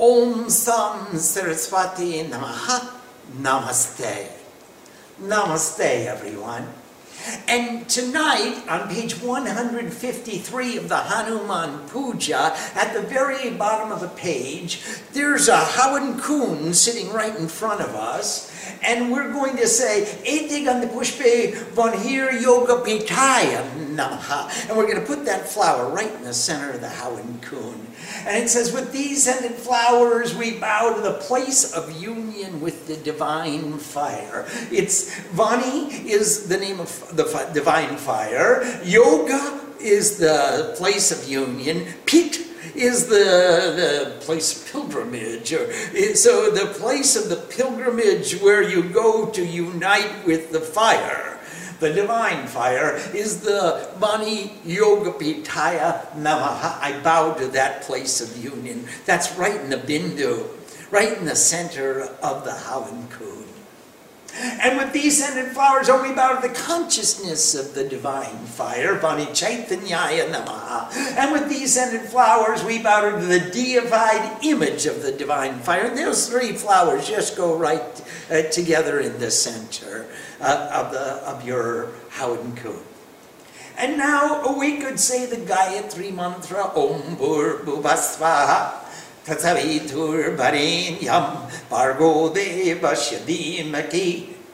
Om 0.00 0.48
Sam 0.48 1.18
Saraswati 1.18 2.24
Namaha 2.24 2.90
Namaste. 3.38 4.28
Namaste, 5.20 6.06
everyone. 6.06 6.66
And 7.46 7.86
tonight, 7.86 8.62
on 8.66 8.88
page 8.88 9.20
153 9.20 10.76
of 10.78 10.88
the 10.88 10.96
Hanuman 10.96 11.86
Puja, 11.90 12.56
at 12.74 12.94
the 12.94 13.02
very 13.02 13.50
bottom 13.50 13.92
of 13.92 14.00
the 14.00 14.08
page, 14.08 14.80
there's 15.12 15.48
a 15.48 15.58
Havan 15.58 16.18
Kund 16.18 16.74
sitting 16.74 17.12
right 17.12 17.36
in 17.36 17.46
front 17.46 17.82
of 17.82 17.94
us. 17.94 18.49
And 18.82 19.12
we're 19.12 19.32
going 19.32 19.56
to 19.56 19.66
say, 19.66 20.04
Pushpe 20.92 21.54
Vanhir 21.74 22.40
Yoga 22.40 22.74
Pitaya 22.84 23.68
Namaha. 23.94 24.68
And 24.68 24.76
we're 24.76 24.86
going 24.86 25.00
to 25.00 25.06
put 25.06 25.24
that 25.26 25.48
flower 25.48 25.88
right 25.88 26.12
in 26.12 26.22
the 26.22 26.34
center 26.34 26.70
of 26.72 26.80
the 26.80 26.88
Havan 26.88 27.40
Kund. 27.42 27.86
And 28.26 28.42
it 28.42 28.48
says, 28.48 28.72
With 28.72 28.92
these 28.92 29.24
scented 29.24 29.52
flowers, 29.52 30.34
we 30.34 30.58
bow 30.58 30.94
to 30.94 31.02
the 31.02 31.14
place 31.14 31.72
of 31.72 32.00
union 32.00 32.60
with 32.60 32.86
the 32.86 32.96
divine 32.96 33.78
fire. 33.78 34.46
It's 34.70 35.14
Vani 35.30 36.04
is 36.04 36.48
the 36.48 36.56
name 36.56 36.80
of 36.80 37.16
the 37.16 37.24
divine 37.52 37.96
fire. 37.96 38.80
Yoga 38.84 39.60
is 39.80 40.18
the 40.18 40.74
place 40.76 41.10
of 41.10 41.28
union. 41.28 41.86
Pit 42.06 42.49
is 42.74 43.06
the, 43.06 43.14
the 43.14 44.16
place 44.20 44.56
of 44.62 44.72
pilgrimage. 44.72 45.52
Or, 45.52 45.70
eh, 45.94 46.14
So 46.14 46.50
the 46.50 46.66
place 46.66 47.16
of 47.16 47.28
the 47.28 47.36
pilgrimage 47.36 48.40
where 48.40 48.62
you 48.62 48.82
go 48.82 49.26
to 49.26 49.44
unite 49.44 50.26
with 50.26 50.52
the 50.52 50.60
fire. 50.60 51.38
The 51.80 51.94
divine 51.94 52.46
fire 52.46 52.96
is 53.14 53.40
the 53.40 53.88
Mani 53.98 54.52
Yoga 54.66 55.12
Pitaya 55.12 56.06
Namaha. 56.12 56.78
I 56.78 57.00
bow 57.02 57.32
to 57.34 57.46
that 57.48 57.82
place 57.82 58.20
of 58.20 58.36
union. 58.36 58.86
That's 59.06 59.34
right 59.38 59.58
in 59.58 59.70
the 59.70 59.78
Bindu, 59.78 60.46
right 60.90 61.16
in 61.16 61.24
the 61.24 61.36
center 61.36 62.02
of 62.22 62.44
the 62.44 62.50
Havan 62.50 63.08
Kund. 63.08 63.29
And 64.36 64.78
with 64.78 64.92
these 64.92 65.18
scented 65.18 65.52
flowers, 65.52 65.88
oh, 65.88 66.02
we 66.02 66.14
bow 66.14 66.38
to 66.38 66.46
the 66.46 66.54
consciousness 66.54 67.54
of 67.54 67.74
the 67.74 67.84
divine 67.84 68.44
fire, 68.46 68.98
Vani 68.98 69.26
Chaitanyaya 69.26 70.30
Namaha. 70.30 70.92
And 71.16 71.32
with 71.32 71.48
these 71.48 71.74
scented 71.74 72.08
flowers, 72.08 72.64
we 72.64 72.80
bow 72.82 73.10
to 73.10 73.24
the 73.24 73.40
deified 73.40 74.44
image 74.44 74.86
of 74.86 75.02
the 75.02 75.12
divine 75.12 75.58
fire. 75.58 75.86
And 75.86 75.98
those 75.98 76.28
three 76.28 76.52
flowers 76.52 77.08
just 77.08 77.36
go 77.36 77.56
right 77.56 77.82
uh, 78.30 78.42
together 78.42 79.00
in 79.00 79.18
the 79.18 79.30
center 79.30 80.06
uh, 80.40 80.70
of, 80.72 80.92
the, 80.92 81.28
of 81.28 81.46
your 81.46 81.88
Havan 82.10 82.56
Kund. 82.56 82.84
And 83.76 83.96
now 83.96 84.58
we 84.58 84.76
could 84.76 85.00
say 85.00 85.26
the 85.26 85.36
Gayatri 85.36 86.14
mantra, 86.14 86.64
Om 86.76 87.16
Bhur 87.16 87.64
Bhuvasvaha. 87.64 88.79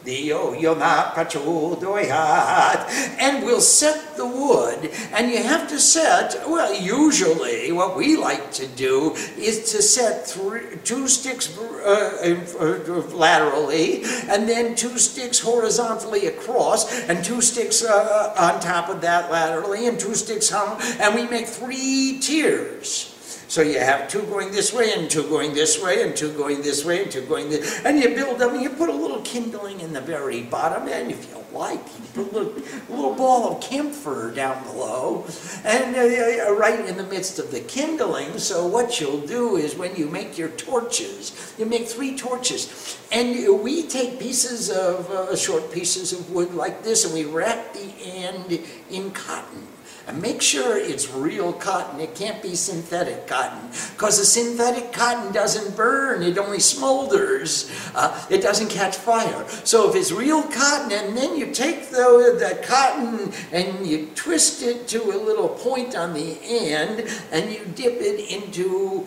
Dio 0.06 0.54
Prachodoyat. 0.54 2.88
And 3.18 3.44
we'll 3.44 3.60
set 3.60 4.16
the 4.16 4.26
wood. 4.26 4.90
And 5.12 5.30
you 5.30 5.42
have 5.42 5.68
to 5.68 5.78
set, 5.78 6.48
well, 6.48 6.72
usually 6.72 7.70
what 7.72 7.94
we 7.96 8.16
like 8.16 8.50
to 8.52 8.66
do 8.68 9.12
is 9.36 9.72
to 9.72 9.82
set 9.82 10.26
three, 10.26 10.78
two 10.84 11.06
sticks 11.08 11.58
uh, 11.58 12.40
uh, 12.58 13.02
laterally, 13.14 14.04
and 14.28 14.48
then 14.48 14.74
two 14.76 14.96
sticks 14.98 15.40
horizontally 15.40 16.28
across, 16.28 16.90
and 17.08 17.24
two 17.24 17.42
sticks 17.42 17.84
uh, 17.84 18.32
on 18.38 18.60
top 18.60 18.88
of 18.88 19.00
that 19.00 19.30
laterally, 19.30 19.88
and 19.88 19.98
two 19.98 20.14
sticks 20.14 20.52
on, 20.52 20.80
and 21.00 21.14
we 21.14 21.26
make 21.26 21.46
three 21.46 22.20
tiers. 22.22 23.15
So 23.48 23.62
you 23.62 23.78
have 23.78 24.08
two 24.08 24.22
going 24.22 24.50
this 24.50 24.72
way, 24.72 24.92
and 24.92 25.10
two 25.10 25.28
going 25.28 25.54
this 25.54 25.82
way, 25.82 26.02
and 26.02 26.16
two 26.16 26.32
going 26.32 26.62
this 26.62 26.84
way, 26.84 27.02
and 27.02 27.10
two 27.10 27.22
going 27.26 27.48
this, 27.48 27.84
and 27.84 27.98
you 27.98 28.14
build 28.14 28.38
them, 28.38 28.54
and 28.54 28.62
you 28.62 28.70
put 28.70 28.88
a 28.88 28.94
little 28.94 29.20
kindling 29.22 29.80
in 29.80 29.92
the 29.92 30.00
very 30.00 30.42
bottom, 30.42 30.88
and 30.88 31.10
if 31.10 31.28
you 31.28 31.36
like, 31.52 31.78
you 31.78 32.24
put 32.24 32.32
a 32.32 32.38
little, 32.38 32.52
a 32.58 32.92
little 32.94 33.14
ball 33.14 33.56
of 33.56 33.62
camphor 33.62 34.30
down 34.30 34.62
below, 34.64 35.24
and 35.64 35.96
uh, 35.96 36.52
right 36.54 36.86
in 36.86 36.96
the 36.96 37.04
midst 37.04 37.38
of 37.38 37.50
the 37.50 37.60
kindling. 37.60 38.38
So 38.38 38.66
what 38.66 39.00
you'll 39.00 39.26
do 39.26 39.56
is 39.56 39.74
when 39.74 39.96
you 39.96 40.06
make 40.06 40.36
your 40.36 40.50
torches, 40.50 41.54
you 41.58 41.66
make 41.66 41.88
three 41.88 42.16
torches, 42.16 42.98
and 43.10 43.62
we 43.62 43.86
take 43.86 44.18
pieces 44.18 44.70
of, 44.70 45.10
uh, 45.10 45.34
short 45.36 45.72
pieces 45.72 46.12
of 46.12 46.30
wood 46.30 46.54
like 46.54 46.82
this, 46.82 47.04
and 47.04 47.14
we 47.14 47.24
wrap 47.24 47.72
the 47.72 47.90
end 48.04 48.60
in 48.90 49.10
cotton. 49.12 49.66
And 50.06 50.22
make 50.22 50.40
sure 50.40 50.78
it's 50.78 51.10
real 51.10 51.52
cotton. 51.52 52.00
It 52.00 52.14
can't 52.14 52.40
be 52.40 52.54
synthetic 52.54 53.26
cotton 53.26 53.70
because 53.92 54.18
the 54.18 54.24
synthetic 54.24 54.92
cotton 54.92 55.32
doesn't 55.32 55.76
burn. 55.76 56.22
It 56.22 56.38
only 56.38 56.58
smolders. 56.58 57.68
Uh, 57.94 58.24
it 58.30 58.40
doesn't 58.40 58.68
catch 58.68 58.96
fire. 58.96 59.44
So 59.64 59.90
if 59.90 59.96
it's 59.96 60.12
real 60.12 60.44
cotton 60.44 60.92
and 60.92 61.16
then 61.16 61.36
you 61.36 61.52
take 61.52 61.90
the, 61.90 62.36
the 62.38 62.64
cotton 62.64 63.32
and 63.50 63.84
you 63.84 64.10
twist 64.14 64.62
it 64.62 64.86
to 64.88 65.02
a 65.02 65.18
little 65.18 65.48
point 65.48 65.96
on 65.96 66.14
the 66.14 66.38
end 66.42 67.08
and 67.32 67.52
you 67.52 67.64
dip 67.74 67.94
it 68.00 68.30
into 68.30 69.06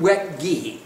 wet 0.00 0.40
ghee 0.40 0.82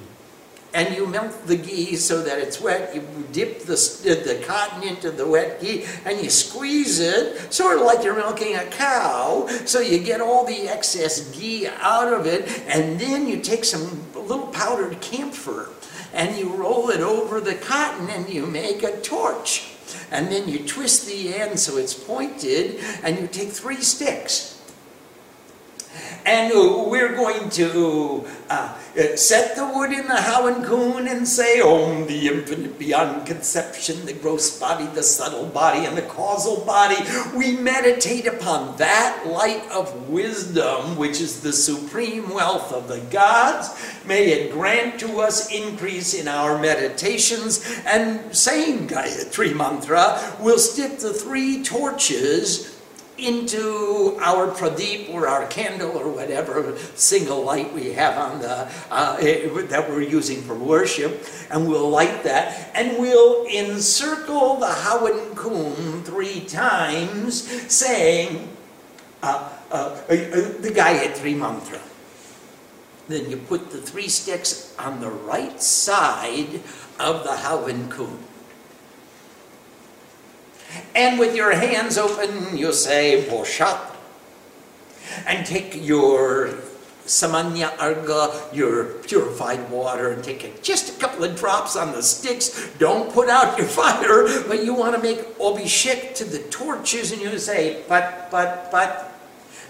and 0.75 0.95
you 0.95 1.07
melt 1.07 1.47
the 1.47 1.57
ghee 1.57 1.97
so 1.97 2.23
that 2.23 2.39
it's 2.39 2.61
wet. 2.61 2.95
You 2.95 3.03
dip 3.33 3.63
the, 3.63 3.75
uh, 3.75 4.27
the 4.27 4.45
cotton 4.47 4.87
into 4.87 5.11
the 5.11 5.27
wet 5.27 5.61
ghee 5.61 5.85
and 6.05 6.23
you 6.23 6.31
squeeze 6.31 7.01
it, 7.01 7.53
sort 7.53 7.79
of 7.79 7.85
like 7.85 8.05
you're 8.05 8.17
milking 8.17 8.57
a 8.57 8.65
cow, 8.67 9.47
so 9.65 9.81
you 9.81 9.99
get 9.99 10.21
all 10.21 10.45
the 10.45 10.69
excess 10.69 11.31
ghee 11.37 11.67
out 11.67 12.13
of 12.13 12.27
it, 12.27 12.49
and 12.69 13.01
then 13.01 13.27
you 13.27 13.41
take 13.41 13.65
some 13.65 14.03
little 14.15 14.49
powdered 14.49 15.01
camphor 15.01 15.71
and 16.13 16.37
you 16.37 16.49
roll 16.55 16.91
it 16.91 17.01
over 17.01 17.41
the 17.41 17.55
cotton 17.55 18.09
and 18.11 18.29
you 18.29 18.47
make 18.47 18.83
a 18.83 19.01
torch. 19.01 19.75
And 20.11 20.29
then 20.29 20.49
you 20.49 20.67
twist 20.67 21.07
the 21.07 21.35
end 21.35 21.59
so 21.59 21.79
it's 21.79 21.95
pointed, 21.95 22.79
and 23.03 23.19
you 23.19 23.27
take 23.27 23.49
three 23.49 23.81
sticks 23.81 24.58
and 26.25 26.53
we're 26.91 27.15
going 27.15 27.49
to 27.51 28.27
uh, 28.51 28.77
set 29.17 29.57
the 29.57 29.67
wood 29.67 29.93
in 29.93 30.07
the 30.07 30.15
Havan 30.15 30.65
Kund 30.65 31.09
and 31.09 31.27
say, 31.27 31.61
Om, 31.61 32.07
the 32.07 32.29
infinite 32.29 32.79
beyond 32.79 33.27
conception, 33.27 34.05
the 34.07 34.13
gross 34.13 34.59
body, 34.59 34.87
the 34.87 35.03
subtle 35.03 35.47
body, 35.47 35.87
and 35.87 35.97
the 35.97 36.03
causal 36.03 36.65
body. 36.65 36.97
We 37.37 37.57
meditate 37.57 38.27
upon 38.27 38.77
that 38.77 39.25
light 39.27 39.69
of 39.71 40.09
wisdom, 40.09 40.97
which 40.97 41.21
is 41.21 41.41
the 41.41 41.53
supreme 41.53 42.31
wealth 42.31 42.73
of 42.73 42.89
the 42.89 43.01
gods. 43.11 43.71
May 44.07 44.29
it 44.29 44.53
grant 44.53 45.01
to 45.01 45.21
us 45.21 45.53
increase 45.53 46.15
in 46.15 46.29
our 46.29 46.59
meditations. 46.59 47.65
And 47.87 48.35
saying 48.37 48.89
Gayatri 48.89 49.55
Mantra, 49.55 50.37
we'll 50.41 50.59
stick 50.59 50.99
the 50.99 51.13
three 51.13 51.63
torches 51.63 52.78
into 53.19 54.17
our 54.21 54.47
pradeep 54.49 55.13
or 55.13 55.27
our 55.29 55.47
candle 55.47 55.97
or 55.99 56.09
whatever 56.09 56.77
single 56.95 57.43
light 57.43 57.73
we 57.75 57.93
have 57.93 58.17
on 58.17 58.41
the 58.41 58.71
uh, 58.91 59.17
eh, 59.21 59.49
that 59.65 59.89
we're 59.89 60.03
using 60.03 60.41
for 60.43 60.55
worship, 60.55 61.25
and 61.51 61.69
we'll 61.69 61.91
light 61.91 62.23
that, 62.23 62.71
and 62.75 62.99
we'll 62.99 63.47
encircle 63.47 64.57
the 64.57 64.67
Havan 64.67 65.35
Kund 65.37 66.07
three 66.07 66.41
times, 66.41 67.43
saying 67.73 68.49
uh, 69.23 69.53
uh, 69.71 69.75
uh, 69.75 70.07
the 70.09 70.73
Gayatri 70.75 71.37
mantra. 71.37 71.81
Then 73.09 73.31
you 73.31 73.39
put 73.39 73.71
the 73.71 73.79
three 73.79 74.09
sticks 74.09 74.75
on 74.79 75.01
the 75.01 75.11
right 75.11 75.61
side 75.63 76.61
of 77.01 77.25
the 77.25 77.31
Havan 77.31 77.91
Kund. 77.91 78.28
And 80.95 81.19
with 81.19 81.35
your 81.35 81.53
hands 81.53 81.99
open, 81.99 82.57
you 82.57 82.73
say, 82.73 83.27
Boshat. 83.29 83.79
And 85.27 85.47
take 85.47 85.75
your 85.75 86.55
samanya 87.09 87.73
arga, 87.79 88.31
your 88.53 88.85
purified 89.01 89.71
water, 89.71 90.11
and 90.13 90.23
take 90.23 90.63
just 90.63 90.95
a 90.95 91.01
couple 91.01 91.25
of 91.25 91.37
drops 91.37 91.75
on 91.75 91.93
the 91.93 92.03
sticks. 92.03 92.71
Don't 92.79 93.13
put 93.13 93.29
out 93.29 93.59
your 93.59 93.67
fire, 93.81 94.29
but 94.47 94.65
you 94.65 94.75
want 94.75 94.95
to 94.95 95.03
make 95.03 95.39
obishek 95.39 96.15
to 96.17 96.25
the 96.25 96.39
torches, 96.51 97.13
and 97.13 97.21
you 97.21 97.39
say, 97.39 97.83
but, 97.89 98.31
but, 98.31 98.71
but. 98.71 99.05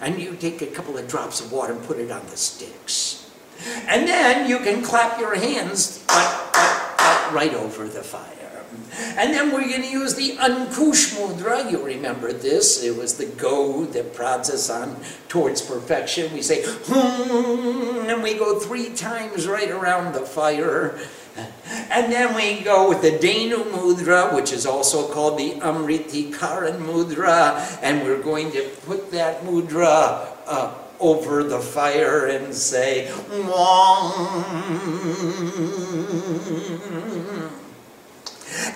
And 0.00 0.20
you 0.20 0.36
take 0.36 0.62
a 0.62 0.66
couple 0.66 0.96
of 0.96 1.08
drops 1.08 1.40
of 1.40 1.50
water 1.50 1.72
and 1.72 1.82
put 1.84 1.98
it 1.98 2.10
on 2.10 2.24
the 2.26 2.36
sticks. 2.36 3.30
And 3.86 4.06
then 4.06 4.48
you 4.48 4.58
can 4.58 4.82
clap 4.82 5.18
your 5.18 5.34
hands 5.34 6.04
but, 6.06 6.50
but, 6.52 6.94
but, 6.98 7.32
right 7.32 7.54
over 7.54 7.88
the 7.88 8.02
fire. 8.02 8.38
And 9.16 9.32
then 9.32 9.52
we're 9.52 9.68
going 9.68 9.82
to 9.82 9.88
use 9.88 10.14
the 10.14 10.36
Ankush 10.36 11.14
Mudra. 11.16 11.70
You 11.70 11.84
remember 11.84 12.32
this. 12.32 12.82
It 12.82 12.96
was 12.96 13.14
the 13.16 13.26
go 13.26 13.84
that 13.86 14.14
prods 14.14 14.50
us 14.50 14.70
on 14.70 14.96
towards 15.28 15.60
perfection. 15.62 16.32
We 16.32 16.42
say, 16.42 16.62
hmm, 16.66 18.08
and 18.08 18.22
we 18.22 18.34
go 18.34 18.58
three 18.58 18.90
times 18.94 19.46
right 19.46 19.70
around 19.70 20.14
the 20.14 20.20
fire. 20.20 20.98
And 21.90 22.12
then 22.12 22.34
we 22.34 22.60
go 22.64 22.88
with 22.88 23.02
the 23.02 23.12
Dhenu 23.12 23.70
Mudra, 23.70 24.34
which 24.34 24.52
is 24.52 24.66
also 24.66 25.06
called 25.12 25.38
the 25.38 25.52
Amriti 25.60 26.36
Karan 26.36 26.80
Mudra. 26.80 27.78
And 27.82 28.02
we're 28.02 28.22
going 28.22 28.50
to 28.52 28.62
put 28.86 29.10
that 29.12 29.42
mudra 29.44 30.26
over 31.00 31.44
the 31.44 31.60
fire 31.60 32.26
and 32.26 32.52
say, 32.52 33.12
Wong. 33.30 34.34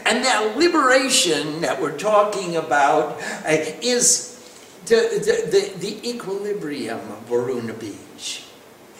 And 0.04 0.24
that 0.24 0.56
liberation 0.56 1.60
that 1.60 1.80
we're 1.80 1.96
talking 1.98 2.56
about 2.56 3.20
uh, 3.44 3.56
is 3.80 4.32
the, 4.86 5.48
the, 5.50 5.78
the, 5.78 6.08
equilibrium 6.08 6.98
of 6.98 7.18
Varuna 7.22 7.72
Beach. 7.72 8.44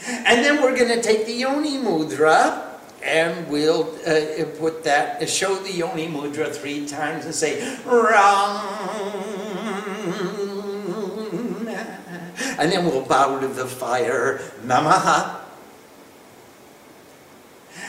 And 0.06 0.44
then 0.44 0.62
we're 0.62 0.76
going 0.76 0.88
to 0.88 1.02
take 1.02 1.26
the 1.26 1.32
Yoni 1.32 1.78
Mudra 1.78 2.68
and 3.02 3.48
we'll 3.48 3.94
uh, 4.06 4.44
put 4.58 4.84
that, 4.84 5.28
show 5.28 5.56
the 5.56 5.72
Yoni 5.72 6.06
Mudra 6.06 6.54
three 6.54 6.86
times 6.86 7.24
and 7.24 7.34
say, 7.34 7.60
Ram. 7.84 8.60
And 12.58 12.70
then 12.70 12.84
we'll 12.84 13.04
bow 13.04 13.40
to 13.40 13.48
the 13.48 13.66
fire, 13.66 14.38
Namaha. 14.64 15.41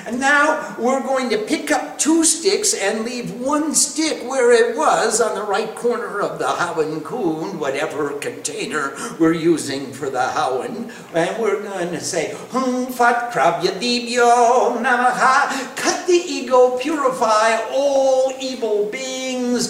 And 0.05 0.19
now 0.19 0.75
we're 0.77 1.01
going 1.01 1.29
to 1.29 1.38
pick 1.38 1.71
up 1.71 1.97
two 1.97 2.23
sticks 2.25 2.73
and 2.73 3.05
leave 3.05 3.39
one 3.39 3.73
stick 3.73 4.27
where 4.27 4.51
it 4.51 4.75
was 4.75 5.21
on 5.21 5.35
the 5.35 5.44
right 5.44 5.73
corner 5.75 6.19
of 6.19 6.39
the 6.39 6.45
Havan 6.45 7.03
Kund, 7.03 7.59
whatever 7.59 8.11
container 8.19 8.95
we're 9.19 9.33
using 9.33 9.91
for 9.94 10.09
the 10.09 10.19
Hawan. 10.19 10.91
And 11.13 11.41
we're 11.41 11.61
going 11.61 11.89
to 11.89 12.01
say, 12.01 12.35
Hum 12.51 12.88
Fat 12.88 13.31
Krabya 13.31 13.79
Dibyo 13.79 14.77
Namaha. 14.81 15.75
Cut 15.77 16.05
the 16.07 16.13
ego, 16.13 16.77
purify 16.77 17.59
all 17.71 18.33
evil 18.41 18.89
beings. 18.89 19.12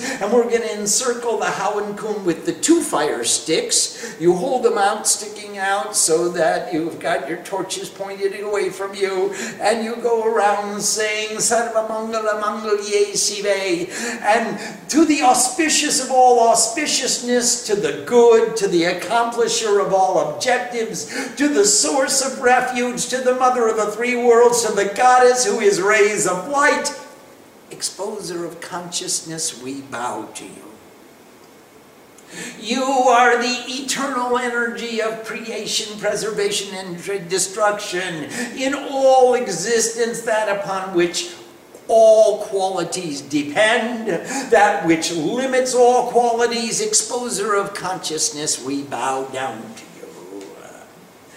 And 0.01 0.31
we're 0.31 0.49
going 0.49 0.61
to 0.61 0.79
encircle 0.79 1.37
the 1.37 1.45
Havan 1.45 1.97
Kund 1.97 2.25
with 2.25 2.45
the 2.45 2.53
two 2.53 2.81
fire 2.81 3.23
sticks. 3.23 4.15
You 4.19 4.35
hold 4.35 4.63
them 4.63 4.77
out, 4.77 5.07
sticking 5.07 5.57
out, 5.57 5.95
so 5.95 6.29
that 6.29 6.73
you've 6.73 6.99
got 6.99 7.27
your 7.27 7.39
torches 7.43 7.89
pointed 7.89 8.39
away 8.39 8.69
from 8.69 8.93
you. 8.93 9.33
And 9.59 9.83
you 9.83 9.95
go 9.97 10.25
around 10.25 10.81
saying 10.81 11.37
Sarva 11.37 11.87
Mangala 11.87 12.41
Mangalye 12.41 13.13
Shive 13.13 13.89
and 14.21 14.89
to 14.89 15.05
the 15.05 15.21
auspicious 15.21 16.03
of 16.03 16.11
all 16.11 16.53
auspiciousness, 16.53 17.65
to 17.67 17.75
the 17.75 18.03
good, 18.05 18.55
to 18.57 18.67
the 18.67 18.83
accomplisher 18.83 19.83
of 19.85 19.93
all 19.93 20.33
objectives, 20.33 21.05
to 21.35 21.49
the 21.49 21.65
source 21.65 22.21
of 22.21 22.41
refuge, 22.41 23.07
to 23.09 23.17
the 23.17 23.35
mother 23.35 23.67
of 23.67 23.77
the 23.77 23.91
three 23.91 24.15
worlds, 24.15 24.65
to 24.65 24.73
the 24.73 24.85
goddess 24.95 25.45
who 25.45 25.59
is 25.59 25.81
rays 25.81 26.27
of 26.27 26.47
light, 26.47 26.87
exposer 27.73 28.45
of 28.45 28.61
consciousness, 28.61 29.61
we 29.61 29.81
bow 29.81 30.29
to 30.35 30.45
you. 30.45 30.73
You 32.59 32.83
are 32.83 33.37
the 33.37 33.63
eternal 33.67 34.37
energy 34.37 35.01
of 35.01 35.23
creation, 35.23 35.99
preservation, 35.99 36.75
and 36.75 36.97
destruction 37.29 38.25
in 38.57 38.73
all 38.73 39.35
existence, 39.35 40.21
that 40.21 40.49
upon 40.49 40.95
which 40.95 41.35
all 41.87 42.43
qualities 42.45 43.21
depend, 43.21 44.07
that 44.51 44.85
which 44.87 45.11
limits 45.11 45.75
all 45.75 46.09
qualities, 46.11 46.81
exposer 46.81 47.59
of 47.59 47.73
consciousness, 47.73 48.63
we 48.63 48.83
bow 48.83 49.25
down 49.25 49.61
to. 49.75 49.82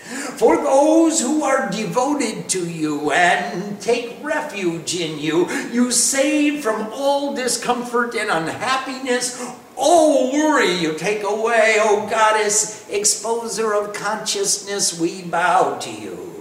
For 0.06 0.56
those 0.56 1.20
who 1.20 1.43
are 1.43 1.69
devoted 1.69 2.49
to 2.50 2.69
you 2.69 3.11
and 3.11 3.81
take 3.81 4.19
refuge 4.23 4.94
in 4.94 5.19
you, 5.19 5.50
you 5.73 5.91
save 5.91 6.62
from 6.62 6.88
all 6.93 7.35
discomfort 7.35 8.14
and 8.14 8.31
unhappiness, 8.31 9.44
all 9.76 10.32
worry 10.32 10.73
you 10.73 10.94
take 10.97 11.25
away, 11.25 11.76
O 11.81 12.06
goddess, 12.08 12.88
exposer 12.88 13.75
of 13.75 13.94
consciousness, 13.94 14.99
we 14.99 15.23
bow 15.23 15.76
to 15.79 15.91
you. 15.91 16.35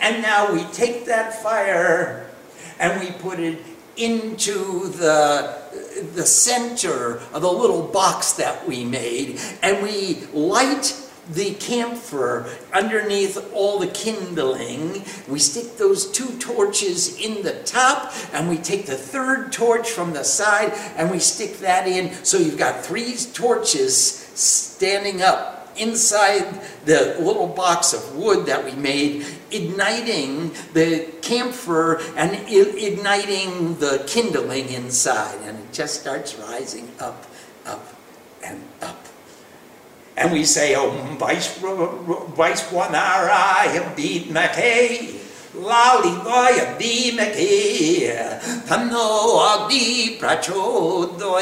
And 0.00 0.22
now 0.22 0.50
we 0.50 0.64
take 0.72 1.04
that 1.06 1.42
fire 1.42 2.30
and 2.78 3.00
we 3.00 3.10
put 3.10 3.38
it 3.38 3.58
into 3.96 4.88
the, 4.88 5.58
the 6.14 6.24
center 6.24 7.20
of 7.32 7.42
the 7.42 7.52
little 7.52 7.82
box 7.82 8.32
that 8.32 8.66
we 8.66 8.84
made, 8.84 9.40
and 9.62 9.82
we 9.82 10.24
light 10.32 11.00
the 11.30 11.54
camphor 11.54 12.46
underneath 12.72 13.52
all 13.54 13.78
the 13.78 13.88
kindling. 13.88 15.04
We 15.28 15.38
stick 15.38 15.76
those 15.76 16.10
two 16.10 16.38
torches 16.38 17.18
in 17.18 17.42
the 17.42 17.54
top, 17.64 18.12
and 18.32 18.48
we 18.48 18.58
take 18.58 18.86
the 18.86 18.96
third 18.96 19.52
torch 19.52 19.90
from 19.90 20.12
the 20.12 20.24
side 20.24 20.72
and 20.96 21.10
we 21.10 21.18
stick 21.18 21.58
that 21.58 21.86
in. 21.86 22.12
So 22.24 22.38
you've 22.38 22.58
got 22.58 22.84
three 22.84 23.14
torches 23.32 23.96
standing 24.34 25.22
up 25.22 25.72
inside 25.76 26.60
the 26.84 27.16
little 27.18 27.48
box 27.48 27.92
of 27.92 28.16
wood 28.16 28.46
that 28.46 28.64
we 28.64 28.72
made, 28.72 29.26
igniting 29.50 30.52
the 30.72 31.12
camphor 31.22 32.00
and 32.16 32.32
igniting 32.48 33.76
the 33.78 34.04
kindling 34.06 34.68
inside. 34.68 35.36
And 35.42 35.58
it 35.58 35.72
just 35.72 36.00
starts 36.00 36.36
rising 36.36 36.90
up, 37.00 37.26
up, 37.66 37.94
and. 38.44 38.62
And 40.16 40.32
we 40.32 40.44
say, 40.44 40.76
Oh, 40.76 40.90
vice, 41.18 41.58
vice, 41.58 42.70
one 42.70 42.94
Om 42.94 43.02
Vaishwanaraya 43.02 43.94
Vidmake, 43.96 45.20
Lali 45.54 46.10
Goya 46.22 46.76
Dimake, 46.78 48.40
Tano 48.66 49.66
Agni 49.66 50.18
Prachodoyad. 50.18 51.38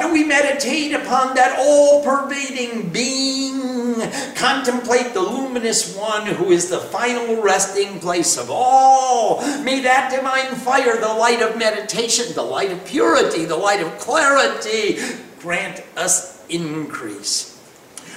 And 0.00 0.12
we 0.12 0.24
meditate 0.24 0.94
upon 0.94 1.34
that 1.34 1.58
all 1.58 2.02
pervading 2.02 2.90
being, 2.90 4.00
contemplate 4.34 5.14
the 5.14 5.20
luminous 5.20 5.96
one 5.96 6.26
who 6.26 6.50
is 6.50 6.68
the 6.68 6.80
final 6.80 7.40
resting 7.42 7.98
place 8.00 8.36
of 8.36 8.50
all. 8.50 9.40
May 9.62 9.80
that 9.80 10.10
divine 10.10 10.54
fire, 10.56 10.98
the 10.98 11.08
light 11.08 11.40
of 11.40 11.56
meditation, 11.58 12.34
the 12.34 12.42
light 12.42 12.72
of 12.72 12.84
purity, 12.84 13.46
the 13.46 13.56
light 13.56 13.80
of 13.80 13.98
clarity, 13.98 14.98
grant 15.40 15.82
us 15.96 16.33
increase. 16.48 17.54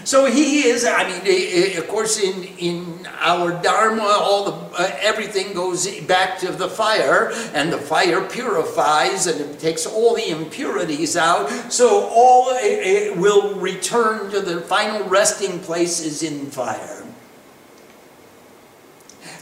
So 0.04 0.24
he 0.24 0.66
is, 0.68 0.86
I 0.86 1.04
mean, 1.04 1.22
eh, 1.26 1.74
eh, 1.76 1.78
of 1.80 1.88
course, 1.90 2.18
in, 2.18 2.44
in 2.58 3.08
our 3.20 3.52
Dharma, 3.62 4.04
all 4.04 4.46
the, 4.46 4.52
uh, 4.82 4.98
everything 5.02 5.54
goes 5.54 6.00
back 6.02 6.40
to 6.40 6.52
the 6.52 6.70
fire, 6.70 7.32
and 7.54 7.74
the 7.74 7.78
fire 7.78 8.22
purifies 8.22 9.28
and 9.28 9.42
it 9.42 9.60
takes 9.60 9.86
all 9.86 10.16
the 10.16 10.30
impurities 10.30 11.18
out. 11.18 11.50
So 11.70 12.08
all 12.10 12.52
it, 12.52 12.88
it 12.88 13.18
will 13.18 13.56
return 13.56 14.32
to 14.32 14.40
the 14.40 14.62
final 14.62 15.08
resting 15.10 15.60
place 15.60 16.00
is 16.00 16.24
in 16.24 16.52
fire. 16.52 17.07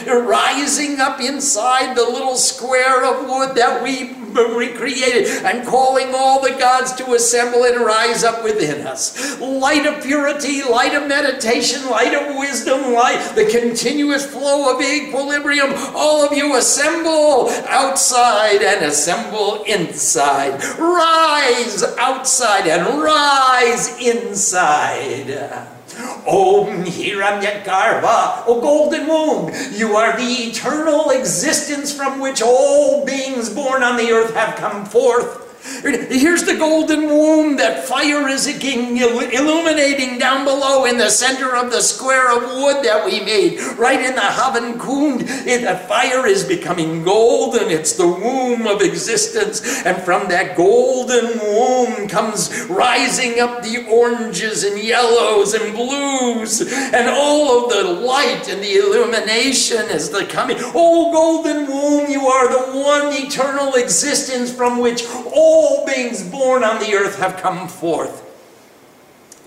rising 0.06 1.00
up 1.00 1.20
inside 1.20 1.96
the 1.96 2.04
little 2.04 2.36
square 2.36 3.04
of 3.04 3.28
wood 3.28 3.56
that 3.56 3.82
we 3.82 4.14
recreated. 4.34 5.44
I'm 5.44 5.64
calling 5.64 6.14
all 6.14 6.42
the 6.42 6.56
gods 6.58 6.92
to 6.94 7.14
assemble 7.14 7.64
and 7.64 7.84
rise 7.84 8.24
up 8.24 8.44
within 8.44 8.86
us. 8.86 9.40
Light 9.40 9.86
of 9.86 10.02
purity, 10.02 10.62
light 10.62 10.94
of 10.94 11.08
meditation, 11.08 11.88
light 11.90 12.14
of 12.14 12.36
wisdom, 12.36 12.92
light, 12.92 13.32
the 13.34 13.46
continuous 13.46 14.26
flow 14.26 14.74
of 14.74 14.82
equilibrium. 14.82 15.72
All 15.94 16.24
of 16.24 16.32
you 16.32 16.56
assemble 16.56 17.50
outside 17.68 18.62
and 18.62 18.84
assemble 18.84 19.62
inside. 19.64 20.62
Rise 20.78 21.82
outside 21.98 22.66
and 22.66 23.00
rise 23.00 23.98
inside. 24.00 25.77
Om 26.26 26.84
Hiranyagarbha, 26.84 28.44
O 28.46 28.60
golden 28.60 29.06
womb, 29.06 29.52
you 29.72 29.96
are 29.96 30.16
the 30.16 30.48
eternal 30.48 31.10
existence 31.10 31.92
from 31.92 32.20
which 32.20 32.40
all 32.42 33.04
beings 33.04 33.48
born 33.50 33.82
on 33.82 33.96
the 33.96 34.10
earth 34.10 34.34
have 34.34 34.56
come 34.56 34.84
forth. 34.84 35.47
Here's 35.62 36.44
the 36.44 36.56
golden 36.56 37.06
womb 37.06 37.56
that 37.56 37.84
fire 37.84 38.28
is 38.28 38.46
illuminating 38.46 40.18
down 40.18 40.44
below 40.44 40.84
in 40.84 40.98
the 40.98 41.10
center 41.10 41.56
of 41.56 41.70
the 41.70 41.80
square 41.80 42.36
of 42.36 42.42
wood 42.42 42.84
that 42.84 43.04
we 43.04 43.20
made. 43.20 43.60
Right 43.76 44.00
in 44.00 44.14
the 44.14 44.20
Havan 44.20 44.78
Kund, 44.78 45.20
the 45.20 45.80
fire 45.88 46.26
is 46.26 46.44
becoming 46.44 47.02
golden. 47.02 47.70
It's 47.70 47.92
the 47.92 48.06
womb 48.06 48.66
of 48.66 48.82
existence. 48.82 49.84
And 49.84 50.02
from 50.02 50.28
that 50.28 50.56
golden 50.56 51.38
womb 51.38 52.08
comes 52.08 52.66
rising 52.68 53.40
up 53.40 53.62
the 53.62 53.86
oranges 53.88 54.64
and 54.64 54.78
yellows 54.78 55.54
and 55.54 55.74
blues 55.74 56.60
and 56.60 57.08
all 57.08 57.64
of 57.64 57.70
the 57.72 57.84
light 57.84 58.48
and 58.48 58.62
the 58.62 58.76
illumination 58.76 59.86
is 59.90 60.10
the 60.10 60.24
coming. 60.26 60.56
Oh, 60.60 61.12
golden 61.12 61.66
womb, 61.66 62.10
you 62.10 62.26
are 62.26 62.48
the 62.48 62.78
one 62.78 63.12
eternal 63.12 63.74
existence 63.74 64.52
from 64.52 64.78
which 64.78 65.04
all 65.32 65.47
all 65.48 65.86
beings 65.86 66.22
born 66.22 66.62
on 66.62 66.78
the 66.78 66.94
earth 66.94 67.18
have 67.18 67.38
come 67.38 67.68
forth. 67.68 68.24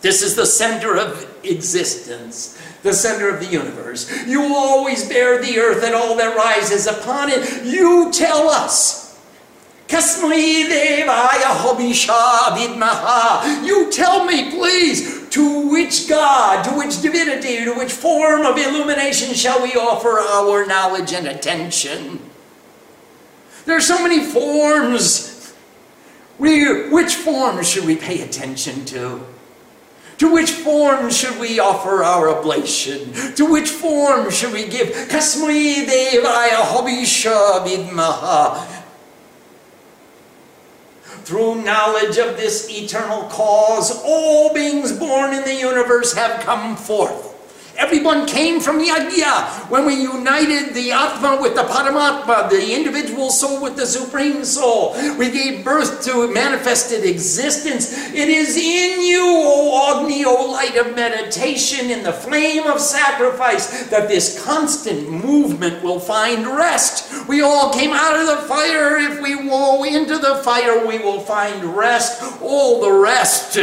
This 0.02 0.24
is 0.24 0.36
the 0.36 0.48
center 0.48 0.98
of 0.98 1.30
existence, 1.44 2.60
the 2.82 2.92
center 2.92 3.30
of 3.30 3.40
the 3.40 3.46
universe. 3.46 4.10
You 4.26 4.56
always 4.56 5.08
bear 5.08 5.40
the 5.42 5.60
earth 5.60 5.84
and 5.84 5.94
all 5.94 6.18
that 6.18 6.36
rises 6.36 6.88
upon 6.88 7.30
it. 7.30 7.64
You 7.64 8.12
tell 8.12 8.50
us. 8.50 9.20
You 13.64 13.92
tell 13.92 14.26
me, 14.26 14.50
please, 14.50 15.30
to 15.30 15.70
which 15.70 16.10
God, 16.10 16.64
to 16.64 16.72
which 16.72 17.02
divinity, 17.02 17.64
to 17.66 17.74
which 17.74 17.92
form 17.92 18.46
of 18.46 18.58
illumination 18.58 19.36
shall 19.36 19.62
we 19.62 19.74
offer 19.74 20.18
our 20.18 20.66
knowledge 20.66 21.14
and 21.14 21.28
attention? 21.28 22.22
There 23.66 23.78
are 23.78 23.82
so 23.82 24.02
many 24.02 24.24
forms 24.24 25.31
we, 26.42 26.90
which 26.90 27.16
form 27.16 27.64
should 27.64 27.86
we 27.86 27.96
pay 27.96 28.22
attention 28.22 28.84
to? 28.86 29.26
To 30.18 30.34
which 30.34 30.52
form 30.52 31.10
should 31.12 31.40
we 31.40 31.60
offer 31.60 32.04
our 32.04 32.30
oblation? 32.30 33.14
To 33.36 33.46
which 33.46 33.70
form 33.70 34.30
should 34.32 34.52
we 34.52 34.68
give 34.68 34.90
Devaya 34.90 36.62
Hobisha? 36.64 37.64
Through 41.24 41.64
knowledge 41.64 42.18
of 42.18 42.38
this 42.38 42.70
eternal 42.70 43.24
cause, 43.30 44.02
all 44.04 44.54
beings 44.54 44.92
born 44.92 45.34
in 45.34 45.44
the 45.44 45.56
universe 45.56 46.14
have 46.14 46.42
come 46.42 46.76
forth. 46.76 47.31
Everyone 47.82 48.28
came 48.28 48.60
from 48.60 48.78
Yajna 48.78 49.68
when 49.72 49.88
we 49.88 49.96
united 49.96 50.76
the 50.76 50.92
Atma 50.92 51.40
with 51.42 51.56
the 51.56 51.64
Paramatma, 51.64 52.48
the 52.48 52.76
individual 52.76 53.32
soul 53.32 53.60
with 53.60 53.76
the 53.76 53.88
Supreme 53.88 54.46
Soul. 54.46 54.94
We 55.18 55.32
gave 55.32 55.66
birth 55.66 56.04
to 56.06 56.32
manifested 56.32 57.04
existence. 57.04 57.92
It 58.14 58.30
is 58.30 58.56
in 58.56 59.02
you, 59.02 59.24
O 59.26 60.00
Agni, 60.00 60.24
O 60.24 60.52
light 60.52 60.78
of 60.78 60.96
meditation, 60.96 61.90
in 61.90 62.04
the 62.04 62.14
flame 62.14 62.68
of 62.68 62.80
sacrifice, 62.80 63.90
that 63.90 64.08
this 64.08 64.46
constant 64.46 65.10
movement 65.10 65.84
will 65.84 66.00
find 66.00 66.46
rest. 66.46 67.28
We 67.28 67.42
all 67.42 67.74
came 67.74 67.94
out 67.94 68.16
of 68.16 68.28
the 68.28 68.48
fire. 68.48 68.98
If 68.98 69.24
we 69.24 69.34
go 69.50 69.84
into 69.86 70.20
the 70.20 70.36
fire, 70.44 70.86
we 70.86 71.00
will 71.00 71.22
find 71.22 71.64
rest. 71.76 72.22
All 72.44 72.80
the 72.80 72.92
rest 72.92 73.58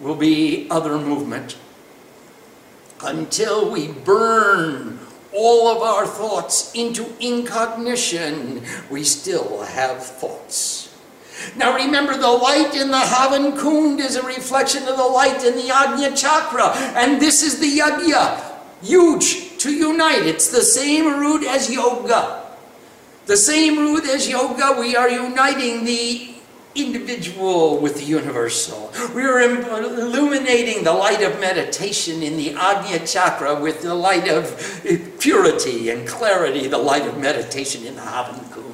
will 0.00 0.16
be 0.16 0.66
other 0.68 0.98
movement 0.98 1.58
until 3.04 3.70
we 3.70 3.88
burn 3.88 4.98
all 5.32 5.68
of 5.68 5.82
our 5.82 6.06
thoughts 6.06 6.72
into 6.74 7.04
incognition, 7.20 8.62
we 8.90 9.04
still 9.04 9.62
have 9.62 10.04
thoughts. 10.04 10.96
Now 11.56 11.74
remember, 11.74 12.16
the 12.16 12.28
light 12.28 12.74
in 12.74 12.90
the 12.90 12.98
Havan 12.98 13.58
Kund 13.58 14.00
is 14.00 14.16
a 14.16 14.22
reflection 14.22 14.82
of 14.84 14.96
the 14.96 15.04
light 15.04 15.44
in 15.44 15.56
the 15.56 15.68
Ajna 15.68 16.16
Chakra, 16.16 16.70
and 16.96 17.20
this 17.20 17.42
is 17.42 17.58
the 17.58 17.78
Yajna, 17.78 18.42
huge, 18.82 19.58
to 19.58 19.72
unite. 19.72 20.26
It's 20.26 20.48
the 20.48 20.62
same 20.62 21.18
root 21.18 21.44
as 21.44 21.70
yoga. 21.70 22.42
The 23.26 23.36
same 23.36 23.78
root 23.78 24.04
as 24.04 24.28
yoga, 24.28 24.76
we 24.78 24.96
are 24.96 25.08
uniting 25.08 25.84
the 25.84 26.33
individual 26.74 27.78
with 27.78 27.96
the 27.96 28.04
universal. 28.04 28.92
We 29.14 29.22
are 29.22 29.40
illuminating 29.40 30.84
the 30.84 30.92
light 30.92 31.22
of 31.22 31.38
meditation 31.40 32.22
in 32.22 32.36
the 32.36 32.54
Ajna 32.54 33.10
Chakra 33.10 33.60
with 33.60 33.82
the 33.82 33.94
light 33.94 34.28
of 34.28 34.44
purity 35.20 35.90
and 35.90 36.06
clarity, 36.06 36.66
the 36.66 36.78
light 36.78 37.06
of 37.06 37.18
meditation 37.18 37.84
in 37.84 37.94
the 37.94 38.02
Havan 38.02 38.50
Kund. 38.52 38.64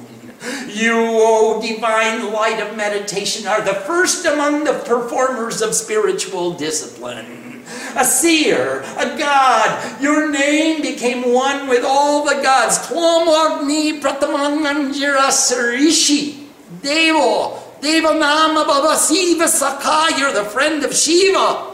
You, 0.69 0.95
O 0.95 1.57
oh, 1.57 1.61
divine 1.61 2.33
light 2.33 2.59
of 2.59 2.75
meditation, 2.75 3.45
are 3.45 3.61
the 3.61 3.75
first 3.75 4.25
among 4.25 4.63
the 4.63 4.73
performers 4.73 5.61
of 5.61 5.75
spiritual 5.75 6.53
discipline. 6.53 7.63
A 7.95 8.03
seer, 8.03 8.81
a 8.97 9.17
god, 9.17 10.01
your 10.01 10.31
name 10.31 10.81
became 10.81 11.31
one 11.33 11.67
with 11.67 11.83
all 11.85 12.25
the 12.25 12.41
gods. 12.41 12.79
Tvam 12.79 13.27
Agni 13.27 13.99
Pratamanganjira 13.99 15.29
Sarishi. 15.29 16.47
Devo, 16.81 17.59
Devanama 17.81 18.65
Baba 18.67 18.95
Siva 18.95 19.47
Sakai, 19.47 20.19
you're 20.19 20.33
the 20.33 20.45
friend 20.45 20.85
of 20.85 20.95
Shiva. 20.95 21.67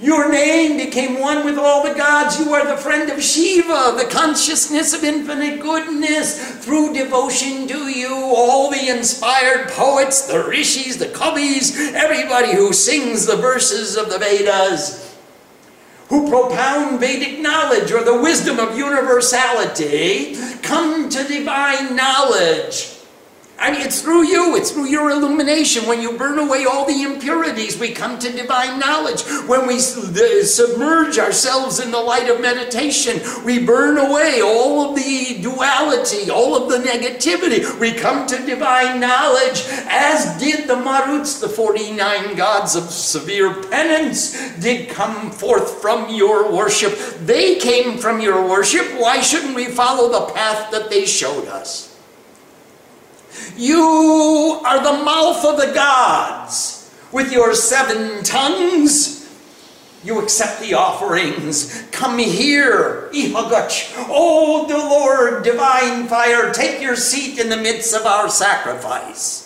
Your 0.00 0.30
name 0.30 0.76
became 0.76 1.20
one 1.20 1.44
with 1.44 1.56
all 1.56 1.82
the 1.82 1.94
gods. 1.94 2.38
You 2.38 2.52
are 2.52 2.66
the 2.66 2.76
friend 2.76 3.10
of 3.10 3.22
Shiva, 3.22 3.94
the 3.96 4.08
consciousness 4.10 4.92
of 4.92 5.04
infinite 5.04 5.60
goodness. 5.60 6.62
Through 6.64 6.92
devotion 6.92 7.68
to 7.68 7.88
you, 7.88 8.12
all 8.12 8.70
the 8.70 8.88
inspired 8.88 9.68
poets, 9.68 10.26
the 10.26 10.44
rishis, 10.44 10.96
the 10.96 11.06
kavis, 11.06 11.94
everybody 11.94 12.52
who 12.52 12.72
sings 12.72 13.26
the 13.26 13.36
verses 13.36 13.96
of 13.96 14.10
the 14.10 14.18
Vedas 14.18 15.04
who 16.08 16.28
propound 16.28 17.00
Vedic 17.00 17.40
knowledge 17.40 17.90
or 17.90 18.04
the 18.04 18.20
wisdom 18.20 18.58
of 18.58 18.76
universality, 18.76 20.36
come 20.62 21.08
to 21.08 21.24
divine 21.24 21.96
knowledge. 21.96 22.93
I 23.64 23.70
mean, 23.70 23.80
it's 23.80 24.02
through 24.02 24.26
you, 24.26 24.56
it's 24.56 24.72
through 24.72 24.88
your 24.88 25.08
illumination. 25.08 25.86
When 25.86 26.02
you 26.02 26.18
burn 26.18 26.38
away 26.38 26.66
all 26.66 26.84
the 26.84 27.02
impurities, 27.02 27.80
we 27.80 27.92
come 27.92 28.18
to 28.18 28.30
divine 28.30 28.78
knowledge. 28.78 29.22
When 29.46 29.66
we 29.66 29.78
submerge 29.78 31.18
ourselves 31.18 31.80
in 31.80 31.90
the 31.90 31.98
light 31.98 32.28
of 32.28 32.42
meditation, 32.42 33.22
we 33.42 33.64
burn 33.64 33.96
away 33.96 34.42
all 34.42 34.90
of 34.90 34.96
the 34.96 35.38
duality, 35.40 36.30
all 36.30 36.54
of 36.54 36.70
the 36.70 36.86
negativity. 36.86 37.80
We 37.80 37.94
come 37.94 38.26
to 38.26 38.36
divine 38.44 39.00
knowledge, 39.00 39.64
as 39.88 40.38
did 40.38 40.68
the 40.68 40.74
Maruts, 40.74 41.40
the 41.40 41.48
49 41.48 42.36
gods 42.36 42.76
of 42.76 42.90
severe 42.90 43.62
penance, 43.62 44.58
did 44.60 44.90
come 44.90 45.30
forth 45.30 45.80
from 45.80 46.14
your 46.14 46.52
worship. 46.52 46.98
They 47.20 47.56
came 47.56 47.96
from 47.96 48.20
your 48.20 48.46
worship. 48.46 48.86
Why 49.00 49.22
shouldn't 49.22 49.54
we 49.54 49.68
follow 49.68 50.12
the 50.12 50.34
path 50.34 50.70
that 50.70 50.90
they 50.90 51.06
showed 51.06 51.48
us? 51.48 51.93
You 53.56 54.60
are 54.64 54.82
the 54.82 55.04
mouth 55.04 55.44
of 55.44 55.56
the 55.56 55.72
gods. 55.74 56.90
With 57.12 57.32
your 57.32 57.54
seven 57.54 58.24
tongues, 58.24 59.14
you 60.02 60.20
accept 60.20 60.60
the 60.60 60.74
offerings. 60.74 61.84
Come 61.92 62.18
here, 62.18 63.08
Ihagach. 63.12 63.94
Oh, 64.08 64.66
the 64.66 64.76
Lord, 64.76 65.44
divine 65.44 66.08
fire, 66.08 66.52
take 66.52 66.82
your 66.82 66.96
seat 66.96 67.38
in 67.38 67.48
the 67.48 67.56
midst 67.56 67.94
of 67.94 68.04
our 68.04 68.28
sacrifice. 68.28 69.44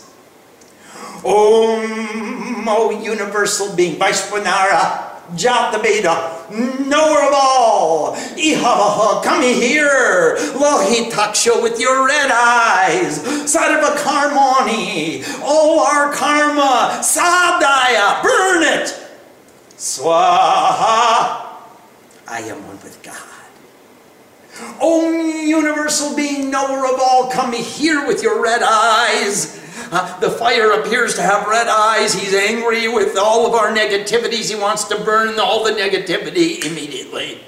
Om, 1.24 2.68
O 2.68 3.00
universal 3.02 3.74
being, 3.76 3.96
Vaishvanara, 3.96 5.07
Jatabeda, 5.32 6.50
knower 6.86 7.28
of 7.28 7.34
all. 7.34 8.16
Ihavaha, 8.36 9.22
come 9.22 9.42
here. 9.42 10.36
Lohitaksha 10.54 11.62
with 11.62 11.78
your 11.78 12.06
red 12.06 12.30
eyes. 12.30 13.18
Sarva 13.44 13.94
karmani, 13.96 15.24
all 15.42 15.80
our 15.80 16.12
karma. 16.12 17.00
Sadaya, 17.02 18.22
burn 18.22 18.62
it. 18.62 18.94
Swaha, 19.76 21.46
I 22.26 22.40
am 22.40 22.66
one 22.66 22.80
with 22.82 23.00
God. 23.02 23.14
O 24.80 25.10
universal 25.10 26.16
being, 26.16 26.50
knower 26.50 26.86
of 26.86 27.00
all, 27.00 27.30
come 27.30 27.52
here 27.52 28.06
with 28.06 28.22
your 28.22 28.42
red 28.42 28.62
eyes. 28.62 29.60
Uh, 29.90 30.18
the 30.20 30.30
fire 30.30 30.72
appears 30.72 31.14
to 31.14 31.22
have 31.22 31.46
red 31.46 31.68
eyes. 31.68 32.14
He's 32.14 32.34
angry 32.34 32.88
with 32.88 33.16
all 33.16 33.46
of 33.46 33.54
our 33.54 33.70
negativities. 33.74 34.50
He 34.50 34.56
wants 34.56 34.84
to 34.84 34.98
burn 35.04 35.38
all 35.38 35.64
the 35.64 35.72
negativity 35.72 36.64
immediately. 36.64 37.40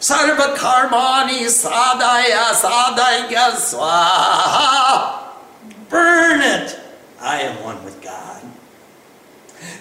Sarva 0.00 0.54
karmani 0.54 1.46
sadaya 1.50 2.52
sadaya 2.54 3.50
swaha. 3.56 5.24
Burn 5.88 6.40
it. 6.40 6.78
I 7.20 7.40
am 7.40 7.64
one 7.64 7.84
with 7.84 8.00
God. 8.00 8.42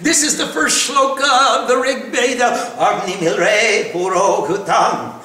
This 0.01 0.23
is 0.23 0.37
the 0.37 0.47
first 0.47 0.89
shloka 0.89 1.61
of 1.61 1.67
the 1.67 1.77
Rig 1.77 2.11
Veda. 2.11 2.73
Agni 2.79 3.15
milre 3.19 3.91
purohutam. 3.91 4.65
Yagyasya 4.65 5.16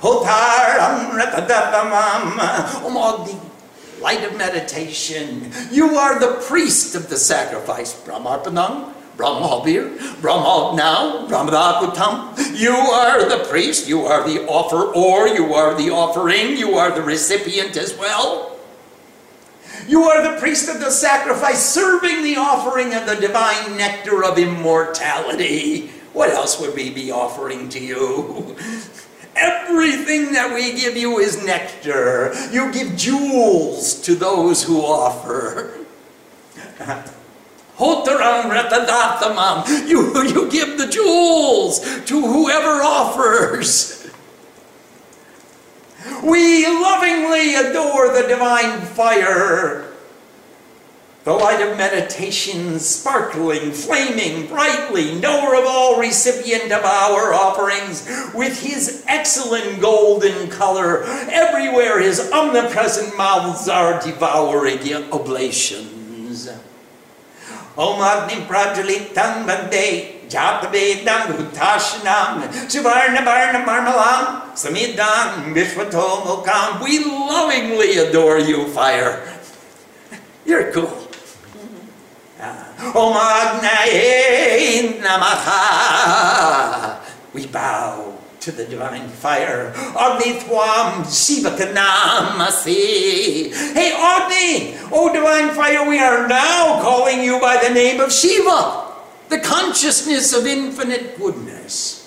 Hotaram 0.00 1.10
ratadapamam. 1.18 2.38
Om 2.84 2.94
the 3.26 3.36
light 4.02 4.24
of 4.24 4.36
meditation. 4.36 5.50
You 5.70 5.96
are 5.96 6.18
the 6.18 6.40
priest 6.46 6.94
of 6.94 7.08
the 7.08 7.16
sacrifice. 7.16 7.94
Brahmarpanam. 7.94 8.92
Brahmavir, 9.16 10.20
Brahmagna, 10.22 11.28
Brahmadakutam. 11.28 12.58
You 12.58 12.72
are 12.72 13.28
the 13.28 13.44
priest, 13.44 13.86
you 13.86 14.06
are 14.06 14.26
the 14.26 14.46
offer, 14.46 14.90
or 14.94 15.28
you 15.28 15.52
are 15.54 15.74
the 15.74 15.90
offering, 15.90 16.56
you 16.56 16.76
are 16.76 16.90
the 16.90 17.02
recipient 17.02 17.76
as 17.76 17.96
well. 17.98 18.56
You 19.86 20.04
are 20.04 20.22
the 20.32 20.40
priest 20.40 20.68
of 20.68 20.80
the 20.80 20.90
sacrifice, 20.90 21.62
serving 21.62 22.22
the 22.22 22.36
offering 22.36 22.94
of 22.94 23.06
the 23.06 23.16
divine 23.16 23.76
nectar 23.76 24.24
of 24.24 24.38
immortality. 24.38 25.90
What 26.12 26.30
else 26.30 26.60
would 26.60 26.74
we 26.74 26.90
be 26.90 27.10
offering 27.10 27.68
to 27.70 27.80
you? 27.80 28.56
Everything 29.36 30.32
that 30.32 30.52
we 30.54 30.78
give 30.78 30.96
you 30.96 31.18
is 31.18 31.42
nectar. 31.44 32.34
You 32.50 32.70
give 32.72 32.96
jewels 32.96 33.94
to 34.02 34.14
those 34.14 34.62
who 34.62 34.82
offer. 34.82 35.78
Hotaram 37.78 38.50
ratadatamam. 38.52 39.88
You, 39.88 40.12
you 40.24 40.50
give 40.50 40.76
the 40.76 40.86
jewels 40.86 41.80
to 41.80 42.20
whoever 42.20 42.82
offers. 42.82 44.10
We 46.22 46.66
lovingly 46.66 47.54
adore 47.54 48.12
the 48.12 48.28
divine 48.28 48.82
fire. 48.82 49.91
The 51.24 51.32
light 51.32 51.62
of 51.62 51.78
meditation, 51.78 52.80
sparkling, 52.80 53.70
flaming, 53.70 54.48
brightly, 54.48 55.14
knower 55.20 55.54
of 55.54 55.64
all, 55.64 56.00
recipient 56.00 56.72
of 56.72 56.84
our 56.84 57.32
offerings, 57.32 58.08
with 58.34 58.60
his 58.60 59.04
excellent 59.06 59.80
golden 59.80 60.50
color, 60.50 61.04
everywhere 61.30 62.00
his 62.00 62.32
omnipresent 62.32 63.16
mouths 63.16 63.68
are 63.68 64.02
devouring 64.02 65.12
oblations. 65.12 66.48
Om 67.78 68.00
Agni 68.00 68.44
Prajalitam 68.44 69.46
Bande 69.46 70.28
Jatavedam 70.28 71.38
Hutashanam 71.38 72.50
Shivarna 72.66 73.24
Varna 73.24 73.64
Marmalam 73.64 74.52
Samidam 74.58 75.54
Vishwatomokam. 75.54 76.82
We 76.82 77.04
lovingly 77.04 77.98
adore 77.98 78.40
you, 78.40 78.66
fire. 78.68 79.22
You're 80.44 80.72
cool. 80.72 81.01
We 87.32 87.46
bow 87.46 88.18
to 88.40 88.50
the 88.50 88.64
divine 88.66 89.08
fire. 89.08 89.72
Agni 89.96 90.40
Thwam 90.40 91.04
Shivakanamasi. 91.06 93.52
Hey, 93.72 93.92
Agni! 93.94 94.74
Oh, 94.90 95.12
divine 95.12 95.54
fire, 95.54 95.84
we 95.88 96.00
are 96.00 96.26
now 96.26 96.80
calling 96.82 97.22
you 97.22 97.38
by 97.40 97.56
the 97.62 97.70
name 97.72 98.00
of 98.00 98.12
Shiva, 98.12 98.88
the 99.28 99.38
consciousness 99.38 100.32
of 100.34 100.44
infinite 100.46 101.16
goodness. 101.16 102.00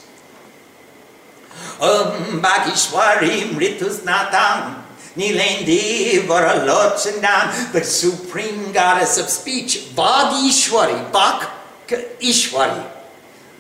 Om 1.80 2.42
Bhagishwari 2.42 3.54
Mritusnatam. 3.56 4.84
Nilendi 5.16 6.20
Varalochanam, 6.28 7.72
the 7.72 7.84
supreme 7.84 8.74
goddess 8.74 9.18
of 9.18 9.30
speech, 9.30 9.90
Bhagishwari, 9.96 11.10
Bhak 11.12 11.50
Ishwari. 12.20 12.92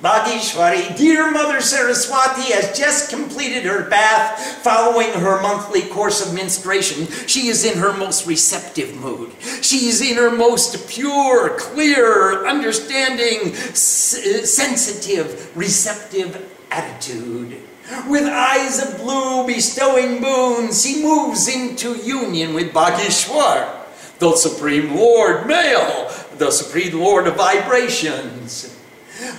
Bhagishwari, 0.02 0.98
dear 0.98 1.32
Mother 1.32 1.62
Saraswati, 1.62 2.52
has 2.52 2.78
just 2.78 3.10
completed 3.10 3.64
her 3.64 3.90
bath 3.90 4.62
following 4.62 5.10
her 5.14 5.42
monthly 5.42 5.84
course 5.84 6.26
of 6.26 6.34
menstruation. 6.34 7.08
She 7.28 7.48
is 7.48 7.64
in 7.64 7.78
her 7.78 7.94
most 7.94 8.28
receptive 8.28 8.94
mood. 8.98 9.32
She 9.62 9.88
is 9.88 10.02
in 10.02 10.18
her 10.18 10.30
most 10.30 10.90
pure, 10.90 11.58
clear, 11.58 12.46
understanding, 12.46 13.56
sensitive, 13.56 15.56
receptive 15.56 16.52
attitude. 16.70 17.62
With 18.08 18.26
eyes 18.26 18.82
of 18.82 18.98
blue 18.98 19.46
bestowing 19.46 20.22
boons, 20.22 20.84
he 20.84 21.04
moves 21.04 21.48
into 21.48 21.96
union 21.96 22.54
with 22.54 22.74
Bhagishwar, 22.74 23.86
the 24.20 24.36
Supreme 24.36 24.96
Lord 24.96 25.46
male, 25.46 26.12
the 26.38 26.50
Supreme 26.50 27.00
Lord 27.00 27.28
of 27.28 27.36
vibrations. 27.36 28.76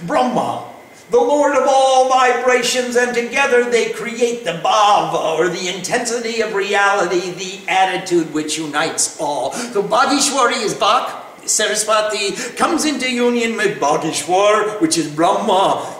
Brahma, 0.06 0.72
the 1.10 1.18
Lord 1.18 1.56
of 1.56 1.64
all 1.68 2.08
vibrations, 2.08 2.96
and 2.96 3.14
together 3.14 3.68
they 3.68 3.90
create 3.90 4.44
the 4.44 4.60
bhava, 4.62 5.38
or 5.38 5.48
the 5.48 5.68
intensity 5.68 6.40
of 6.40 6.54
reality, 6.54 7.30
the 7.30 7.68
attitude 7.68 8.32
which 8.32 8.58
unites 8.58 9.20
all. 9.20 9.52
So 9.52 9.82
Bhagishwari 9.82 10.62
is 10.62 10.74
Bhak, 10.74 11.48
Saraswati 11.48 12.32
comes 12.56 12.84
into 12.84 13.10
union 13.10 13.56
with 13.56 13.78
Bhagishwar, 13.78 14.80
which 14.80 14.98
is 14.98 15.08
Brahma, 15.08 15.95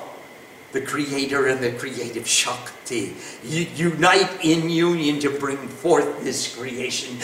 the 0.73 0.81
creator 0.81 1.47
and 1.47 1.61
the 1.61 1.73
creative 1.73 2.27
Shakti 2.27 3.15
unite 3.45 4.45
in 4.45 4.71
union 4.71 5.19
to 5.21 5.31
bring 5.31 5.57
forth 5.57 6.23
this 6.23 6.57
creation. 6.57 7.17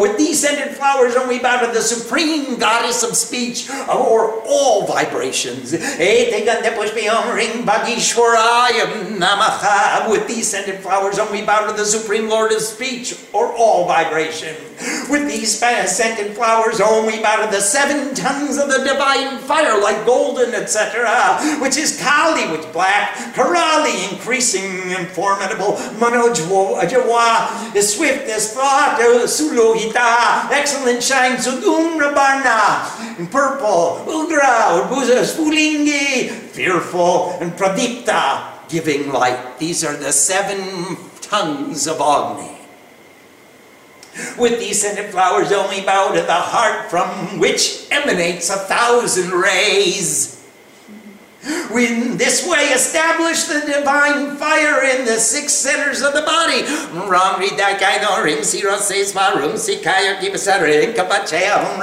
With 0.00 0.18
these 0.18 0.40
scented 0.40 0.76
flowers, 0.76 1.14
we 1.28 1.38
bow 1.38 1.66
to 1.66 1.72
the 1.72 1.80
supreme 1.80 2.58
goddess 2.58 3.02
of 3.02 3.16
speech 3.16 3.70
or 3.70 4.42
all 4.46 4.86
vibrations. 4.86 5.72
With 5.72 5.80
these 10.28 10.48
scented 10.48 10.80
flowers, 10.80 11.18
we 11.30 11.42
bow 11.42 11.66
to 11.66 11.76
the 11.76 11.84
supreme 11.84 12.28
lord 12.28 12.52
of 12.52 12.60
speech 12.60 13.14
or 13.32 13.52
all 13.52 13.86
vibration. 13.86 14.54
With 15.10 15.28
these 15.28 15.58
scented 15.58 16.36
flowers, 16.36 16.78
we 16.78 17.22
bow 17.22 17.44
to 17.44 17.50
the 17.50 17.60
seven 17.60 18.14
tongues 18.14 18.57
of 18.58 18.68
the 18.68 18.84
divine 18.84 19.38
fire, 19.38 19.80
like 19.80 20.04
golden, 20.04 20.54
etc., 20.54 21.38
which 21.60 21.76
is 21.76 22.00
Kali, 22.00 22.50
which 22.56 22.70
black, 22.72 23.14
Karali, 23.34 24.12
increasing 24.12 24.92
and 24.92 25.08
formidable, 25.08 25.74
Manojwa, 25.98 26.82
is 27.74 27.94
swift 27.96 28.28
as 28.28 28.52
thought, 28.52 28.98
Sulohita, 29.24 30.50
excellent 30.50 31.02
shine, 31.02 31.36
Sudumrabarna, 31.36 33.18
in 33.18 33.26
purple, 33.26 34.04
Ugra, 34.06 34.82
Urbuza, 34.82 35.24
Spulingi, 35.24 36.28
fearful, 36.28 37.38
and 37.40 37.52
Pradipta, 37.52 38.68
giving 38.68 39.10
light. 39.10 39.58
These 39.58 39.84
are 39.84 39.96
the 39.96 40.12
seven 40.12 40.96
tongues 41.20 41.86
of 41.86 42.00
Agni. 42.00 42.57
With 44.38 44.58
these 44.58 44.80
scented 44.80 45.10
flowers 45.10 45.52
only 45.52 45.82
bow 45.82 46.12
to 46.12 46.22
the 46.22 46.32
heart 46.32 46.90
from 46.90 47.38
which 47.38 47.86
emanates 47.90 48.50
a 48.50 48.56
thousand 48.56 49.30
rays. 49.30 50.38
We 51.72 51.86
in 51.86 52.16
this 52.18 52.46
way 52.46 52.64
establish 52.74 53.44
the 53.44 53.60
divine 53.60 54.36
fire 54.36 54.82
in 54.84 55.04
the 55.04 55.18
six 55.18 55.52
centers 55.52 56.02
of 56.02 56.12
the 56.12 56.22
body. 56.22 56.62
Rim 59.38 59.52
Sikaya 59.54 60.18
Gibasarin 60.18 60.94
Kapachaya 60.94 61.62
Hum 61.64 61.80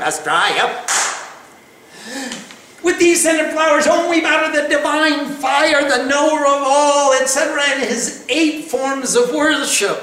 Astraya. 0.00 1.15
With 2.86 3.00
these 3.00 3.20
scented 3.24 3.52
flowers, 3.52 3.88
only 3.88 4.24
out 4.24 4.44
of 4.44 4.52
the 4.52 4.68
divine 4.68 5.26
fire, 5.26 5.82
the 5.88 6.06
knower 6.06 6.46
of 6.46 6.62
all, 6.64 7.12
etc., 7.14 7.60
and 7.66 7.82
his 7.82 8.24
eight 8.28 8.66
forms 8.66 9.16
of 9.16 9.32
worship. 9.34 9.98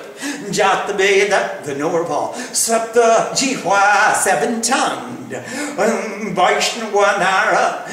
Jatabeda, 0.52 1.63
the 1.63 1.76
knower 1.76 2.02
of 2.04 2.12
all. 2.12 2.34
Sapta 2.34 3.30
Jihwa, 3.32 4.13
seven 4.15 4.62
tongued. 4.62 5.34
Um, 5.34 6.36
Vaishnavanara, 6.36 7.88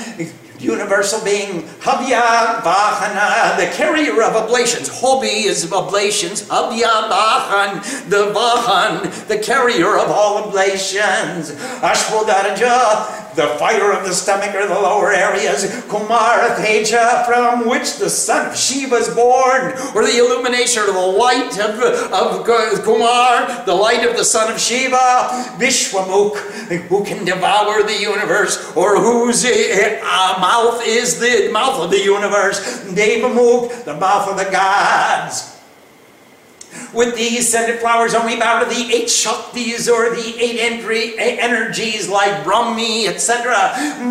universal 0.60 1.24
being, 1.24 1.62
Habya 1.78 2.60
Vahana, 2.60 3.56
the 3.56 3.66
carrier 3.76 4.20
of 4.24 4.34
oblations. 4.34 4.88
Hobi 4.88 5.44
is 5.44 5.72
oblations, 5.72 6.42
Habya 6.48 7.08
Vahan, 7.08 8.10
the 8.10 8.32
Vahan, 8.34 9.28
the 9.28 9.38
carrier 9.38 9.96
of 9.98 10.10
all 10.10 10.44
oblations. 10.44 11.52
Ashwadaraja, 11.80 13.29
the 13.34 13.48
fire 13.58 13.92
of 13.92 14.04
the 14.04 14.12
stomach 14.12 14.54
or 14.54 14.66
the 14.66 14.74
lower 14.74 15.12
areas. 15.12 15.64
Kumara 15.86 16.56
Teja, 16.56 17.24
from 17.26 17.68
which 17.68 17.96
the 17.96 18.10
son 18.10 18.50
of 18.50 18.56
Shiva 18.56 18.96
is 18.96 19.08
born, 19.14 19.72
or 19.94 20.04
the 20.04 20.18
illumination 20.18 20.82
or 20.82 20.92
the 20.92 20.98
light 20.98 21.58
of, 21.58 21.80
of 22.12 22.44
Kumar, 22.84 23.64
the 23.64 23.74
light 23.74 24.08
of 24.08 24.16
the 24.16 24.24
son 24.24 24.52
of 24.52 24.60
Shiva. 24.60 25.56
Vishwamuk, 25.58 26.36
who 26.88 27.04
can 27.04 27.24
devour 27.24 27.82
the 27.82 27.98
universe, 28.00 28.72
or 28.76 28.98
whose 29.00 29.44
uh, 29.44 30.36
mouth 30.40 30.82
is 30.84 31.18
the 31.18 31.50
mouth 31.52 31.80
of 31.80 31.90
the 31.90 32.00
universe. 32.00 32.60
Devamuk, 32.84 33.84
the 33.84 33.94
mouth 33.94 34.28
of 34.28 34.36
the 34.36 34.50
gods. 34.50 35.49
With 36.92 37.14
these 37.14 37.48
scented 37.48 37.78
flowers, 37.78 38.14
only 38.14 38.36
bow 38.36 38.60
to 38.60 38.66
the 38.66 38.92
eight 38.92 39.06
Shaktis 39.06 39.88
or 39.88 40.10
the 40.10 40.36
eight 40.40 40.58
entry, 40.58 41.16
eh, 41.18 41.36
energies 41.38 42.08
like 42.08 42.44
Brahmi, 42.44 43.06
etc. 43.06 43.52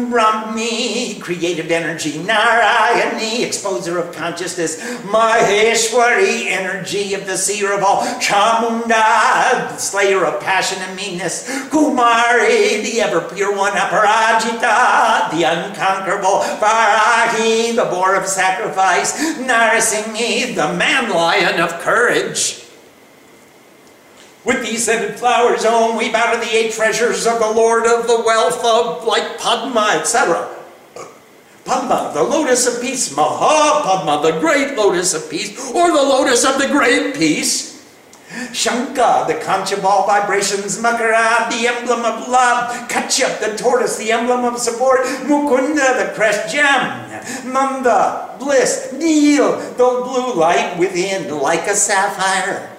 Brahmi, 0.09 1.19
creative 1.21 1.69
energy. 1.71 2.13
Narayani, 2.13 3.39
exposer 3.39 3.99
of 3.99 4.15
consciousness. 4.15 4.79
Maheshwari, 5.01 6.45
energy 6.47 7.13
of 7.13 7.25
the 7.27 7.37
seer 7.37 7.73
of 7.75 7.83
all. 7.83 8.01
Chamunda, 8.19 9.77
slayer 9.77 10.25
of 10.25 10.41
passion 10.41 10.81
and 10.81 10.95
meanness. 10.95 11.49
Kumari, 11.69 12.81
the 12.81 13.01
ever 13.01 13.21
pure 13.33 13.55
one. 13.55 13.73
Aparajita, 13.73 15.31
the 15.31 15.43
unconquerable. 15.43 16.39
Varahi, 16.59 17.75
the 17.75 17.85
boar 17.85 18.15
of 18.15 18.25
sacrifice. 18.25 19.13
Narasinghi, 19.37 20.55
the 20.55 20.73
man 20.73 21.09
lion 21.09 21.59
of 21.59 21.79
courage. 21.81 22.48
With 24.45 24.65
these 24.65 24.86
scented 24.86 25.19
flowers, 25.19 25.63
oh, 25.65 25.97
we 25.97 26.12
bow 26.12 26.32
to 26.32 26.39
the 26.39 26.56
eight 26.56 26.71
treasures 26.71 27.28
of 27.28 27.39
the 27.39 27.52
Lord 27.52 27.86
of 27.86 28.08
the 28.08 28.23
wealth 28.25 28.63
of, 28.63 29.06
like 29.06 29.38
Padma, 29.38 29.99
etc. 29.99 30.47
Padma, 31.65 32.12
the 32.13 32.23
lotus 32.23 32.65
of 32.65 32.82
peace, 32.82 33.15
Maha 33.15 33.84
Padma, 33.84 34.32
the 34.32 34.39
great 34.39 34.78
lotus 34.78 35.13
of 35.13 35.30
peace, 35.30 35.60
or 35.71 35.91
the 35.91 36.02
lotus 36.02 36.45
of 36.45 36.58
the 36.58 36.67
great 36.67 37.15
peace. 37.15 37.69
Shanka, 38.30 39.28
the 39.28 39.43
conch 39.43 39.71
of 39.71 39.84
all 39.84 40.06
vibrations, 40.06 40.78
Makara, 40.80 41.49
the 41.49 41.67
emblem 41.67 42.06
of 42.06 42.30
love, 42.30 42.88
Kachap, 42.88 43.39
the 43.39 43.58
tortoise, 43.58 43.97
the 43.97 44.12
emblem 44.12 44.45
of 44.45 44.60
support, 44.60 45.02
Mukunda, 45.25 45.97
the 45.97 46.13
crest 46.15 46.54
gem, 46.54 47.52
Nanda, 47.52 48.36
bliss, 48.39 48.93
Neel, 48.93 49.58
the 49.58 50.04
blue 50.06 50.34
light 50.34 50.78
within, 50.78 51.30
like 51.39 51.67
a 51.67 51.75
sapphire. 51.75 52.69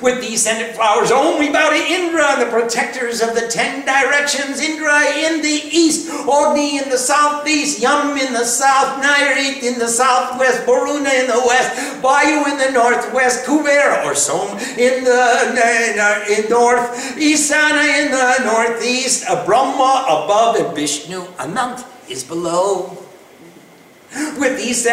With 0.00 0.20
these 0.20 0.42
scented 0.42 0.74
flowers, 0.74 1.10
only 1.10 1.50
bow 1.50 1.70
to 1.70 1.76
Indra, 1.76 2.36
the 2.38 2.50
protectors 2.50 3.20
of 3.20 3.34
the 3.34 3.48
ten 3.48 3.84
directions. 3.84 4.60
Indra 4.60 5.00
in 5.04 5.42
the 5.42 5.60
east, 5.70 6.08
Agni 6.10 6.78
in 6.78 6.88
the 6.90 6.98
southeast, 6.98 7.80
Yam 7.80 8.16
in 8.16 8.32
the 8.32 8.44
south, 8.44 9.02
Nairit 9.02 9.62
in 9.62 9.78
the 9.78 9.88
southwest, 9.88 10.64
Varuna 10.64 11.10
in 11.10 11.26
the 11.26 11.42
west, 11.46 11.76
Vayu 12.02 12.46
in 12.50 12.58
the 12.58 12.70
northwest, 12.70 13.46
Kuber 13.46 14.04
or 14.04 14.14
Som 14.14 14.58
in 14.78 15.04
the 15.04 15.24
in 16.28 16.50
north, 16.50 17.16
Isana 17.16 18.04
in 18.04 18.10
the 18.10 18.44
northeast, 18.44 19.24
Brahma 19.46 20.04
above, 20.08 20.56
and 20.56 20.74
Vishnu 20.74 21.20
Anant 21.38 21.84
is 22.08 22.24
below 22.24 23.03
with 24.38 24.56
these 24.58 24.84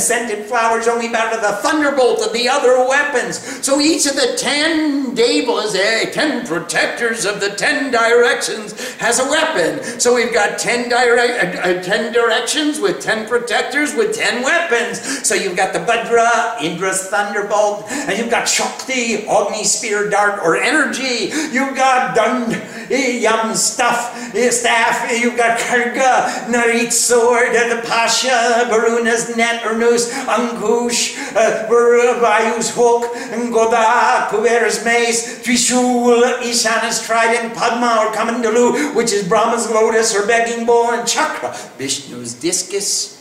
scented 0.00 0.46
flowers 0.46 0.88
only 0.88 1.08
bow 1.08 1.30
to 1.30 1.40
the 1.40 1.58
thunderbolt 1.62 2.22
of 2.22 2.32
the 2.32 2.48
other 2.48 2.86
weapons. 2.88 3.38
So 3.64 3.80
each 3.80 4.06
of 4.06 4.14
the 4.14 4.36
ten 4.36 5.14
devas, 5.14 5.74
eh, 5.74 6.10
ten 6.10 6.46
protectors 6.46 7.24
of 7.24 7.40
the 7.40 7.50
ten 7.50 7.90
directions, 7.90 8.74
has 8.96 9.18
a 9.18 9.28
weapon. 9.28 9.82
So 10.00 10.14
we've 10.14 10.32
got 10.32 10.58
ten, 10.58 10.92
uh, 10.92 10.96
uh, 10.96 11.82
ten 11.82 12.12
directions 12.12 12.80
with 12.80 13.00
ten 13.00 13.26
protectors 13.26 13.94
with 13.94 14.14
ten 14.14 14.42
weapons. 14.42 15.26
So 15.26 15.34
you've 15.34 15.56
got 15.56 15.72
the 15.72 15.80
Badra, 15.80 16.56
Indra's 16.58 17.08
thunderbolt, 17.08 17.90
and 17.90 18.18
you've 18.18 18.30
got 18.30 18.48
Shakti, 18.48 19.26
Agni 19.26 19.64
spear, 19.64 20.08
dart, 20.08 20.40
or 20.42 20.56
energy. 20.56 21.30
You've 21.50 21.76
got 21.76 22.16
Dund, 22.16 22.54
eh, 22.90 23.18
Yam 23.18 23.54
stuff, 23.54 24.34
eh, 24.34 24.50
staff. 24.50 25.10
You've 25.10 25.36
got 25.36 25.58
Karga, 25.58 26.46
Narit 26.46 26.92
sword, 26.92 27.47
the 27.52 27.82
Pasha, 27.86 28.66
Varuna's 28.68 29.36
net 29.36 29.64
or 29.64 29.76
noose, 29.76 30.12
Ankush, 30.12 31.16
uh, 31.34 31.68
Vayu's 31.68 32.70
hook, 32.74 33.12
Goda, 33.52 34.28
Kuber's 34.30 34.84
mace, 34.84 35.40
Trishul, 35.40 36.22
Ishana's 36.42 37.04
trident, 37.04 37.54
Padma 37.54 38.04
or 38.04 38.12
Kamandalu, 38.14 38.94
which 38.94 39.12
is 39.12 39.26
Brahma's 39.26 39.70
lotus 39.70 40.14
or 40.14 40.26
begging 40.26 40.66
bowl, 40.66 40.92
and 40.92 41.06
Chakra, 41.06 41.50
Vishnu's 41.78 42.34
discus. 42.34 43.17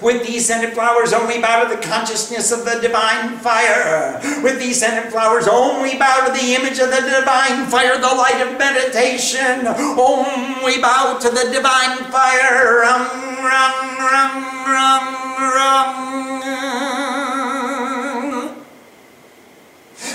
With 0.00 0.26
these 0.26 0.46
scented 0.46 0.74
flowers, 0.74 1.12
only 1.12 1.40
bow 1.40 1.64
to 1.64 1.74
the 1.74 1.82
consciousness 1.82 2.52
of 2.52 2.64
the 2.64 2.78
divine 2.80 3.38
fire. 3.38 4.20
With 4.42 4.60
these 4.60 4.78
scented 4.78 5.10
flowers, 5.10 5.48
only 5.48 5.98
bow 5.98 6.26
to 6.26 6.32
the 6.32 6.54
image 6.54 6.78
of 6.78 6.90
the 6.90 7.00
divine 7.00 7.66
fire, 7.66 7.98
the 7.98 8.06
light 8.06 8.40
of 8.40 8.58
meditation. 8.58 9.66
Only 9.66 10.80
bow 10.80 11.18
to 11.20 11.28
the 11.28 11.50
divine 11.52 12.04
fire. 12.12 12.82
Rum, 12.82 13.08
rum, 13.42 13.98
rum, 13.98 14.64
rum, 14.66 15.14
rum. 15.38 16.33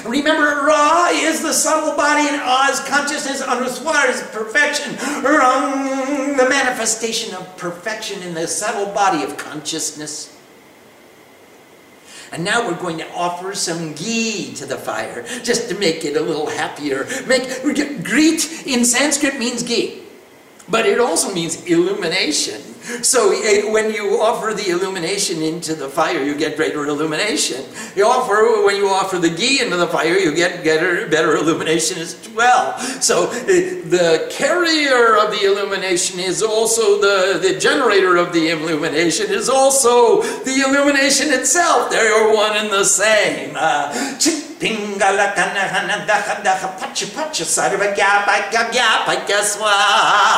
Remember, 0.06 0.66
Ra 0.66 1.10
is 1.12 1.42
the 1.42 1.54
subtle 1.54 1.96
body 1.96 2.28
and 2.28 2.42
Oz 2.42 2.80
consciousness. 2.82 3.42
Anuswar 3.42 4.10
is 4.10 4.22
perfection. 4.32 4.96
Rum, 5.24 6.38
the 6.38 6.48
manifestation 6.50 7.36
of 7.36 7.58
perfection 7.58 8.22
in 8.24 8.34
the 8.34 8.48
subtle 8.48 8.94
body 8.94 9.24
of 9.24 9.38
consciousness. 9.38 10.36
And 12.32 12.44
now 12.44 12.68
we're 12.68 12.80
going 12.80 13.00
to 13.00 13.12
offer 13.14 13.56
some 13.56 13.94
ghee 13.94 14.54
to 14.54 14.66
the 14.66 14.78
fire, 14.78 15.24
just 15.44 15.68
to 15.70 15.76
make 15.76 16.06
it 16.06 16.16
a 16.16 16.22
little 16.22 16.48
happier. 16.48 17.08
Make 17.26 17.64
Greet 18.04 18.68
in 18.68 18.86
Sanskrit 18.86 19.40
means 19.40 19.64
ghee, 19.64 20.04
but 20.68 20.86
it 20.86 21.00
also 21.00 21.34
means 21.34 21.66
illumination. 21.66 22.62
So 23.02 23.30
when 23.72 23.94
you 23.94 24.20
offer 24.22 24.54
the 24.54 24.70
illumination 24.70 25.42
into 25.42 25.76
the 25.76 25.90
fire, 25.90 26.24
you 26.24 26.36
get 26.36 26.56
greater 26.56 26.86
illumination. 26.86 27.66
You 27.96 28.06
offer 28.06 28.64
when 28.66 28.76
you 28.76 28.88
offer 28.88 29.18
the 29.18 29.30
ghee 29.30 29.62
into 29.62 29.78
the 29.78 29.88
fire, 29.88 30.18
you 30.18 30.34
get 30.34 30.64
better, 30.64 31.08
better 31.08 31.36
illumination 31.36 32.00
as 32.00 32.30
well. 32.36 32.78
So 33.02 33.30
eh, 33.32 33.82
the 33.86 34.28
carrier 34.32 35.18
of 35.18 35.32
the 35.32 35.46
illumination 35.46 36.20
is 36.20 36.42
also 36.42 37.00
the, 37.00 37.40
the 37.40 37.60
generator 37.60 38.18
of 38.18 38.34
the 38.34 38.50
illumination 38.50 39.28
is 39.30 39.50
also 39.50 40.22
the 40.22 40.64
illumination 40.68 41.32
itself. 41.32 41.92
They 41.92 42.08
are 42.08 42.34
one 42.34 42.56
and 42.58 42.70
the 42.70 42.84
same. 42.84 43.56
Uh. 43.56 44.18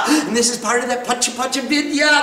And 0.08 0.38
this 0.38 0.52
is 0.52 0.58
part 0.60 0.84
of 0.84 0.90
that 0.90 1.08
pacha 1.08 1.32
pacha 1.32 1.62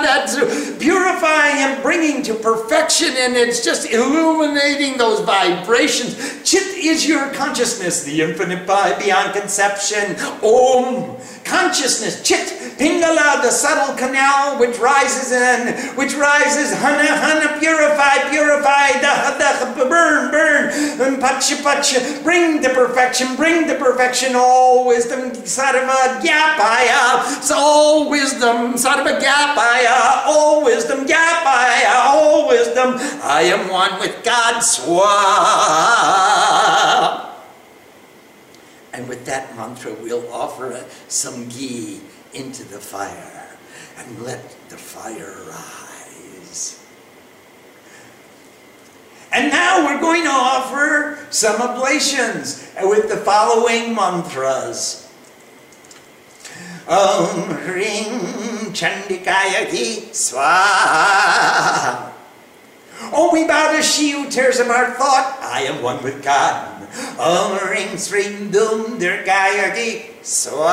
that's 0.09 0.35
purifying 0.77 1.57
and 1.57 1.83
bringing 1.83 2.23
to 2.23 2.33
perfection 2.33 3.09
and 3.15 3.35
it's 3.35 3.63
just 3.63 3.91
illuminating 3.91 4.97
those 4.97 5.19
vibrations. 5.21 6.15
Chit 6.43 6.63
is 6.77 7.07
your 7.07 7.31
consciousness, 7.33 8.03
the 8.03 8.21
infinite 8.21 8.65
beyond 8.65 9.33
conception. 9.33 10.15
Om 10.41 11.17
consciousness, 11.49 12.21
chit, 12.21 12.47
pingala, 12.77 13.41
the 13.41 13.49
subtle 13.49 13.95
canal 13.95 14.59
which 14.59 14.77
rises 14.77 15.31
in, 15.31 15.73
which 15.97 16.13
rises, 16.13 16.71
hana, 16.71 17.03
hana, 17.03 17.59
purify, 17.59 18.29
purify, 18.29 18.93
daha, 19.01 19.37
daha, 19.37 19.73
burn, 19.89 20.31
burn, 20.31 20.69
um, 21.01 21.13
and 21.13 21.19
pacha, 21.21 21.55
pacha, 21.63 21.99
bring 22.23 22.61
the 22.61 22.69
perfection, 22.69 23.35
bring 23.35 23.67
the 23.67 23.75
perfection. 23.75 24.35
All 24.35 24.85
wisdom, 24.87 25.31
sarva, 25.43 26.21
gyapaya, 26.21 27.51
all 27.51 28.09
wisdom, 28.09 28.73
sarva, 28.73 29.19
gyapaya, 29.19 30.25
all 30.25 30.63
wisdom, 30.63 31.05
gyapaya, 31.05 32.05
all 32.05 32.47
wisdom, 32.47 32.95
I 33.23 33.41
am 33.49 33.69
one 33.69 33.99
with 33.99 34.23
God, 34.23 34.61
swa. 34.61 35.09
And 38.93 39.07
with 39.07 39.25
that, 39.25 39.55
mantra, 39.55 39.93
we'll 39.93 40.31
offer 40.33 40.83
some 41.07 41.47
ghee 41.49 42.01
into 42.33 42.63
the 42.63 42.79
fire 42.79 43.57
and 43.97 44.23
let 44.23 44.55
the 44.69 44.77
fire 44.77 45.35
rise. 45.47 46.83
And 49.31 49.51
now 49.51 49.85
we're 49.85 50.01
going 50.01 50.23
to 50.23 50.29
offer 50.29 51.19
some 51.29 51.61
oblations 51.61 52.67
with 52.81 53.09
the 53.09 53.17
following 53.17 53.93
mantras. 53.93 55.07
Om 56.87 57.49
Ring 57.67 58.73
Chandikaya 58.73 59.69
Ki 59.69 60.09
Swaha. 60.11 62.11
Oh, 63.13 63.29
we 63.31 63.45
bow 63.45 63.71
to 63.71 63.83
she 63.83 64.11
who 64.11 64.29
tears 64.29 64.59
apart 64.59 64.97
thought. 64.97 65.37
I 65.41 65.61
am 65.61 65.83
one 65.83 66.03
with 66.03 66.23
God. 66.23 66.78
Om 67.19 67.69
Ring 67.69 67.97
Sring 67.97 68.51
Dum 68.51 68.99
Durgaya 68.99 69.75
Ki 69.75 70.05
Swaha. 70.21 70.69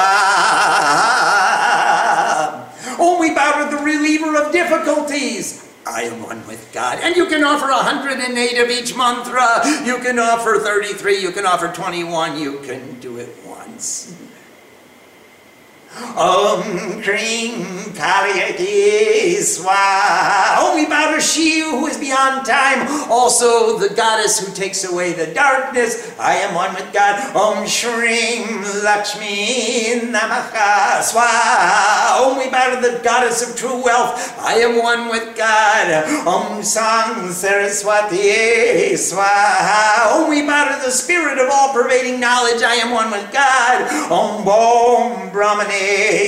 Oh, 2.98 3.35
bow 3.35 3.68
to 3.68 3.76
the 3.76 3.83
reliever 3.83 4.37
of 4.37 4.52
difficulties. 4.52 5.68
I 5.87 6.02
am 6.02 6.22
one 6.22 6.44
with 6.48 6.72
God. 6.72 6.98
And 7.02 7.14
you 7.14 7.26
can 7.26 7.44
offer 7.44 7.70
108 7.70 8.59
of 8.59 8.70
each 8.70 8.96
mantra. 8.96 9.62
You 9.85 9.98
can 9.98 10.18
offer 10.18 10.59
33. 10.59 11.20
You 11.20 11.31
can 11.31 11.46
offer 11.46 11.68
21. 11.68 12.40
You 12.40 12.59
can 12.61 12.98
do 12.98 13.18
it 13.18 13.37
once. 13.46 14.15
Om 16.16 17.02
Kring 17.02 17.64
Kaliyaki 17.96 19.37
Swaha. 19.40 20.56
Bow 20.88 21.14
to 21.14 21.20
she 21.20 21.61
who 21.61 21.87
is 21.87 21.96
beyond 21.96 22.46
time, 22.46 22.87
also 23.11 23.78
the 23.78 23.92
goddess 23.94 24.38
who 24.38 24.54
takes 24.54 24.85
away 24.85 25.12
the 25.12 25.32
darkness. 25.35 26.14
I 26.18 26.35
am 26.37 26.54
one 26.54 26.74
with 26.74 26.92
God. 26.92 27.35
Om 27.35 27.64
Shrim 27.64 28.62
Lakshmi 28.85 30.12
Namaha 30.12 31.00
Swaha. 31.00 32.22
Om 32.22 32.38
to 32.38 32.88
the 32.88 33.00
goddess 33.02 33.48
of 33.48 33.56
true 33.56 33.82
wealth. 33.82 34.38
I 34.38 34.54
am 34.54 34.82
one 34.82 35.09
with 35.09 35.37
God. 35.37 36.26
Om 36.26 36.62
Sang 36.62 37.30
Saraswati 37.32 38.94
Swaha. 38.94 40.12
Om 40.12 40.30
to 40.30 40.85
the 40.85 40.90
spirit 40.90 41.38
of 41.38 41.48
all 41.50 41.72
pervading 41.72 42.20
knowledge. 42.20 42.62
I 42.62 42.74
am 42.76 42.92
one 42.92 43.11
with 43.11 43.32
God. 43.32 43.90
Om 44.11 44.44
Bom 44.44 45.30
Brahmane 45.30 45.86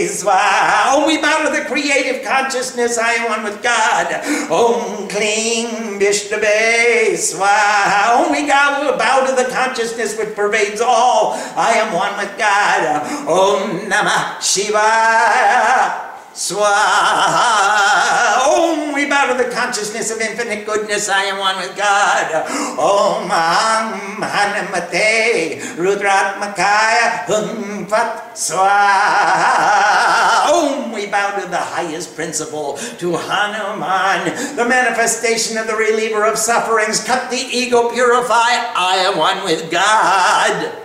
Swaha. 0.08 0.96
Om 0.96 1.06
we 1.06 1.20
bow 1.20 1.44
to 1.44 1.50
the 1.50 1.64
creative 1.66 2.24
consciousness. 2.24 2.98
I 2.98 3.14
am 3.14 3.30
one 3.30 3.44
with 3.44 3.62
God. 3.62 4.12
Om 4.50 5.08
Kling 5.08 6.00
Vishnave 6.00 7.14
Swaha. 7.14 8.24
Om 8.24 8.32
we 8.32 8.46
bow 8.46 9.26
to 9.26 9.34
the 9.34 9.48
consciousness 9.50 10.16
which 10.18 10.34
pervades 10.34 10.80
all. 10.80 11.34
I 11.56 11.72
am 11.74 11.92
one 11.94 12.16
with 12.18 12.36
God. 12.38 13.02
Om 13.28 13.90
Namah 13.90 14.38
Shivaya. 14.40 16.07
Swaha. 16.38 18.38
Om, 18.46 18.94
we 18.94 19.10
bow 19.10 19.26
to 19.26 19.34
the 19.42 19.50
consciousness 19.50 20.12
of 20.12 20.20
infinite 20.20 20.64
goodness. 20.64 21.08
I 21.08 21.24
am 21.24 21.40
one 21.40 21.56
with 21.56 21.76
God. 21.76 22.46
Om 22.78 23.28
Am 23.28 24.22
Hanumate 24.22 25.58
Rudratmakaya 25.74 27.26
Hum 27.26 27.86
Fat 27.86 28.36
Swaha. 28.36 30.52
Om, 30.54 30.92
we 30.92 31.08
bow 31.08 31.34
to 31.40 31.48
the 31.50 31.56
highest 31.56 32.14
principle, 32.14 32.76
to 32.98 33.16
Hanuman, 33.16 34.32
the 34.54 34.64
manifestation 34.64 35.58
of 35.58 35.66
the 35.66 35.74
reliever 35.74 36.24
of 36.24 36.38
sufferings. 36.38 37.02
Cut 37.02 37.32
the 37.32 37.48
ego, 37.50 37.90
purify. 37.90 38.70
I 38.78 38.98
am 39.10 39.18
one 39.18 39.42
with 39.42 39.72
God. 39.72 40.77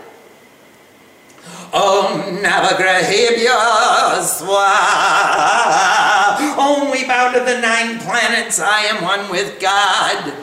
Om 1.73 2.37
Navagrahebhya 2.37 4.21
Swaha. 4.21 5.57
Om, 6.55 6.91
we 6.91 7.07
bow 7.07 7.31
to 7.33 7.39
the 7.39 7.59
nine 7.59 7.97
planets. 7.99 8.59
I 8.59 8.81
am 8.81 9.03
one 9.03 9.27
with 9.31 9.59
God. 9.59 10.35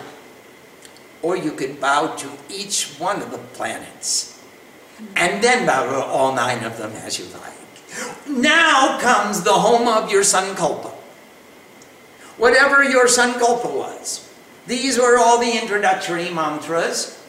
Or 1.22 1.36
you 1.36 1.52
could 1.52 1.80
bow 1.80 2.16
to 2.16 2.28
each 2.48 2.96
one 2.98 3.22
of 3.22 3.30
the 3.30 3.38
planets. 3.38 4.42
And 5.14 5.42
then 5.42 5.66
bow 5.66 5.86
to 5.86 6.02
all 6.04 6.34
nine 6.34 6.64
of 6.64 6.76
them 6.78 6.90
as 6.92 7.20
you 7.20 7.26
like. 7.26 7.54
Now 8.26 8.98
comes 8.98 9.42
the 9.42 9.52
home 9.52 9.86
of 9.86 10.10
your 10.10 10.22
sankalpa. 10.22 10.90
Whatever 12.38 12.82
your 12.82 13.06
sankalpa 13.06 13.72
was. 13.72 14.28
These 14.66 14.98
were 14.98 15.16
all 15.16 15.38
the 15.38 15.56
introductory 15.60 16.30
mantras 16.30 17.19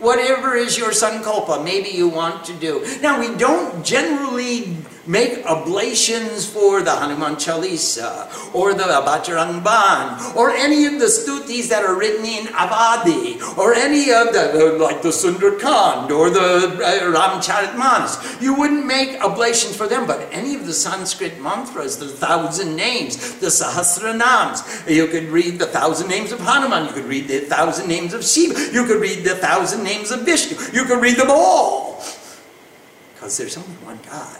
whatever 0.00 0.54
is 0.54 0.76
your 0.78 0.90
sankalpa, 0.90 1.62
maybe 1.62 1.90
you 1.90 2.08
want 2.08 2.44
to 2.46 2.52
do. 2.54 2.84
Now, 3.00 3.20
we 3.20 3.36
don't 3.36 3.84
generally 3.84 4.76
make 5.06 5.44
oblations 5.46 6.46
for 6.46 6.82
the 6.82 6.90
Hanuman 6.90 7.34
Chalisa 7.34 8.30
or 8.54 8.74
the 8.74 8.84
Bajrang 8.84 9.64
Ban 9.64 10.36
or 10.36 10.50
any 10.50 10.86
of 10.86 11.00
the 11.00 11.06
stutis 11.06 11.68
that 11.68 11.84
are 11.84 11.98
written 11.98 12.24
in 12.24 12.46
Awadhi 12.46 13.58
or 13.58 13.74
any 13.74 14.12
of 14.12 14.32
the, 14.32 14.76
like 14.78 15.02
the 15.02 15.08
Sundarkand 15.08 16.10
or 16.10 16.30
the 16.30 16.78
uh, 16.78 17.40
Ramcharitmanas. 17.40 18.40
You 18.40 18.54
wouldn't 18.54 18.86
make 18.86 19.20
oblations 19.20 19.74
for 19.76 19.88
them, 19.88 20.06
but 20.06 20.28
any 20.30 20.54
of 20.54 20.66
the 20.66 20.72
Sanskrit 20.72 21.40
mantras, 21.40 21.98
the 21.98 22.06
thousand 22.06 22.76
names, 22.76 23.36
the 23.38 23.48
Sahasranams, 23.48 24.88
you 24.88 25.08
could 25.08 25.24
read 25.24 25.58
the 25.58 25.66
thousand 25.66 26.08
names 26.08 26.30
of 26.30 26.40
Hanuman, 26.40 26.86
you 26.86 26.92
could 26.92 27.06
read 27.06 27.26
the 27.26 27.40
thousand 27.40 27.88
names 27.88 28.14
of 28.14 28.24
Shiva, 28.24 28.72
you 28.72 28.86
could 28.86 29.00
read 29.00 29.24
the 29.24 29.34
thousand 29.36 29.82
names 29.90 30.10
of 30.10 30.20
Vishnu, 30.22 30.56
you 30.72 30.84
could 30.84 31.02
read 31.02 31.16
them 31.16 31.30
all. 31.30 32.02
Because 33.14 33.36
there's 33.36 33.56
only 33.56 33.76
one 33.84 33.98
God. 34.06 34.38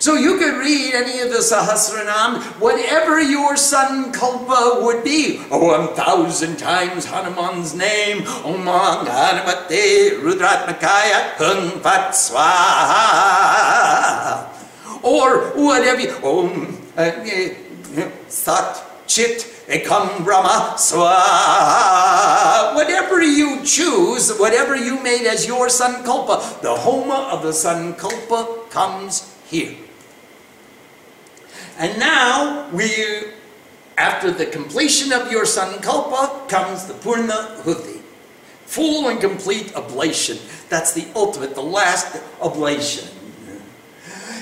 So 0.00 0.14
you 0.14 0.38
could 0.38 0.58
read 0.58 0.94
any 0.94 1.20
of 1.20 1.30
the 1.30 1.38
Sahasranam, 1.38 2.42
whatever 2.60 3.20
your 3.20 3.54
sankalpa 3.54 4.82
would 4.84 5.02
be. 5.02 5.42
Oh, 5.50 5.86
thousand 5.94 6.56
times 6.56 7.04
Hanuman's 7.04 7.74
name. 7.74 8.18
Om 8.44 8.64
Hanumate 8.66 10.20
Rudratmakaya 10.22 11.34
Hung 11.34 11.80
Fat 11.80 12.12
Swaha. 12.14 12.94
Or 15.02 15.50
whatever 15.56 16.00
you, 16.00 16.14
Om 16.22 16.78
uh, 16.96 17.10
Sat 18.28 18.87
Chit 19.08 19.46
Ekam 19.66 20.24
Brahma 20.24 20.74
Swaha. 20.76 22.74
Whatever 22.74 23.22
you 23.22 23.64
choose, 23.64 24.30
whatever 24.38 24.76
you 24.76 25.02
made 25.02 25.26
as 25.26 25.46
your 25.46 25.66
sankalpa, 25.66 26.60
the 26.60 26.74
homa 26.74 27.28
of 27.32 27.42
the 27.42 27.50
sankalpa 27.50 28.70
comes 28.70 29.34
here. 29.48 29.74
And 31.78 31.98
now 31.98 32.68
we, 32.70 33.24
after 33.96 34.30
the 34.30 34.46
completion 34.46 35.12
of 35.12 35.32
your 35.32 35.44
sankalpa, 35.44 36.48
comes 36.48 36.86
the 36.86 36.94
Purna 36.94 37.62
Huti. 37.62 38.02
Full 38.66 39.08
and 39.08 39.20
complete 39.20 39.68
ablation. 39.68 40.38
That's 40.68 40.92
the 40.92 41.06
ultimate, 41.16 41.54
the 41.54 41.62
last 41.62 42.20
oblation. 42.42 43.08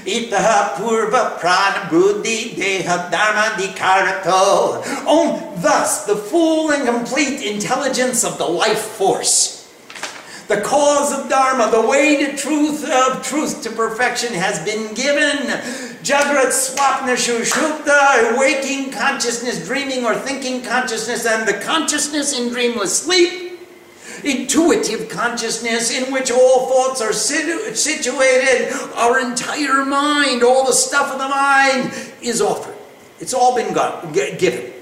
Itaha 0.07 0.75
purva 0.77 1.39
prana 1.41 1.91
buddhi 1.91 2.55
deha 2.55 3.11
dharma 3.11 3.57
dikarato. 3.57 4.87
On 5.07 5.61
thus 5.61 6.07
the 6.07 6.17
full 6.17 6.71
and 6.71 6.87
complete 6.87 7.43
intelligence 7.43 8.25
of 8.25 8.39
the 8.39 8.47
life 8.47 8.79
force. 8.79 9.57
The 10.49 10.61
cause 10.61 11.13
of 11.13 11.29
Dharma, 11.29 11.73
the 11.73 11.85
way 11.89 12.25
to 12.25 12.37
truth 12.37 12.89
of 12.89 13.27
truth 13.27 13.65
to 13.65 13.71
perfection 13.71 14.33
has 14.33 14.65
been 14.65 14.95
given. 14.95 15.39
Jagrat 16.05 16.55
Swapna 16.55 17.17
Shushupta, 17.17 18.39
waking 18.39 18.93
consciousness, 18.93 19.67
dreaming 19.67 20.05
or 20.05 20.15
thinking 20.15 20.63
consciousness, 20.63 21.27
and 21.27 21.49
the 21.49 21.55
consciousness 21.65 22.39
in 22.39 22.51
dreamless 22.51 22.97
sleep 22.97 23.46
intuitive 24.27 25.09
consciousness 25.09 25.91
in 25.91 26.13
which 26.13 26.31
all 26.31 26.67
thoughts 26.69 27.01
are 27.01 27.13
situ- 27.13 27.75
situated, 27.75 28.73
our 28.95 29.21
entire 29.21 29.85
mind, 29.85 30.43
all 30.43 30.67
the 30.67 30.73
stuff 30.73 31.13
of 31.13 31.19
the 31.19 31.29
mind 31.29 32.13
is 32.21 32.43
offered. 32.43 32.75
It's 33.21 33.33
all 33.33 33.55
been 33.55 33.73
got, 33.73 34.13
given. 34.13 34.73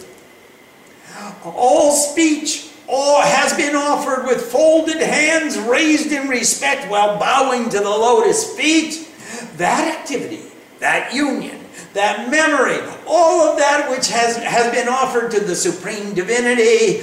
All 1.45 1.93
speech 1.93 2.71
all 2.89 3.21
has 3.23 3.55
been 3.55 3.77
offered 3.77 4.27
with 4.27 4.43
folded 4.43 5.01
hands 5.01 5.59
raised 5.59 6.13
in 6.13 6.29
respect 6.29 6.91
while 6.91 7.19
bowing 7.19 7.69
to 7.71 7.79
the 7.79 7.89
lotus 7.89 8.57
feet. 8.57 9.09
That 9.57 9.99
activity, 9.99 10.43
that 10.81 11.15
union, 11.15 11.61
that 11.93 12.31
memory, 12.31 12.81
all 13.07 13.43
of 13.43 13.59
that 13.59 13.91
which 13.91 14.09
has, 14.09 14.37
has 14.37 14.73
been 14.75 14.89
offered 14.89 15.31
to 15.33 15.41
the 15.41 15.55
Supreme 15.55 16.15
Divinity, 16.15 17.03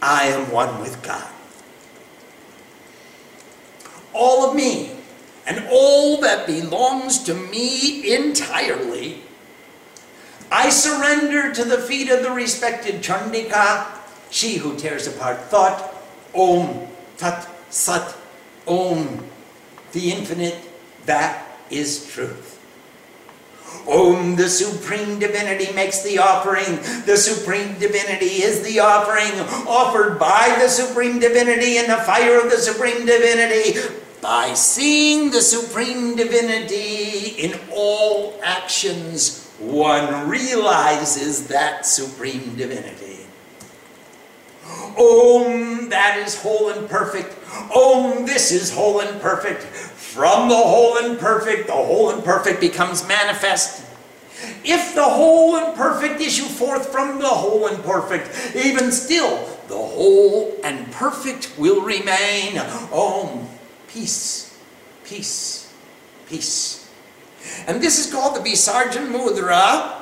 I 0.00 0.26
am 0.26 0.50
one 0.50 0.80
with 0.80 1.02
God 1.02 1.28
all 4.12 4.48
of 4.48 4.56
me 4.56 4.96
and 5.46 5.66
all 5.70 6.20
that 6.20 6.46
belongs 6.46 7.22
to 7.24 7.34
me 7.34 8.14
entirely, 8.14 9.22
I 10.50 10.70
surrender 10.70 11.52
to 11.52 11.64
the 11.64 11.78
feet 11.78 12.10
of 12.10 12.22
the 12.22 12.30
respected 12.30 13.02
Chandika, 13.02 13.86
she 14.30 14.56
who 14.56 14.76
tears 14.76 15.06
apart 15.06 15.40
thought, 15.42 15.94
Om 16.34 16.86
Tat 17.16 17.48
Sat 17.70 18.14
Om. 18.66 19.24
the 19.92 20.12
infinite, 20.12 20.58
that 21.06 21.46
is 21.70 22.06
truth. 22.12 22.57
Om, 23.88 24.36
the 24.36 24.48
supreme 24.48 25.18
divinity 25.18 25.72
makes 25.72 26.02
the 26.02 26.18
offering. 26.18 26.76
The 27.06 27.16
supreme 27.16 27.78
divinity 27.78 28.42
is 28.42 28.62
the 28.62 28.80
offering 28.80 29.32
offered 29.66 30.18
by 30.18 30.56
the 30.60 30.68
supreme 30.68 31.18
divinity 31.18 31.78
in 31.78 31.88
the 31.88 31.96
fire 31.96 32.38
of 32.38 32.50
the 32.50 32.58
supreme 32.58 33.06
divinity. 33.06 33.78
By 34.20 34.54
seeing 34.54 35.30
the 35.30 35.40
supreme 35.40 36.16
divinity 36.16 37.30
in 37.38 37.58
all 37.72 38.38
actions, 38.42 39.48
one 39.58 40.28
realizes 40.28 41.48
that 41.48 41.86
supreme 41.86 42.56
divinity. 42.56 43.26
Om, 44.98 45.88
that 45.88 46.18
is 46.18 46.40
whole 46.40 46.70
and 46.70 46.88
perfect. 46.88 47.36
Om, 47.74 48.26
this 48.26 48.50
is 48.52 48.72
whole 48.72 49.00
and 49.00 49.20
perfect. 49.20 49.62
From 50.18 50.48
the 50.48 50.56
whole 50.56 50.98
and 50.98 51.16
perfect, 51.16 51.68
the 51.68 51.74
whole 51.74 52.10
and 52.10 52.24
perfect 52.24 52.60
becomes 52.60 53.06
manifest. 53.06 53.86
If 54.64 54.96
the 54.96 55.04
whole 55.04 55.54
and 55.54 55.76
perfect 55.76 56.20
issue 56.20 56.42
forth 56.42 56.88
from 56.90 57.20
the 57.20 57.28
whole 57.28 57.68
and 57.68 57.80
perfect, 57.84 58.56
even 58.56 58.90
still, 58.90 59.46
the 59.68 59.76
whole 59.76 60.58
and 60.64 60.90
perfect 60.90 61.52
will 61.56 61.82
remain. 61.82 62.58
Om, 62.92 63.48
peace, 63.86 64.58
peace, 65.04 65.72
peace. 66.28 66.90
And 67.68 67.80
this 67.80 68.04
is 68.04 68.12
called 68.12 68.34
the 68.34 68.40
Visarjan 68.40 69.12
Mudra 69.12 69.97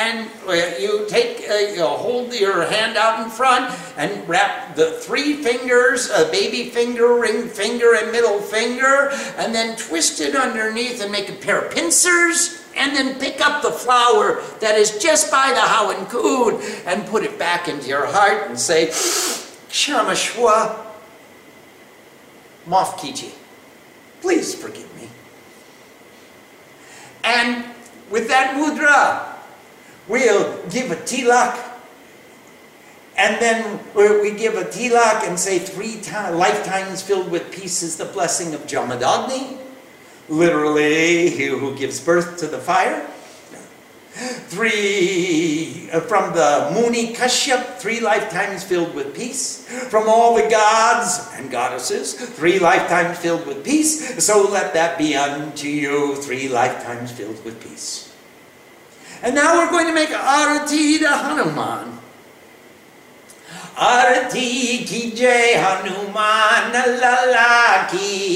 and 0.00 0.30
uh, 0.48 0.52
you 0.78 1.04
take, 1.08 1.46
uh, 1.50 1.54
you 1.54 1.84
hold 1.84 2.32
your 2.32 2.64
hand 2.64 2.96
out 2.96 3.22
in 3.22 3.30
front 3.30 3.70
and 3.98 4.26
wrap 4.26 4.74
the 4.74 4.92
three 4.92 5.34
fingers, 5.34 6.08
a 6.08 6.24
baby 6.30 6.70
finger, 6.70 7.16
ring 7.16 7.46
finger, 7.48 7.94
and 7.94 8.10
middle 8.10 8.40
finger, 8.40 9.10
and 9.36 9.54
then 9.54 9.76
twist 9.76 10.22
it 10.22 10.34
underneath 10.34 11.02
and 11.02 11.12
make 11.12 11.28
a 11.28 11.34
pair 11.34 11.60
of 11.60 11.74
pincers, 11.74 12.64
and 12.74 12.96
then 12.96 13.20
pick 13.20 13.42
up 13.42 13.60
the 13.60 13.70
flower 13.70 14.40
that 14.60 14.76
is 14.78 14.98
just 14.98 15.30
by 15.30 15.50
the 15.50 15.60
Havan 15.60 16.08
Kund 16.08 16.62
and 16.86 17.06
put 17.06 17.22
it 17.22 17.38
back 17.38 17.68
into 17.68 17.88
your 17.88 18.06
heart 18.06 18.48
and 18.48 18.58
say, 18.58 18.86
Shamashwa 19.68 20.86
Mafkiji, 22.66 23.32
please 24.22 24.54
forgive 24.54 24.96
me. 24.96 25.08
And 27.22 27.66
with 28.10 28.28
that 28.28 28.56
mudra, 28.56 29.39
we'll 30.10 30.68
give 30.68 30.90
a 30.90 30.96
tilak, 30.96 31.56
and 33.16 33.40
then 33.40 33.78
we 33.94 34.32
give 34.32 34.56
a 34.56 34.64
tilak 34.64 35.26
and 35.26 35.38
say 35.38 35.58
three 35.58 36.00
times, 36.00 36.36
lifetimes 36.36 37.00
filled 37.00 37.30
with 37.30 37.50
peace 37.52 37.82
is 37.82 37.96
the 37.96 38.04
blessing 38.04 38.52
of 38.52 38.62
Jamadagni, 38.66 39.56
literally 40.28 41.30
he 41.30 41.46
who 41.46 41.76
gives 41.76 42.00
birth 42.00 42.38
to 42.38 42.46
the 42.46 42.58
fire. 42.58 43.06
Three, 44.12 45.88
uh, 45.92 46.00
from 46.00 46.34
the 46.34 46.70
Muni 46.74 47.14
Kashyap, 47.14 47.78
three 47.78 48.00
lifetimes 48.00 48.64
filled 48.64 48.94
with 48.94 49.14
peace. 49.14 49.64
From 49.88 50.08
all 50.08 50.34
the 50.34 50.50
gods 50.50 51.30
and 51.36 51.50
goddesses, 51.50 52.14
three 52.14 52.58
lifetimes 52.58 53.16
filled 53.18 53.46
with 53.46 53.64
peace. 53.64 54.22
So 54.22 54.50
let 54.50 54.74
that 54.74 54.98
be 54.98 55.14
unto 55.14 55.68
you, 55.68 56.16
three 56.16 56.48
lifetimes 56.48 57.12
filled 57.12 57.42
with 57.44 57.62
peace. 57.62 58.09
And 59.22 59.34
now 59.34 59.58
we're 59.58 59.70
going 59.70 59.86
to 59.86 59.94
make 59.94 60.08
Arati 60.08 60.98
to 60.98 61.08
Hanuman. 61.08 61.98
Arati 63.76 64.86
ki 64.86 65.12
jai 65.14 65.58
Hanuman 65.60 66.72
lalaki 67.00 68.30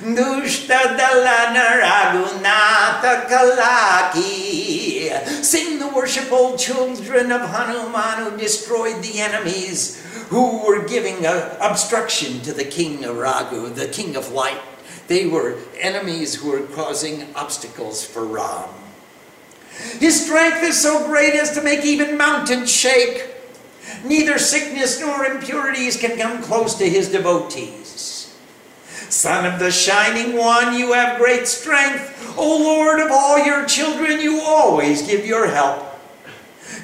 Dushta 0.00 0.96
dalana 0.98 1.80
raghunatha 1.82 3.26
kalaki 3.28 5.10
Sing 5.44 5.78
the 5.78 5.88
worshipful 5.88 6.56
children 6.56 7.30
of 7.30 7.42
Hanuman 7.42 8.24
who 8.24 8.36
destroyed 8.38 9.02
the 9.02 9.20
enemies 9.20 10.02
who 10.30 10.64
were 10.66 10.86
giving 10.86 11.24
obstruction 11.26 12.40
to 12.40 12.52
the 12.52 12.64
king 12.64 13.04
of 13.04 13.16
Raghu, 13.16 13.68
the 13.68 13.88
king 13.88 14.16
of 14.16 14.30
light. 14.32 14.60
They 15.06 15.26
were 15.26 15.58
enemies 15.80 16.36
who 16.36 16.50
were 16.50 16.66
causing 16.66 17.26
obstacles 17.34 18.04
for 18.04 18.24
Ram. 18.24 18.79
His 19.98 20.24
strength 20.24 20.62
is 20.62 20.80
so 20.80 21.06
great 21.06 21.34
as 21.34 21.52
to 21.52 21.62
make 21.62 21.84
even 21.84 22.16
mountains 22.16 22.70
shake. 22.70 23.26
Neither 24.04 24.38
sickness 24.38 25.00
nor 25.00 25.24
impurities 25.24 25.96
can 25.96 26.18
come 26.18 26.42
close 26.42 26.74
to 26.76 26.88
his 26.88 27.10
devotees. 27.10 28.34
Son 29.08 29.44
of 29.44 29.58
the 29.58 29.70
Shining 29.70 30.36
One, 30.36 30.78
you 30.78 30.92
have 30.92 31.18
great 31.18 31.48
strength. 31.48 32.34
O 32.38 32.58
Lord 32.58 33.00
of 33.00 33.10
all 33.10 33.44
your 33.44 33.66
children, 33.66 34.20
you 34.20 34.40
always 34.40 35.02
give 35.02 35.26
your 35.26 35.48
help. 35.48 35.86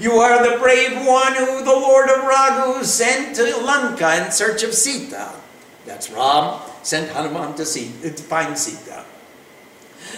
You 0.00 0.12
are 0.12 0.50
the 0.50 0.58
brave 0.58 1.06
one 1.06 1.34
who 1.34 1.64
the 1.64 1.72
Lord 1.72 2.10
of 2.10 2.24
Raghu 2.24 2.84
sent 2.84 3.36
to 3.36 3.56
Lanka 3.64 4.24
in 4.24 4.32
search 4.32 4.62
of 4.62 4.74
Sita. 4.74 5.32
That's 5.86 6.10
Ram 6.10 6.60
sent 6.82 7.10
Hanuman 7.12 7.54
to, 7.54 7.64
see, 7.64 7.92
to 8.02 8.10
find 8.10 8.58
Sita. 8.58 9.04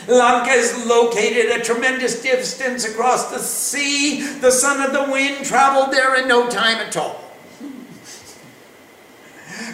Lanka 0.07 0.51
is 0.51 0.87
located 0.87 1.51
a 1.51 1.63
tremendous 1.63 2.23
distance 2.23 2.85
across 2.85 3.31
the 3.31 3.39
sea. 3.39 4.23
The 4.39 4.51
son 4.51 4.81
of 4.81 4.93
the 4.93 5.13
wind 5.13 5.45
traveled 5.45 5.93
there 5.93 6.17
in 6.17 6.29
no 6.29 6.49
time 6.49 6.79
at 6.79 6.97
all. 6.97 7.25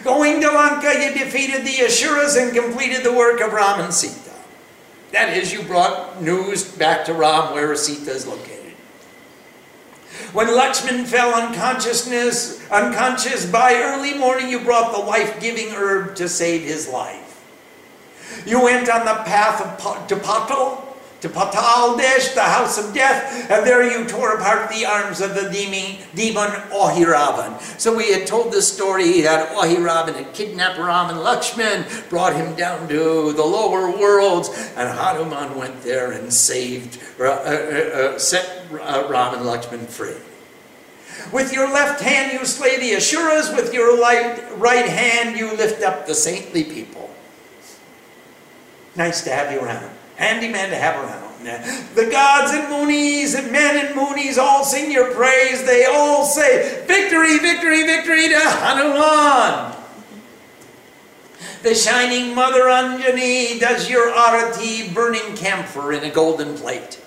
Going 0.02 0.40
to 0.40 0.48
Lanka, 0.48 0.92
you 0.92 1.14
defeated 1.14 1.64
the 1.64 1.84
Asuras 1.84 2.36
and 2.36 2.52
completed 2.54 3.04
the 3.04 3.12
work 3.12 3.40
of 3.40 3.52
Ram 3.52 3.80
and 3.80 3.94
Sita. 3.94 4.32
That 5.12 5.36
is, 5.36 5.52
you 5.52 5.62
brought 5.62 6.20
news 6.20 6.64
back 6.64 7.04
to 7.06 7.14
Ram 7.14 7.54
where 7.54 7.74
Sita 7.76 8.10
is 8.10 8.26
located. 8.26 8.72
When 10.32 10.48
Lakshman 10.48 11.06
fell 11.06 11.32
unconsciousness, 11.32 12.68
unconscious 12.70 13.46
by 13.46 13.74
early 13.74 14.14
morning, 14.14 14.48
you 14.48 14.60
brought 14.60 14.92
the 14.92 14.98
life-giving 14.98 15.70
herb 15.70 16.16
to 16.16 16.28
save 16.28 16.62
his 16.62 16.88
life. 16.88 17.23
You 18.46 18.62
went 18.62 18.88
on 18.88 19.04
the 19.04 19.22
path 19.24 19.60
of, 19.60 20.06
to 20.08 20.16
Patal, 20.16 20.84
to 21.24 21.30
Patal 21.30 21.96
Desh, 21.96 22.34
the 22.34 22.42
house 22.42 22.76
of 22.76 22.92
death, 22.92 23.50
and 23.50 23.66
there 23.66 23.82
you 23.82 24.06
tore 24.06 24.36
apart 24.36 24.70
the 24.70 24.84
arms 24.84 25.22
of 25.22 25.34
the 25.34 25.48
demon, 25.48 25.98
demon 26.14 26.50
Ahiravan. 26.70 27.58
So 27.80 27.96
we 27.96 28.12
had 28.12 28.26
told 28.26 28.52
this 28.52 28.70
story 28.70 29.22
that 29.22 29.48
Ahiravan 29.56 30.14
had 30.14 30.34
kidnapped 30.34 30.78
Ram 30.78 31.08
and 31.08 31.20
Lakshman, 31.20 32.10
brought 32.10 32.36
him 32.36 32.54
down 32.56 32.88
to 32.88 33.32
the 33.32 33.42
lower 33.42 33.90
worlds, 33.90 34.50
and 34.76 34.86
Hanuman 34.86 35.56
went 35.56 35.82
there 35.82 36.12
and 36.12 36.30
saved, 36.30 37.00
uh, 37.18 37.24
uh, 37.24 37.28
uh, 37.28 38.18
set 38.18 38.66
uh, 38.72 39.06
Ram 39.08 39.34
and 39.34 39.46
Lakshman 39.46 39.86
free. 39.86 40.16
With 41.32 41.54
your 41.54 41.72
left 41.72 42.02
hand 42.02 42.38
you 42.38 42.44
slay 42.44 42.78
the 42.78 42.96
Asuras, 42.96 43.50
with 43.54 43.72
your 43.72 43.98
light, 43.98 44.42
right 44.58 44.86
hand 44.86 45.38
you 45.38 45.56
lift 45.56 45.82
up 45.82 46.06
the 46.06 46.14
saintly 46.14 46.64
people. 46.64 47.03
Nice 48.96 49.22
to 49.24 49.30
have 49.30 49.52
you 49.52 49.60
around. 49.60 49.90
Handy 50.16 50.48
man 50.48 50.70
to 50.70 50.76
have 50.76 51.02
around. 51.02 51.24
The 51.94 52.08
gods 52.10 52.52
and 52.52 52.64
Moonies 52.68 53.38
and 53.38 53.52
men 53.52 53.84
and 53.84 53.94
Moonies 53.94 54.38
all 54.38 54.64
sing 54.64 54.90
your 54.90 55.12
praise. 55.12 55.64
They 55.64 55.84
all 55.84 56.24
say, 56.24 56.84
Victory, 56.86 57.38
victory, 57.38 57.84
victory 57.84 58.28
to 58.28 58.40
Hanuman. 58.40 59.76
The 61.62 61.74
shining 61.74 62.34
Mother 62.34 62.62
Anjani 62.62 63.60
does 63.60 63.90
your 63.90 64.10
arati 64.12 64.94
burning 64.94 65.36
camphor 65.36 65.92
in 65.92 66.04
a 66.04 66.10
golden 66.10 66.56
plate. 66.56 67.00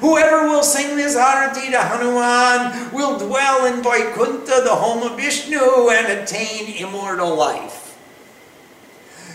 Whoever 0.00 0.48
will 0.48 0.62
sing 0.62 0.96
this 0.96 1.16
arati 1.16 1.70
to 1.70 1.78
Hanuman 1.78 2.92
will 2.92 3.18
dwell 3.18 3.66
in 3.66 3.82
Vaikuntha, 3.82 4.62
the 4.64 4.74
home 4.74 5.02
of 5.02 5.16
Vishnu, 5.16 5.90
and 5.90 6.06
attain 6.20 6.74
immortal 6.76 7.34
life. 7.34 7.83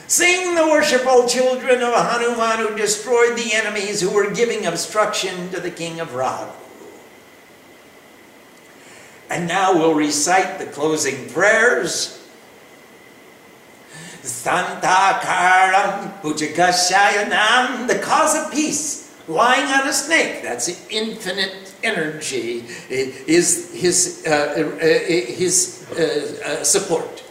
Sing 0.09 0.55
the 0.55 0.65
worshipful 0.65 1.27
children 1.27 1.83
of 1.83 1.93
Hanuman 1.93 2.65
who 2.65 2.75
destroyed 2.75 3.37
the 3.37 3.53
enemies 3.53 4.01
who 4.01 4.09
were 4.09 4.31
giving 4.31 4.65
obstruction 4.65 5.51
to 5.51 5.59
the 5.59 5.69
king 5.69 5.99
of 5.99 6.15
Raghu. 6.15 6.51
And 9.29 9.47
now 9.47 9.71
we'll 9.71 9.93
recite 9.93 10.57
the 10.57 10.65
closing 10.65 11.29
prayers. 11.29 12.27
Santakaram 14.23 16.19
Pujakashayanam, 16.21 17.87
the 17.87 17.99
cause 17.99 18.35
of 18.35 18.51
peace, 18.51 19.15
lying 19.27 19.71
on 19.71 19.87
a 19.87 19.93
snake. 19.93 20.41
That's 20.41 20.89
infinite 20.89 21.75
energy, 21.83 22.65
is 22.89 23.79
his, 23.79 24.25
uh, 24.25 24.31
uh, 24.31 24.79
his 24.79 25.85
uh, 25.91 26.41
uh 26.43 26.63
support 26.63 27.28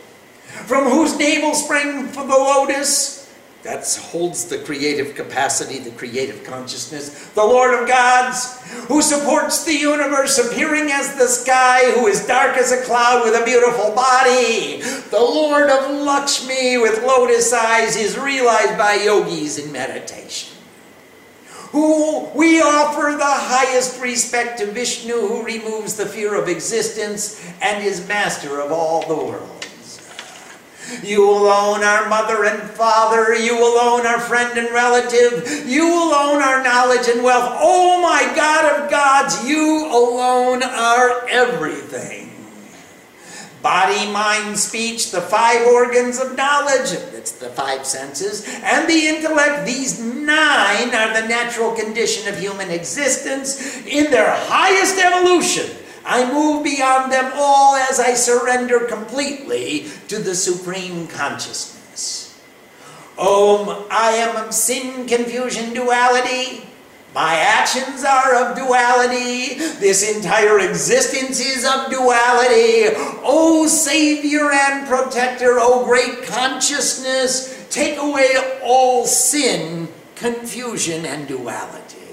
from 0.66 0.84
whose 0.90 1.18
navel 1.18 1.54
sprang 1.54 2.10
the 2.12 2.22
lotus, 2.22 3.18
that 3.64 3.84
holds 4.10 4.44
the 4.44 4.58
creative 4.58 5.16
capacity, 5.16 5.78
the 5.78 5.90
creative 5.90 6.44
consciousness, 6.44 7.26
the 7.30 7.44
Lord 7.44 7.74
of 7.74 7.88
gods, 7.88 8.62
who 8.86 9.02
supports 9.02 9.64
the 9.64 9.74
universe, 9.74 10.38
appearing 10.38 10.90
as 10.92 11.16
the 11.16 11.26
sky, 11.26 11.90
who 11.92 12.06
is 12.06 12.26
dark 12.26 12.56
as 12.56 12.70
a 12.70 12.82
cloud 12.84 13.24
with 13.24 13.34
a 13.34 13.44
beautiful 13.44 13.92
body. 13.94 14.80
The 15.10 15.18
Lord 15.18 15.68
of 15.70 15.90
Lakshmi 15.90 16.78
with 16.78 17.02
lotus 17.02 17.52
eyes 17.52 17.96
is 17.96 18.16
realized 18.16 18.78
by 18.78 18.94
yogis 18.94 19.58
in 19.58 19.72
meditation. 19.72 20.56
Who 21.72 22.30
we 22.34 22.62
offer 22.62 23.16
the 23.18 23.24
highest 23.24 24.00
respect 24.00 24.60
to 24.60 24.66
Vishnu, 24.66 25.12
who 25.12 25.42
removes 25.42 25.96
the 25.96 26.06
fear 26.06 26.40
of 26.40 26.48
existence 26.48 27.44
and 27.60 27.84
is 27.84 28.06
master 28.08 28.60
of 28.60 28.72
all 28.72 29.06
the 29.06 29.16
world. 29.16 29.57
You 31.02 31.28
alone 31.28 31.82
our 31.84 32.08
mother 32.08 32.44
and 32.44 32.62
father. 32.70 33.34
You 33.34 33.58
alone 33.58 34.06
our 34.06 34.20
friend 34.20 34.58
and 34.58 34.72
relative. 34.72 35.66
You 35.66 35.86
alone 35.86 36.42
our 36.42 36.62
knowledge 36.62 37.08
and 37.08 37.22
wealth. 37.22 37.56
Oh 37.60 38.00
my 38.00 38.32
God 38.34 38.84
of 38.84 38.90
gods, 38.90 39.46
you 39.48 39.86
alone 39.86 40.62
are 40.62 41.28
everything. 41.28 42.28
Body, 43.62 44.10
mind, 44.12 44.56
speech, 44.56 45.10
the 45.10 45.20
five 45.20 45.66
organs 45.66 46.20
of 46.20 46.36
knowledge, 46.36 46.92
it's 47.12 47.32
the 47.32 47.48
five 47.48 47.84
senses, 47.84 48.46
and 48.62 48.88
the 48.88 49.08
intellect, 49.08 49.66
these 49.66 49.98
nine 49.98 50.94
are 50.94 51.20
the 51.20 51.26
natural 51.26 51.72
condition 51.72 52.32
of 52.32 52.38
human 52.38 52.70
existence 52.70 53.84
in 53.84 54.12
their 54.12 54.30
highest 54.30 54.98
evolution 54.98 55.76
I 56.08 56.32
move 56.32 56.64
beyond 56.64 57.12
them 57.12 57.30
all 57.34 57.76
as 57.76 58.00
I 58.00 58.14
surrender 58.14 58.80
completely 58.80 59.88
to 60.08 60.18
the 60.18 60.34
Supreme 60.34 61.06
Consciousness. 61.06 62.40
Om, 63.18 63.84
I 63.90 64.12
am 64.12 64.36
of 64.36 64.54
sin, 64.54 65.06
confusion, 65.06 65.74
duality. 65.74 66.64
My 67.14 67.34
actions 67.34 68.04
are 68.04 68.34
of 68.36 68.56
duality. 68.56 69.54
This 69.80 70.16
entire 70.16 70.60
existence 70.60 71.40
is 71.40 71.66
of 71.66 71.90
duality. 71.90 72.94
O 73.22 73.66
Savior 73.66 74.50
and 74.50 74.88
Protector, 74.88 75.58
O 75.58 75.84
great 75.84 76.22
consciousness, 76.22 77.66
take 77.68 77.98
away 77.98 78.30
all 78.62 79.04
sin, 79.04 79.88
confusion, 80.14 81.04
and 81.04 81.28
duality. 81.28 82.07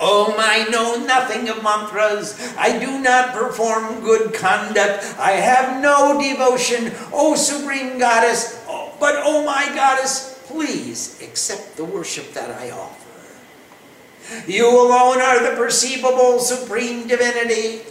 Oh, 0.00 0.34
I 0.38 0.64
know 0.70 1.04
nothing 1.04 1.50
of 1.50 1.62
mantras. 1.62 2.54
I 2.56 2.78
do 2.78 3.00
not 3.00 3.34
perform 3.34 4.00
good 4.00 4.32
conduct. 4.32 5.04
I 5.18 5.32
have 5.32 5.82
no 5.82 6.18
devotion. 6.18 6.90
Oh, 7.12 7.36
Supreme 7.36 7.98
Goddess, 7.98 8.64
oh, 8.66 8.94
but 8.98 9.14
oh, 9.18 9.44
my 9.44 9.66
Goddess, 9.74 10.42
please 10.46 11.20
accept 11.22 11.76
the 11.76 11.84
worship 11.84 12.32
that 12.32 12.50
I 12.50 12.70
offer. 12.70 13.10
You 14.46 14.68
alone 14.68 15.20
are 15.20 15.50
the 15.50 15.56
perceivable 15.56 16.38
Supreme 16.38 17.06
Divinity. 17.06 17.82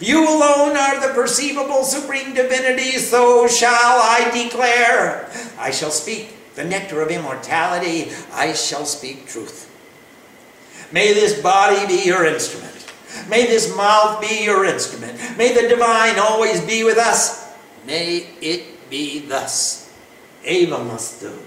You 0.00 0.22
alone 0.28 0.76
are 0.76 1.00
the 1.00 1.12
perceivable 1.12 1.82
Supreme 1.82 2.34
Divinity, 2.34 2.98
so 2.98 3.48
shall 3.48 3.98
I 3.98 4.30
declare. 4.32 5.28
I 5.58 5.72
shall 5.72 5.90
speak 5.90 6.54
the 6.54 6.62
nectar 6.62 7.00
of 7.00 7.10
immortality. 7.10 8.12
I 8.32 8.52
shall 8.52 8.84
speak 8.84 9.26
truth. 9.26 9.67
May 10.92 11.12
this 11.12 11.40
body 11.40 11.86
be 11.86 12.04
your 12.04 12.24
instrument. 12.24 12.68
May 13.28 13.46
this 13.46 13.74
mouth 13.76 14.20
be 14.20 14.44
your 14.44 14.64
instrument. 14.64 15.18
May 15.36 15.54
the 15.54 15.68
divine 15.68 16.18
always 16.18 16.60
be 16.60 16.84
with 16.84 16.98
us. 16.98 17.52
May 17.86 18.26
it 18.40 18.88
be 18.90 19.20
thus. 19.20 19.92
Eva 20.44 20.82
must 20.84 21.20
do. 21.20 21.38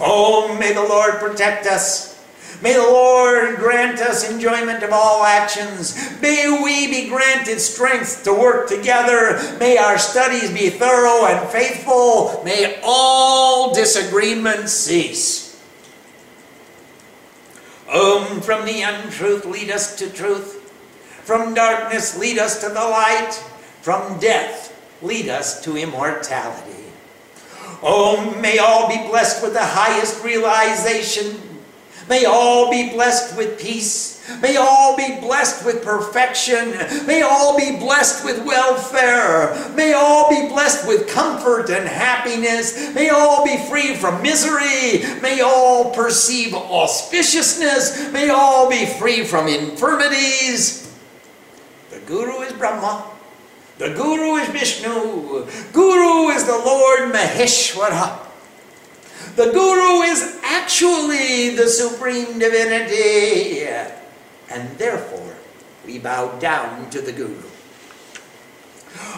Oh, 0.00 0.56
may 0.58 0.72
the 0.72 0.82
Lord 0.82 1.14
protect 1.14 1.66
us. 1.66 2.14
May 2.62 2.74
the 2.74 2.82
Lord 2.82 3.56
grant 3.56 4.00
us 4.00 4.30
enjoyment 4.30 4.82
of 4.82 4.90
all 4.92 5.24
actions. 5.24 5.94
May 6.22 6.62
we 6.62 6.86
be 6.86 7.08
granted 7.08 7.60
strength 7.60 8.22
to 8.24 8.32
work 8.32 8.68
together. 8.68 9.56
May 9.58 9.76
our 9.76 9.98
studies 9.98 10.52
be 10.52 10.70
thorough 10.70 11.26
and 11.26 11.48
faithful. 11.50 12.42
May 12.44 12.80
all 12.84 13.74
disagreements 13.74 14.72
cease. 14.72 15.43
Om, 18.34 18.40
from 18.40 18.64
the 18.64 18.82
untruth 18.82 19.44
lead 19.44 19.70
us 19.70 19.96
to 19.96 20.10
truth. 20.10 20.60
From 21.24 21.54
darkness 21.54 22.18
lead 22.18 22.38
us 22.38 22.60
to 22.60 22.68
the 22.68 22.74
light. 22.74 23.32
From 23.82 24.18
death 24.18 24.72
lead 25.02 25.28
us 25.28 25.62
to 25.62 25.76
immortality. 25.76 26.84
Oh, 27.82 28.34
may 28.40 28.58
all 28.58 28.88
be 28.88 29.08
blessed 29.08 29.42
with 29.42 29.52
the 29.52 29.64
highest 29.64 30.24
realization. 30.24 31.40
May 32.08 32.24
all 32.24 32.70
be 32.70 32.90
blessed 32.90 33.36
with 33.36 33.60
peace. 33.60 34.13
May 34.40 34.56
all 34.56 34.96
be 34.96 35.20
blessed 35.20 35.66
with 35.66 35.84
perfection. 35.84 36.70
May 37.06 37.20
all 37.20 37.58
be 37.58 37.76
blessed 37.76 38.24
with 38.24 38.44
welfare. 38.44 39.54
May 39.74 39.92
all 39.92 40.30
be 40.30 40.48
blessed 40.48 40.88
with 40.88 41.08
comfort 41.08 41.68
and 41.68 41.86
happiness. 41.86 42.94
May 42.94 43.10
all 43.10 43.44
be 43.44 43.58
free 43.68 43.94
from 43.94 44.22
misery. 44.22 45.04
May 45.20 45.42
all 45.42 45.94
perceive 45.94 46.52
auspiciousness. 46.52 48.12
May 48.12 48.30
all 48.30 48.70
be 48.70 48.86
free 48.86 49.24
from 49.24 49.46
infirmities. 49.46 50.90
The 51.90 52.00
Guru 52.00 52.40
is 52.40 52.52
Brahma. 52.54 53.04
The 53.76 53.90
Guru 53.90 54.36
is 54.36 54.48
Vishnu. 54.48 55.46
Guru 55.72 56.28
is 56.30 56.44
the 56.44 56.62
Lord 56.64 57.12
Maheshwara. 57.12 58.20
The 59.36 59.50
Guru 59.52 60.02
is 60.02 60.38
actually 60.42 61.56
the 61.56 61.66
Supreme 61.66 62.38
Divinity 62.38 63.66
and 64.54 64.78
therefore 64.78 65.34
we 65.84 65.98
bow 65.98 66.38
down 66.38 66.88
to 66.90 67.00
the 67.00 67.12
Guru. 67.12 67.42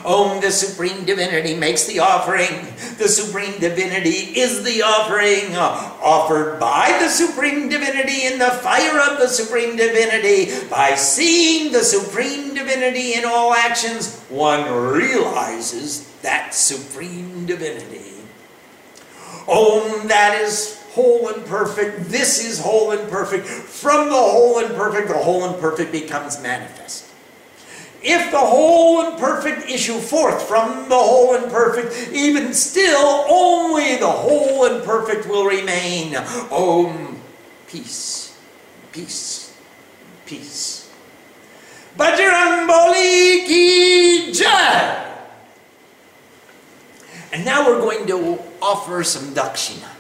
Om, 0.05 0.41
the 0.41 0.51
Supreme 0.51 1.05
Divinity 1.05 1.55
makes 1.55 1.87
the 1.87 1.99
offering. 1.99 2.72
The 2.97 3.09
Supreme 3.09 3.61
Divinity 3.61 4.39
is 4.41 4.64
the 4.64 4.82
offering 4.82 5.55
offered 5.55 6.59
by 6.59 6.97
the 6.99 7.09
Supreme 7.09 7.68
Divinity 7.68 8.26
in 8.26 8.39
the 8.39 8.51
fire 8.51 8.99
of 9.01 9.18
the 9.18 9.28
Supreme 9.28 9.76
Divinity. 9.76 10.66
By 10.68 10.95
seeing 10.95 11.72
the 11.72 11.84
Supreme 11.84 12.55
Divinity 12.55 13.14
in 13.14 13.24
all 13.26 13.53
actions, 13.53 14.18
one 14.30 14.70
realizes 14.72 16.11
that 16.22 16.55
Supreme 16.55 17.45
Divinity. 17.45 18.14
Om, 19.47 20.09
that 20.09 20.41
is 20.41 20.82
whole 20.97 21.28
and 21.28 21.44
perfect. 21.44 22.09
This 22.09 22.42
is 22.42 22.59
whole 22.59 22.90
and 22.90 23.09
perfect. 23.11 23.47
From 23.47 24.09
the 24.09 24.16
whole 24.16 24.59
and 24.64 24.74
perfect, 24.74 25.09
the 25.09 25.20
whole 25.20 25.44
and 25.44 25.61
perfect 25.61 25.92
becomes 25.92 26.40
manifest. 26.40 27.05
If 28.03 28.30
the 28.30 28.40
whole 28.40 29.03
and 29.03 29.18
perfect 29.18 29.68
issue 29.68 29.99
forth 29.99 30.40
from 30.49 30.88
the 30.88 30.97
whole 30.97 31.36
and 31.36 31.53
perfect, 31.53 32.12
even 32.12 32.55
still 32.55 33.26
only 33.28 33.97
the 33.97 34.09
whole 34.09 34.64
and 34.64 34.82
perfect 34.84 35.28
will 35.28 35.44
remain. 35.44 36.16
Om, 36.51 37.20
peace, 37.68 38.34
peace, 38.90 39.53
peace. 40.24 40.88
Bajrang 41.99 42.66
Bali 42.66 43.44
ki 43.44 44.32
jai! 44.32 45.12
And 47.32 47.44
now 47.44 47.68
we're 47.68 47.80
going 47.80 48.07
to 48.07 48.40
offer 48.62 49.05
some 49.05 49.34
dakshina 49.34 49.95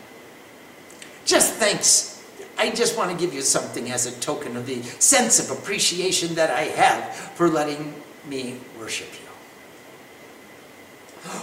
just 1.26 1.54
thanks. 1.54 2.24
I 2.56 2.70
just 2.70 2.96
want 2.96 3.10
to 3.10 3.16
give 3.16 3.34
you 3.34 3.42
something 3.42 3.90
as 3.90 4.06
a 4.06 4.12
token 4.20 4.56
of 4.56 4.64
the 4.66 4.82
sense 4.82 5.38
of 5.38 5.50
appreciation 5.56 6.36
that 6.36 6.50
I 6.50 6.62
have 6.62 7.14
for 7.14 7.48
letting 7.50 7.94
me 8.26 8.58
worship 8.78 9.08
you. 9.12 9.26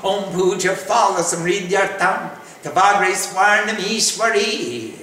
Om 0.03 0.33
Puja 0.33 0.73
Phala 0.73 1.21
Samridyartam 1.21 2.39
Tavagre 2.63 3.13
Swarnam 3.13 3.75
Ishwari. 3.75 4.99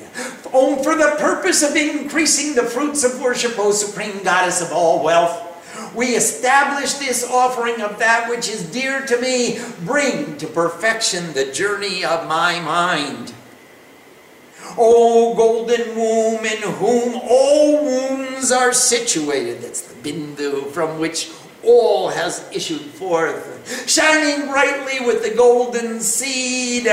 Om, 0.53 0.83
for 0.83 0.97
the 0.97 1.14
purpose 1.20 1.62
of 1.62 1.76
increasing 1.76 2.55
the 2.57 2.64
fruits 2.64 3.05
of 3.05 3.20
worship, 3.20 3.57
O 3.59 3.70
Supreme 3.70 4.24
Goddess 4.24 4.61
of 4.61 4.72
all 4.72 5.05
wealth, 5.05 5.47
we 5.95 6.16
establish 6.16 6.95
this 6.95 7.28
offering 7.28 7.81
of 7.81 7.99
that 8.01 8.28
which 8.28 8.49
is 8.49 8.64
dear 8.72 9.07
to 9.07 9.20
me. 9.20 9.61
Bring 9.85 10.37
to 10.39 10.47
perfection 10.49 11.33
the 11.33 11.53
journey 11.53 12.05
of 12.05 12.26
my 12.26 12.59
mind. 12.61 13.33
O 14.78 15.34
golden 15.34 15.96
womb 15.96 16.44
in 16.44 16.62
whom 16.62 17.20
all 17.22 17.84
wombs 17.84 18.52
are 18.52 18.72
situated. 18.72 19.62
That's 19.62 19.82
the 19.82 19.94
bindu 19.94 20.70
from 20.70 20.98
which 20.98 21.30
all 21.62 22.08
has 22.08 22.48
issued 22.52 22.80
forth, 22.80 23.88
shining 23.88 24.48
brightly 24.48 25.04
with 25.04 25.22
the 25.22 25.34
golden 25.34 26.00
seed. 26.00 26.84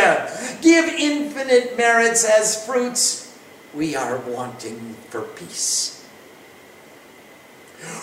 Give 0.61 0.86
infinite 0.86 1.78
merits 1.78 2.25
as 2.25 2.65
fruits. 2.65 3.38
We 3.73 3.95
are 3.95 4.17
wanting 4.17 4.95
for 5.09 5.21
peace. 5.21 6.05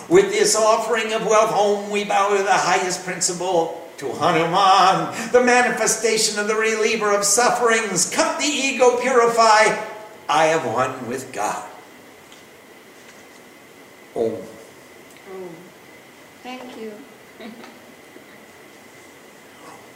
With 0.09 0.31
this 0.31 0.55
offering 0.55 1.13
of 1.13 1.25
wealth 1.25 1.51
home, 1.51 1.89
we 1.89 2.05
bow 2.05 2.29
to 2.35 2.43
the 2.43 2.53
highest 2.53 3.03
principle 3.03 3.84
to 3.97 4.11
Hanuman, 4.11 5.31
the 5.31 5.43
manifestation 5.43 6.39
of 6.39 6.47
the 6.47 6.55
reliever 6.55 7.13
of 7.13 7.23
sufferings. 7.23 8.09
Cut 8.09 8.39
the 8.39 8.45
ego, 8.45 8.99
purify. 8.99 9.77
I 10.27 10.45
have 10.45 10.65
one 10.65 11.07
with 11.07 11.31
God. 11.31 11.63
Om. 14.15 14.31
Oh, 14.31 15.49
thank 16.43 16.77
you. 16.77 16.93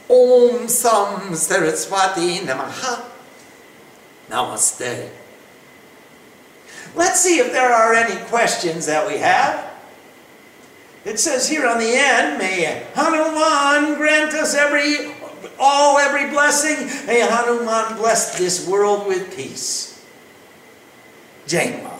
Om 0.08 0.68
Sam 0.68 1.34
Saraswati 1.34 2.38
Namaha. 2.40 3.04
Namaste. 4.28 5.10
Let's 6.94 7.20
see 7.20 7.38
if 7.38 7.52
there 7.52 7.72
are 7.72 7.94
any 7.94 8.20
questions 8.26 8.86
that 8.86 9.06
we 9.06 9.18
have. 9.18 9.69
It 11.04 11.18
says 11.18 11.48
here 11.48 11.66
on 11.66 11.78
the 11.78 11.92
end, 11.92 12.38
may 12.38 12.84
Hanuman 12.94 13.96
grant 13.96 14.34
us 14.34 14.54
every, 14.54 15.14
all 15.58 15.98
every 15.98 16.28
blessing. 16.30 16.86
May 17.06 17.20
Hanuman 17.20 17.96
bless 17.96 18.36
this 18.38 18.68
world 18.68 19.06
with 19.06 19.34
peace. 19.34 20.04
Jaima. 21.46 21.98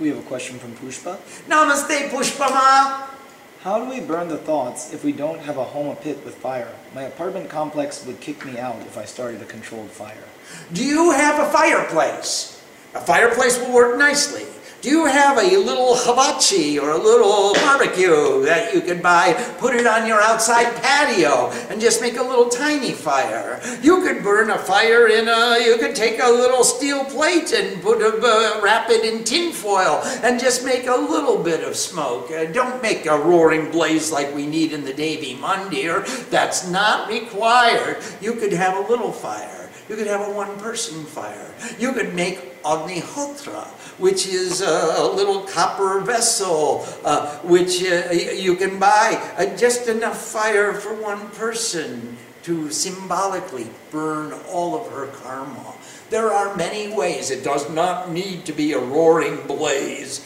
We 0.00 0.08
have 0.08 0.18
a 0.18 0.22
question 0.22 0.58
from 0.58 0.74
Pushpa. 0.76 1.18
Namaste 1.48 2.10
Pushpama. 2.10 3.08
How 3.62 3.84
do 3.84 3.90
we 3.90 4.00
burn 4.00 4.28
the 4.28 4.38
thoughts 4.38 4.92
if 4.92 5.04
we 5.04 5.12
don't 5.12 5.40
have 5.40 5.56
a 5.56 5.64
home 5.64 5.88
or 5.88 5.96
pit 5.96 6.24
with 6.24 6.36
fire? 6.36 6.72
My 6.94 7.02
apartment 7.02 7.48
complex 7.48 8.06
would 8.06 8.20
kick 8.20 8.44
me 8.46 8.58
out 8.58 8.76
if 8.82 8.96
I 8.96 9.04
started 9.04 9.42
a 9.42 9.44
controlled 9.44 9.90
fire. 9.90 10.24
Do 10.72 10.84
you 10.84 11.10
have 11.10 11.46
a 11.46 11.50
fireplace? 11.50 12.62
A 12.94 13.00
fireplace 13.00 13.58
will 13.58 13.74
work 13.74 13.98
nicely. 13.98 14.46
Do 14.80 14.90
you 14.90 15.06
have 15.06 15.38
a 15.38 15.56
little 15.56 15.96
hibachi 15.96 16.78
or 16.78 16.90
a 16.90 16.96
little 16.96 17.52
barbecue 17.54 18.44
that 18.44 18.72
you 18.72 18.80
can 18.80 19.02
buy, 19.02 19.32
put 19.58 19.74
it 19.74 19.88
on 19.88 20.06
your 20.06 20.20
outside 20.20 20.72
patio 20.80 21.50
and 21.68 21.80
just 21.80 22.00
make 22.00 22.16
a 22.16 22.22
little 22.22 22.48
tiny 22.48 22.92
fire? 22.92 23.60
You 23.82 24.02
could 24.02 24.22
burn 24.22 24.50
a 24.50 24.58
fire 24.58 25.08
in 25.08 25.26
a, 25.26 25.58
you 25.64 25.78
could 25.78 25.96
take 25.96 26.20
a 26.22 26.30
little 26.30 26.62
steel 26.62 27.04
plate 27.04 27.52
and 27.52 27.82
put 27.82 28.00
a, 28.00 28.20
uh, 28.22 28.60
wrap 28.62 28.88
it 28.88 29.04
in 29.04 29.24
tin 29.24 29.52
foil 29.52 30.00
and 30.22 30.38
just 30.38 30.64
make 30.64 30.86
a 30.86 30.96
little 30.96 31.42
bit 31.42 31.64
of 31.64 31.74
smoke. 31.74 32.30
Uh, 32.30 32.44
don't 32.44 32.80
make 32.80 33.06
a 33.06 33.18
roaring 33.18 33.72
blaze 33.72 34.12
like 34.12 34.32
we 34.32 34.46
need 34.46 34.72
in 34.72 34.84
the 34.84 34.94
Devi 34.94 35.34
Mandir. 35.34 36.06
That's 36.30 36.68
not 36.68 37.08
required. 37.08 37.96
You 38.20 38.34
could 38.34 38.52
have 38.52 38.76
a 38.76 38.88
little 38.88 39.10
fire. 39.10 39.68
You 39.88 39.96
could 39.96 40.06
have 40.06 40.28
a 40.28 40.32
one-person 40.32 41.04
fire. 41.04 41.50
You 41.80 41.92
could 41.92 42.14
make 42.14 42.62
Agnihotra, 42.62 43.66
which 43.98 44.26
is 44.26 44.60
a, 44.60 45.12
little 45.14 45.42
copper 45.42 46.00
vessel, 46.00 46.86
uh, 47.04 47.36
which 47.38 47.82
uh, 47.82 48.10
you 48.12 48.54
can 48.54 48.78
buy 48.78 49.20
uh, 49.36 49.56
just 49.56 49.88
enough 49.88 50.16
fire 50.16 50.72
for 50.72 50.94
one 50.94 51.28
person 51.30 52.16
to 52.42 52.70
symbolically 52.70 53.68
burn 53.90 54.32
all 54.48 54.74
of 54.80 54.90
her 54.92 55.08
karma. 55.08 55.74
There 56.10 56.32
are 56.32 56.56
many 56.56 56.94
ways. 56.94 57.30
It 57.30 57.44
does 57.44 57.68
not 57.70 58.10
need 58.10 58.46
to 58.46 58.52
be 58.52 58.72
a 58.72 58.78
roaring 58.78 59.46
blaze. 59.46 60.24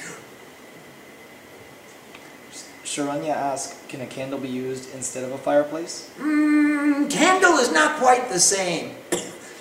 Sharanya 2.84 3.30
asks, 3.30 3.82
can 3.88 4.02
a 4.02 4.06
candle 4.06 4.38
be 4.38 4.48
used 4.48 4.94
instead 4.94 5.24
of 5.24 5.32
a 5.32 5.38
fireplace? 5.38 6.10
Mm, 6.18 7.10
candle 7.10 7.54
is 7.54 7.72
not 7.72 7.98
quite 7.98 8.28
the 8.28 8.38
same. 8.38 8.94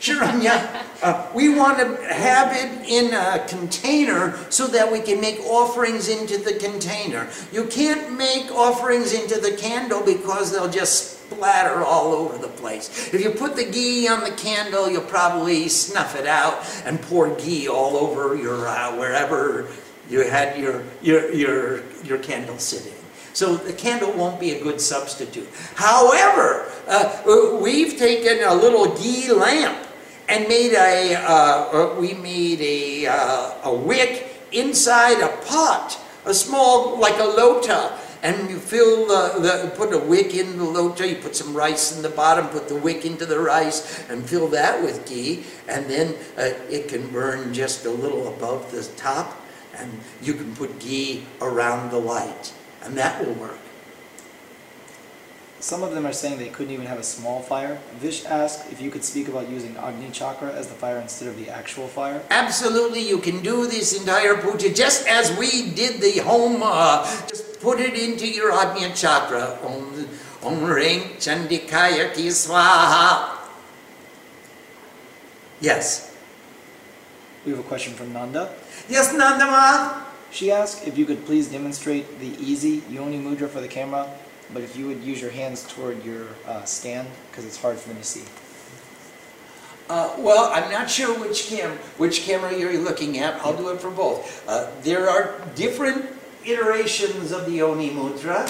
Sharanya, 0.02 0.84
uh, 1.04 1.28
we 1.36 1.54
want 1.54 1.78
to 1.78 2.12
have 2.12 2.56
it 2.56 2.90
in 2.90 3.14
a 3.14 3.46
container 3.48 4.36
so 4.50 4.66
that 4.66 4.92
we 4.92 5.00
can 5.00 5.22
make 5.22 5.40
offerings 5.42 6.10
into 6.10 6.40
the 6.40 6.56
container. 6.56 7.30
You 7.52 7.66
can't 7.66 8.18
make 8.18 8.50
offerings 8.52 9.14
into 9.14 9.40
the 9.40 9.56
candle 9.56 10.02
because 10.04 10.52
they'll 10.52 10.72
just 10.72 11.22
splatter 11.30 11.84
all 11.84 12.14
over 12.14 12.40
the 12.40 12.48
place. 12.48 13.14
If 13.14 13.22
you 13.22 13.30
put 13.30 13.56
the 13.56 13.64
ghee 13.64 14.08
on 14.08 14.22
the 14.24 14.32
candle, 14.32 14.90
you'll 14.90 15.04
probably 15.04 15.70
snuff 15.70 16.16
it 16.16 16.26
out 16.26 16.66
and 16.84 17.00
pour 17.00 17.36
ghee 17.36 17.68
all 17.68 17.96
over 17.96 18.36
your 18.36 18.68
uh, 18.68 18.98
wherever 18.98 19.68
you 20.10 20.22
had 20.22 20.60
your 20.60 20.84
your 21.04 21.32
your 21.32 21.84
your 22.04 22.18
candle 22.18 22.58
sitting. 22.58 22.94
So 23.34 23.56
the 23.56 23.72
candle 23.72 24.12
won't 24.14 24.40
be 24.40 24.54
a 24.54 24.64
good 24.64 24.82
substitute. 24.82 25.48
However, 25.76 26.70
uh, 26.88 27.60
we've 27.62 27.98
taken 27.98 28.44
a 28.44 28.54
little 28.54 28.98
ghee 28.98 29.32
lamp 29.32 29.88
and 30.32 30.48
made 30.48 30.72
a, 30.72 31.16
uh, 31.16 31.94
we 32.00 32.14
made 32.14 32.62
a, 32.62 33.06
uh, 33.06 33.54
a 33.66 33.74
wick 33.74 34.48
inside 34.54 35.20
a 35.20 35.28
pot, 35.46 36.00
a 36.26 36.34
small, 36.34 36.98
like 36.98 37.20
a 37.20 37.26
lota, 37.26 37.92
and 38.24 38.50
you 38.50 38.58
fill 38.58 39.08
the, 39.08 39.42
the, 39.42 39.72
put 39.76 39.92
a 39.92 39.98
wick 39.98 40.34
in 40.34 40.58
the 40.58 40.64
lota, 40.64 41.06
you 41.06 41.18
put 41.18 41.36
some 41.36 41.54
rice 41.54 41.94
in 41.94 42.02
the 42.02 42.10
bottom, 42.10 42.48
put 42.48 42.70
the 42.70 42.76
wick 42.76 43.04
into 43.04 43.26
the 43.26 43.38
rice, 43.38 44.08
and 44.10 44.24
fill 44.24 44.48
that 44.48 44.82
with 44.82 45.06
ghee, 45.06 45.44
and 45.68 45.88
then 45.88 46.16
uh, 46.38 46.54
it 46.70 46.88
can 46.88 47.10
burn 47.10 47.54
just 47.54 47.86
a 47.86 47.92
little 47.92 48.34
above 48.34 48.72
the 48.72 48.84
top, 48.96 49.36
and 49.76 49.92
you 50.22 50.34
can 50.34 50.56
put 50.56 50.80
ghee 50.80 51.26
around 51.42 51.92
the 51.92 52.00
light, 52.00 52.54
and 52.84 52.98
that 52.98 53.26
will 53.26 53.34
work. 53.34 53.61
Some 55.62 55.84
of 55.84 55.94
them 55.94 56.08
are 56.08 56.14
saying 56.14 56.40
they 56.40 56.50
couldn't 56.50 56.74
even 56.74 56.88
have 56.88 56.98
a 56.98 57.04
small 57.04 57.40
fire. 57.40 57.80
Vish 58.00 58.26
asked 58.26 58.72
if 58.72 58.82
you 58.82 58.90
could 58.90 59.04
speak 59.04 59.28
about 59.28 59.48
using 59.48 59.78
Agni 59.78 60.10
Chakra 60.10 60.52
as 60.52 60.68
the 60.68 60.74
fire 60.74 60.98
instead 60.98 61.28
of 61.28 61.38
the 61.38 61.50
actual 61.50 61.88
fire. 61.88 62.24
Absolutely, 62.32 63.08
you 63.08 63.20
can 63.20 63.44
do 63.44 63.68
this 63.68 63.94
entire 63.98 64.36
puja 64.38 64.74
just 64.74 65.08
as 65.08 65.38
we 65.38 65.70
did 65.70 66.02
the 66.02 66.18
home. 66.22 66.62
Uh, 66.64 67.06
just 67.28 67.62
put 67.62 67.80
it 67.80 67.94
into 67.94 68.28
your 68.28 68.52
Agni 68.52 68.92
Chakra. 68.96 69.60
Om, 69.64 70.08
om 70.42 70.64
Ring 70.64 71.02
Chandikaya 71.20 72.12
Ki 72.16 72.30
Swaha. 72.30 73.38
Yes. 75.60 76.18
We 77.46 77.52
have 77.52 77.60
a 77.60 77.64
question 77.64 77.94
from 77.94 78.14
Nanda. 78.14 78.52
Yes, 78.90 79.14
Nanda 79.14 79.46
Ma. 79.46 80.06
She 80.32 80.50
asked 80.50 80.88
if 80.88 80.98
you 80.98 81.06
could 81.06 81.24
please 81.26 81.50
demonstrate 81.50 82.20
the 82.20 82.34
easy 82.44 82.82
Yoni 82.90 83.20
Mudra 83.20 83.48
for 83.48 83.62
the 83.62 83.68
camera, 83.68 84.10
but 84.54 84.62
if 84.62 84.76
you 84.76 84.88
would 84.88 85.02
use 85.04 85.22
your 85.22 85.32
hands 85.32 85.64
toward 85.68 86.04
your 86.04 86.28
uh, 86.48 86.64
stand, 86.64 87.08
because 87.30 87.46
it's 87.46 87.58
hard 87.58 87.78
for 87.78 87.90
me 87.90 87.96
to 87.96 88.04
see. 88.04 88.24
Uh, 89.90 90.16
well, 90.20 90.50
I'm 90.54 90.72
not 90.72 90.90
sure 90.90 91.20
which 91.20 91.48
cam 91.48 91.78
which 91.98 92.22
camera 92.22 92.58
you're 92.58 92.78
looking 92.78 93.18
at. 93.20 93.36
I'll 93.42 93.56
do 93.56 93.70
it 93.70 93.82
for 93.82 93.92
both. 93.92 94.48
Uh, 94.48 94.72
there 94.84 95.10
are 95.10 95.42
different 95.56 96.06
iterations 96.46 97.32
of 97.32 97.46
the 97.46 97.54
Yoni 97.54 97.90
Mudra. 97.90 98.48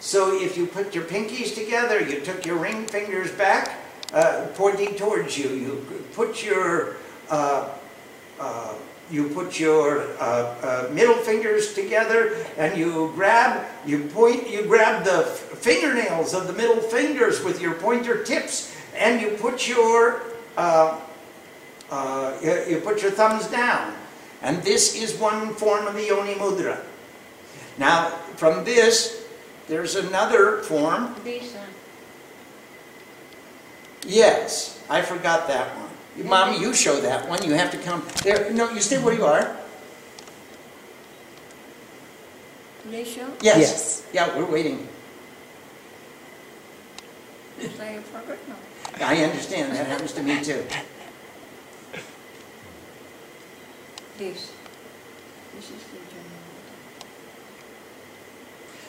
So 0.00 0.38
if 0.38 0.56
you 0.56 0.66
put 0.66 0.94
your 0.94 1.04
pinkies 1.04 1.54
together, 1.54 2.00
you 2.00 2.20
took 2.20 2.44
your 2.44 2.56
ring 2.56 2.86
fingers 2.86 3.30
back, 3.30 3.78
uh, 4.12 4.48
pointing 4.54 4.96
towards 4.96 5.38
you. 5.38 5.48
You 5.48 6.04
put 6.12 6.44
your 6.44 6.96
uh, 7.30 7.70
uh, 8.38 8.74
you 9.10 9.28
put 9.28 9.60
your 9.60 10.02
uh, 10.18 10.86
uh, 10.88 10.90
middle 10.92 11.16
fingers 11.16 11.74
together 11.74 12.36
and 12.56 12.76
you 12.76 13.12
grab 13.14 13.66
you 13.86 14.04
point 14.08 14.48
you 14.48 14.62
grab 14.62 15.04
the 15.04 15.24
fingernails 15.24 16.34
of 16.34 16.46
the 16.46 16.52
middle 16.52 16.80
fingers 16.80 17.42
with 17.42 17.60
your 17.60 17.74
pointer 17.74 18.22
tips 18.24 18.74
and 18.96 19.20
you 19.20 19.30
put 19.36 19.68
your 19.68 20.22
uh, 20.56 21.00
uh, 21.90 22.38
you, 22.42 22.80
put 22.82 23.02
your 23.02 23.10
thumbs 23.10 23.46
down. 23.48 23.94
And 24.42 24.62
this 24.62 24.96
is 24.96 25.18
one 25.18 25.54
form 25.54 25.86
of 25.86 25.94
the 25.94 26.06
yoni 26.06 26.34
mudra. 26.34 26.80
Now 27.78 28.10
from 28.36 28.64
this 28.64 29.26
there's 29.68 29.96
another 29.96 30.58
form. 30.62 31.14
Yes 34.06 34.74
i 34.88 35.00
forgot 35.02 35.48
that 35.48 35.76
one 35.76 35.83
Mommy, 36.22 36.58
you 36.60 36.72
show 36.74 37.00
that 37.00 37.28
one. 37.28 37.42
You 37.42 37.54
have 37.54 37.70
to 37.72 37.78
come 37.78 38.06
there. 38.22 38.52
No, 38.52 38.70
you 38.70 38.80
stay 38.80 38.98
where 39.02 39.14
you 39.14 39.24
are. 39.24 39.56
They 42.90 43.04
show? 43.04 43.26
Yes. 43.40 43.58
Yes. 43.58 44.06
Yeah, 44.12 44.38
we're 44.38 44.50
waiting. 44.50 44.86
I 47.60 47.98
forgot 47.98 48.38
now. 48.48 49.06
I 49.06 49.24
understand. 49.24 49.72
That 49.74 49.86
happens 49.86 50.12
to 50.12 50.22
me 50.22 50.42
too. 50.42 50.64
This. 54.18 54.52
This 55.56 55.64
is 55.64 55.82
the 55.90 55.98
general. 56.10 56.30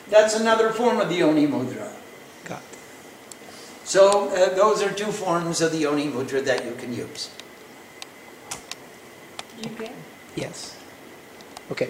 That's 0.10 0.36
another 0.36 0.72
form 0.72 1.00
of 1.00 1.10
the 1.10 1.16
Yoni 1.16 1.48
Mudra. 1.48 1.92
Got 3.86 3.92
So 3.92 4.30
uh, 4.30 4.56
those 4.56 4.82
are 4.82 4.92
two 4.92 5.12
forms 5.12 5.62
of 5.62 5.72
the 5.72 5.78
Yoni 5.80 6.08
Mudra 6.08 6.44
that 6.44 6.66
you 6.66 6.74
can 6.74 6.94
use. 6.94 7.30
You 9.62 9.70
get? 9.70 9.94
Yes. 10.36 10.76
Okay. 11.72 11.90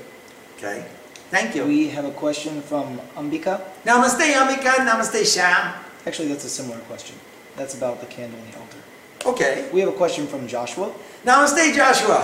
Okay. 0.58 0.86
Thank 1.32 1.56
you. 1.56 1.66
We 1.66 1.88
have 1.90 2.06
a 2.06 2.12
question 2.12 2.62
from 2.62 3.00
Ambika. 3.16 3.62
Namaste, 3.86 4.34
Ambika. 4.34 4.76
Namaste, 4.86 5.26
Sham. 5.26 5.74
Actually, 6.06 6.28
that's 6.28 6.46
a 6.46 6.50
similar 6.50 6.78
question. 6.82 7.16
That's 7.56 7.76
about 7.76 8.00
the 8.02 8.06
candle 8.08 8.40
in 8.40 8.52
the 8.52 8.58
altar. 8.60 8.78
Okay. 9.26 9.70
We 9.74 9.80
have 9.80 9.90
a 9.90 9.98
question 9.98 10.28
from 10.28 10.48
Joshua. 10.48 10.94
Namaste, 11.26 11.74
Joshua. 11.74 12.22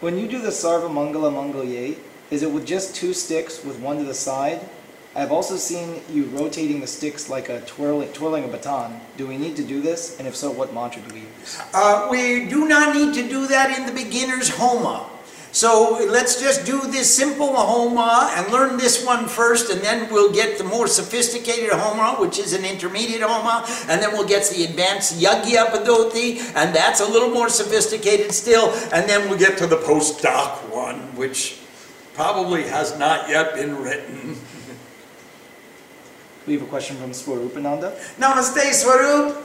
When 0.00 0.18
you 0.18 0.26
do 0.26 0.40
the 0.40 0.48
Sarva 0.48 0.88
Mangala 0.88 1.30
Mangalye, 1.30 1.98
is 2.30 2.42
it 2.42 2.50
with 2.50 2.66
just 2.66 2.96
two 2.96 3.12
sticks 3.12 3.62
with 3.64 3.78
one 3.78 3.98
to 3.98 4.04
the 4.04 4.14
side? 4.14 4.60
I've 5.14 5.30
also 5.30 5.56
seen 5.56 6.00
you 6.10 6.24
rotating 6.26 6.80
the 6.80 6.86
sticks 6.86 7.28
like 7.28 7.50
a 7.50 7.60
twirling, 7.62 8.10
twirling 8.12 8.44
a 8.44 8.48
baton. 8.48 8.98
Do 9.18 9.26
we 9.26 9.36
need 9.36 9.56
to 9.56 9.62
do 9.62 9.82
this? 9.82 10.18
And 10.18 10.26
if 10.26 10.34
so, 10.34 10.50
what 10.50 10.72
mantra 10.72 11.02
do 11.02 11.14
we 11.14 11.20
use? 11.20 11.60
Uh, 11.74 12.08
we 12.10 12.46
do 12.46 12.66
not 12.66 12.94
need 12.94 13.12
to 13.14 13.28
do 13.28 13.46
that 13.46 13.78
in 13.78 13.84
the 13.84 13.92
beginner's 13.92 14.48
Homa. 14.48 15.10
So 15.52 16.02
let's 16.08 16.40
just 16.40 16.64
do 16.64 16.80
this 16.90 17.14
simple 17.14 17.54
Homa 17.54 18.32
and 18.34 18.50
learn 18.50 18.78
this 18.78 19.04
one 19.04 19.28
first, 19.28 19.70
and 19.70 19.82
then 19.82 20.10
we'll 20.10 20.32
get 20.32 20.56
the 20.56 20.64
more 20.64 20.86
sophisticated 20.86 21.68
Homa, 21.72 22.18
which 22.18 22.38
is 22.38 22.54
an 22.54 22.64
intermediate 22.64 23.20
Homa, 23.20 23.66
and 23.90 24.00
then 24.00 24.12
we'll 24.12 24.26
get 24.26 24.48
the 24.48 24.64
advanced 24.64 25.20
Yagya 25.20 25.66
Padoti, 25.66 26.38
and 26.56 26.74
that's 26.74 27.00
a 27.00 27.06
little 27.06 27.28
more 27.28 27.50
sophisticated 27.50 28.32
still, 28.32 28.72
and 28.94 29.06
then 29.06 29.28
we'll 29.28 29.38
get 29.38 29.58
to 29.58 29.66
the 29.66 29.76
postdoc 29.76 30.56
one, 30.74 31.00
which 31.16 31.60
probably 32.14 32.62
has 32.62 32.98
not 32.98 33.28
yet 33.28 33.54
been 33.54 33.76
written. 33.76 34.38
We 36.46 36.54
have 36.54 36.62
a 36.62 36.66
question 36.66 36.96
from 36.96 37.12
Swarupananda. 37.12 37.96
Namaste, 38.18 38.72
Swarup. 38.72 39.36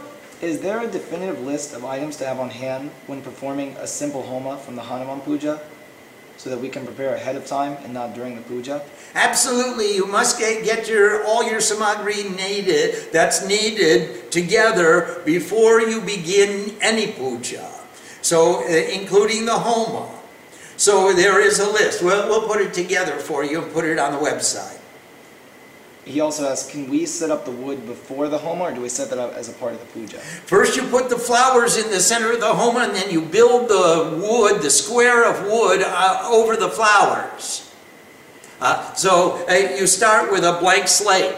Is 0.41 0.60
there 0.62 0.82
a 0.82 0.88
definitive 0.88 1.41
list 1.41 1.76
of 1.76 1.86
items 1.86 2.18
to 2.18 2.26
have 2.26 2.39
on 2.39 2.50
hand 2.50 2.91
when 3.08 3.22
performing 3.22 3.76
a 3.78 3.88
simple 3.88 4.24
homa 4.24 4.58
from 4.58 4.76
the 4.76 4.82
Hanuman 4.82 5.20
Puja 5.22 5.62
so 6.38 6.50
that 6.52 6.60
we 6.60 6.70
can 6.70 6.86
prepare 6.86 7.16
ahead 7.16 7.36
of 7.36 7.45
time 7.45 7.78
and 7.84 7.93
not 7.93 8.14
during 8.14 8.36
the 8.36 8.41
puja? 8.41 8.82
Absolutely, 9.16 9.95
you 9.95 10.06
must 10.06 10.39
get, 10.39 10.64
get 10.64 10.88
your 10.88 11.26
all 11.26 11.43
your 11.43 11.60
samagri 11.60 12.36
needed 12.36 13.12
that's 13.12 13.48
needed 13.48 14.32
together 14.32 15.22
before 15.26 15.82
you 15.82 16.02
begin 16.02 16.76
any 16.82 17.12
puja. 17.12 17.68
So, 18.22 18.64
uh, 18.64 18.68
including 18.68 19.45
the 19.45 19.58
homa. 19.58 20.14
So 20.78 21.14
there 21.14 21.41
is 21.41 21.60
a 21.60 21.70
list. 21.70 22.04
We'll, 22.04 22.28
we'll 22.30 22.48
put 22.48 22.62
it 22.62 22.74
together 22.74 23.18
for 23.18 23.43
you 23.43 23.64
and 23.64 23.74
put 23.74 23.86
it 23.86 23.98
on 23.98 24.12
the 24.12 24.20
website. 24.20 24.76
He 26.08 26.22
also 26.22 26.49
asks, 26.49 26.72
can 26.72 26.89
we 26.89 27.05
set 27.05 27.30
up 27.30 27.43
the 27.43 27.51
wood 27.51 27.86
before 27.86 28.30
the 28.30 28.38
homa 28.38 28.66
or 28.66 28.74
do 28.74 28.82
we 28.82 28.88
set 28.88 29.10
that 29.10 29.20
up 29.20 29.34
as 29.34 29.49
a 29.49 29.53
part 29.53 29.74
of 29.74 29.80
the 29.82 29.86
puja? 29.88 30.18
First, 30.18 30.78
you 30.78 30.84
put 30.84 31.10
the 31.10 31.18
flowers 31.18 31.76
in 31.76 31.91
the 31.91 31.99
center 31.99 32.32
of 32.32 32.39
the 32.39 32.53
homa, 32.53 32.80
and 32.80 32.95
then 32.95 33.12
you 33.12 33.22
build 33.22 33.68
the 33.68 34.18
wood, 34.24 34.62
the 34.62 34.70
square 34.70 35.30
of 35.30 35.45
wood, 35.45 35.82
uh, 35.84 36.22
over 36.32 36.55
the 36.55 36.70
flowers. 36.70 37.74
Uh, 38.62 38.93
so 38.93 39.45
uh, 39.49 39.53
you 39.53 39.86
start 39.86 40.32
with 40.32 40.45
a 40.45 40.58
blank 40.62 40.88
slate. 40.88 41.36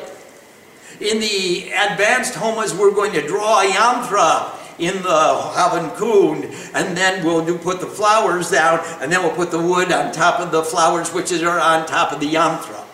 In 1.01 1.19
the 1.19 1.71
advanced 1.71 2.35
homas, 2.35 2.77
we're 2.77 2.93
going 2.93 3.13
to 3.13 3.25
draw 3.25 3.61
a 3.61 3.65
yantra 3.65 4.55
in 4.77 4.95
the 5.01 5.09
Havan 5.09 5.95
Kund, 5.97 6.45
and 6.75 6.95
then 6.95 7.25
we'll 7.25 7.45
do 7.45 7.57
put 7.57 7.81
the 7.81 7.87
flowers 7.87 8.51
down, 8.51 8.79
and 9.01 9.11
then 9.11 9.23
we'll 9.23 9.35
put 9.35 9.51
the 9.51 9.59
wood 9.59 9.91
on 9.91 10.11
top 10.11 10.39
of 10.39 10.51
the 10.51 10.63
flowers, 10.63 11.11
which 11.13 11.31
are 11.33 11.59
on 11.59 11.87
top 11.87 12.11
of 12.11 12.19
the 12.19 12.33
yantra. 12.33 12.85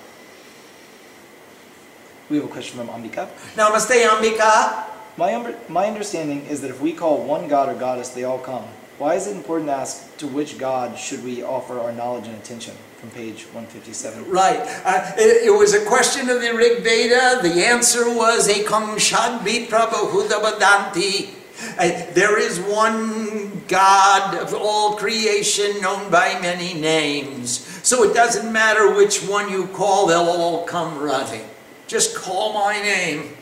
We 2.30 2.38
have 2.38 2.46
a 2.46 2.50
question 2.50 2.80
from 2.80 2.88
Ambika. 2.88 3.30
Namaste, 3.56 4.04
Ambika. 4.08 4.86
My, 5.18 5.34
um, 5.34 5.56
my 5.70 5.86
understanding 5.86 6.46
is 6.48 6.62
that 6.62 6.72
if 6.72 6.82
we 6.82 6.92
call 6.92 7.24
one 7.24 7.48
god 7.48 7.70
or 7.70 7.80
goddess, 7.80 8.10
they 8.10 8.24
all 8.24 8.40
come. 8.40 8.64
Why 8.98 9.16
is 9.16 9.28
it 9.28 9.36
important 9.36 9.70
to 9.70 9.76
ask 9.76 10.18
to 10.18 10.28
which 10.28 10.58
god 10.58 10.98
should 10.98 11.24
we 11.24 11.44
offer 11.44 11.80
our 11.80 11.92
knowledge 11.92 12.28
and 12.28 12.36
attention? 12.36 12.74
From 12.98 13.12
page 13.12 13.44
157. 13.54 14.30
Right. 14.30 14.60
Uh, 14.86 15.12
it, 15.18 15.48
it 15.48 15.52
was 15.52 15.74
a 15.74 15.86
question 15.86 16.30
of 16.30 16.42
the 16.42 16.54
Rig 16.54 16.82
Veda. 16.82 17.40
The 17.42 17.66
answer 17.66 18.10
was 18.10 18.48
Ekam 18.48 18.96
Shadbhi 18.96 19.68
Prabhuhudabadanti. 19.68 21.30
Uh, 21.78 22.14
there 22.14 22.40
is 22.40 22.60
one 22.60 23.62
God 23.68 24.36
of 24.36 24.54
all 24.54 24.96
creation 24.96 25.80
known 25.82 26.10
by 26.10 26.40
many 26.42 26.74
names. 26.74 27.60
So 27.84 28.04
it 28.04 28.14
doesn't 28.14 28.52
matter 28.52 28.96
which 28.96 29.20
one 29.20 29.52
you 29.52 29.68
call, 29.68 30.08
they'll 30.08 30.22
all 30.22 30.66
come 30.66 30.98
running. 30.98 31.46
Just 31.88 32.16
call 32.16 32.54
my 32.54 32.74
name 32.82 33.36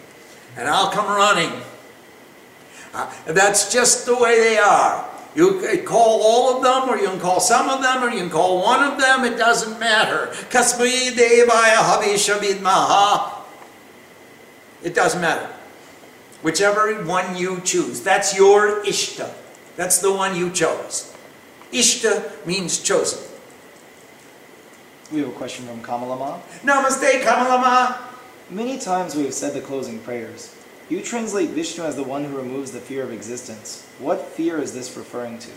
and 0.58 0.68
I'll 0.68 0.92
come 0.92 1.08
running. 1.08 1.62
Uh, 2.94 3.12
that's 3.26 3.72
just 3.72 4.06
the 4.06 4.16
way 4.16 4.40
they 4.40 4.58
are. 4.58 5.10
You 5.36 5.60
can 5.60 5.84
call 5.84 6.22
all 6.22 6.58
of 6.58 6.64
them, 6.64 6.90
or 6.90 7.02
you 7.02 7.10
can 7.10 7.20
call 7.20 7.40
some 7.40 7.68
of 7.68 7.82
them, 7.82 8.04
or 8.04 8.10
you 8.12 8.20
can 8.20 8.30
call 8.30 8.62
one 8.62 8.84
of 8.84 9.00
them, 9.02 9.26
it 9.26 9.36
doesn't 9.36 9.80
matter. 9.80 10.28
Kasmi 10.52 11.10
Devaya 11.12 11.78
Havishabidmaha. 11.78 13.42
It 14.84 14.94
doesn't 14.94 15.22
matter. 15.22 15.50
Whichever 16.44 17.04
one 17.04 17.36
you 17.36 17.62
choose. 17.62 18.02
That's 18.02 18.38
your 18.38 18.84
Ishta. 18.84 19.34
That's 19.76 20.00
the 20.00 20.14
one 20.14 20.36
you 20.36 20.52
chose. 20.52 21.16
Ishta 21.72 22.46
means 22.46 22.84
chosen. 22.84 23.20
We 25.12 25.22
have 25.22 25.30
a 25.30 25.32
question 25.32 25.66
from 25.66 25.82
Kamalama. 25.82 26.42
Namaste, 26.64 27.24
Kamalama. 27.24 28.13
Many 28.54 28.78
times 28.78 29.16
we 29.16 29.24
have 29.24 29.34
said 29.34 29.56
the 29.56 29.62
closing 29.62 29.98
prayers. 29.98 30.56
You 30.88 31.02
translate 31.02 31.50
Vishnu 31.50 31.84
as 31.84 31.96
the 31.96 32.04
one 32.04 32.24
who 32.24 32.38
removes 32.38 32.72
the 32.72 32.80
fear 32.80 33.02
of 33.02 33.12
existence. 33.12 33.84
What 33.98 34.22
fear 34.22 34.60
is 34.60 34.76
this 34.76 34.96
referring 34.96 35.40
to? 35.40 35.50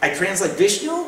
I 0.00 0.14
translate 0.14 0.52
Vishnu? 0.52 1.06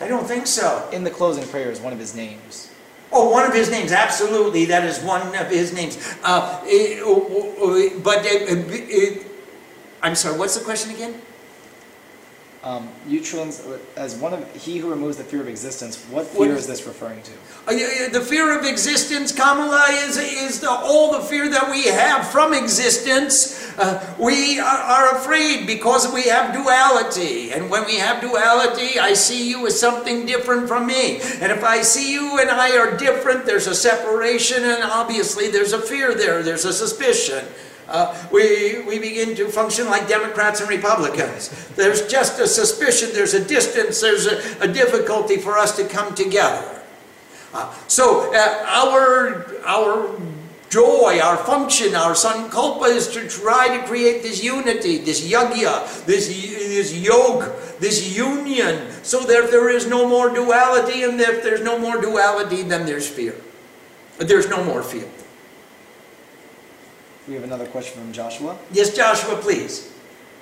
I 0.00 0.06
don't 0.06 0.24
think 0.24 0.46
so. 0.46 0.88
In 0.92 1.02
the 1.02 1.10
closing 1.10 1.44
prayer 1.48 1.68
is 1.72 1.80
one 1.80 1.92
of 1.92 1.98
his 1.98 2.14
names. 2.14 2.70
Oh, 3.10 3.28
one 3.28 3.44
of 3.44 3.52
his 3.52 3.72
names, 3.72 3.90
absolutely. 3.90 4.66
That 4.66 4.84
is 4.84 5.00
one 5.00 5.34
of 5.34 5.50
his 5.50 5.72
names. 5.72 5.96
Uh, 6.22 6.60
eh, 6.64 7.00
oh, 7.00 7.26
oh, 7.28 7.54
oh, 7.58 8.00
but, 8.00 8.18
uh, 8.24 8.54
uh, 8.54 9.24
I'm 10.00 10.14
sorry, 10.14 10.38
what's 10.38 10.56
the 10.56 10.64
question 10.64 10.92
again? 10.92 11.20
Um, 12.64 12.88
you 13.06 13.20
trans 13.20 13.62
as 13.94 14.14
one 14.16 14.32
of 14.32 14.56
he 14.56 14.78
who 14.78 14.88
removes 14.88 15.18
the 15.18 15.24
fear 15.24 15.42
of 15.42 15.48
existence. 15.48 16.02
What 16.10 16.26
fear 16.26 16.48
What- 16.48 16.50
is 16.56 16.66
this 16.66 16.86
referring 16.86 17.20
to? 17.22 17.30
Uh, 17.68 18.08
The 18.10 18.22
fear 18.22 18.58
of 18.58 18.64
existence, 18.64 19.32
Kamala, 19.32 19.84
is, 19.90 20.16
is 20.16 20.60
the, 20.60 20.70
all 20.70 21.12
the 21.12 21.20
fear 21.20 21.46
that 21.50 21.70
we 21.70 21.84
have 21.84 22.26
from 22.28 22.54
existence. 22.54 23.60
Uh, 23.76 24.00
we 24.18 24.58
are, 24.60 24.78
are 24.78 25.16
afraid 25.16 25.66
because 25.66 26.10
we 26.10 26.22
have 26.22 26.54
duality. 26.54 27.52
And 27.52 27.68
when 27.68 27.84
we 27.84 27.96
have 27.96 28.22
duality, 28.22 28.98
I 28.98 29.12
see 29.12 29.46
you 29.46 29.66
as 29.66 29.78
something 29.78 30.24
different 30.24 30.66
from 30.66 30.86
me. 30.86 31.20
And 31.42 31.52
if 31.52 31.62
I 31.62 31.82
see 31.82 32.12
you 32.14 32.38
and 32.38 32.50
I 32.50 32.78
are 32.78 32.96
different, 32.96 33.44
there's 33.44 33.66
a 33.66 33.74
separation, 33.74 34.64
and 34.64 34.84
obviously 34.84 35.48
there's 35.50 35.74
a 35.74 35.82
fear 35.82 36.14
there, 36.14 36.42
there's 36.42 36.64
a 36.64 36.72
suspicion. 36.72 37.44
Uh, 37.88 38.16
we, 38.32 38.82
we 38.82 38.98
begin 38.98 39.34
to 39.36 39.48
function 39.48 39.86
like 39.86 40.08
Democrats 40.08 40.60
and 40.60 40.68
Republicans. 40.68 41.50
There's 41.76 42.06
just 42.06 42.40
a 42.40 42.46
suspicion, 42.46 43.10
there's 43.12 43.34
a 43.34 43.44
distance, 43.44 44.00
there's 44.00 44.26
a, 44.26 44.40
a 44.62 44.68
difficulty 44.68 45.36
for 45.36 45.58
us 45.58 45.76
to 45.76 45.84
come 45.84 46.14
together. 46.14 46.82
Uh, 47.52 47.72
so 47.86 48.32
uh, 48.34 48.64
our, 48.66 49.46
our 49.64 50.18
joy, 50.70 51.20
our 51.22 51.36
function, 51.36 51.94
our 51.94 52.14
sankalpa 52.14 52.88
is 52.88 53.06
to 53.08 53.28
try 53.28 53.78
to 53.78 53.86
create 53.86 54.22
this 54.22 54.42
unity, 54.42 54.98
this 54.98 55.20
yagya, 55.30 56.04
this, 56.04 56.28
this 56.28 56.96
yoga, 56.96 57.54
this 57.78 58.16
union, 58.16 58.90
so 59.02 59.20
that 59.20 59.50
there 59.50 59.68
is 59.68 59.86
no 59.86 60.08
more 60.08 60.34
duality, 60.34 61.04
and 61.04 61.20
if 61.20 61.42
there's 61.42 61.60
no 61.60 61.78
more 61.78 62.00
duality, 62.00 62.62
then 62.62 62.86
there's 62.86 63.08
fear. 63.08 63.36
There's 64.18 64.48
no 64.48 64.64
more 64.64 64.82
fear. 64.82 65.08
We 67.26 67.34
have 67.34 67.44
another 67.44 67.66
question 67.66 68.00
from 68.00 68.12
Joshua. 68.12 68.58
Yes, 68.70 68.94
Joshua, 68.94 69.36
please. 69.36 69.90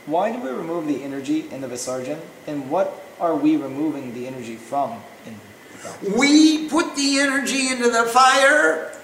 Why 0.07 0.33
do 0.33 0.41
we 0.41 0.51
remove 0.51 0.89
the 0.89 1.05
energy 1.05 1.49
in 1.51 1.61
the 1.61 1.69
Visarjan, 1.69 2.19
and 2.49 2.69
what 2.69 3.05
are 3.21 3.37
we 3.37 3.57
removing 3.57 4.13
the 4.15 4.27
energy 4.27 4.57
from 4.57 5.01
in 5.25 5.35
the? 5.83 6.19
We 6.19 6.69
put 6.69 6.97
the 6.97 7.21
energy 7.21 7.69
into 7.69 7.89
the 7.89 8.05
fire, 8.07 8.97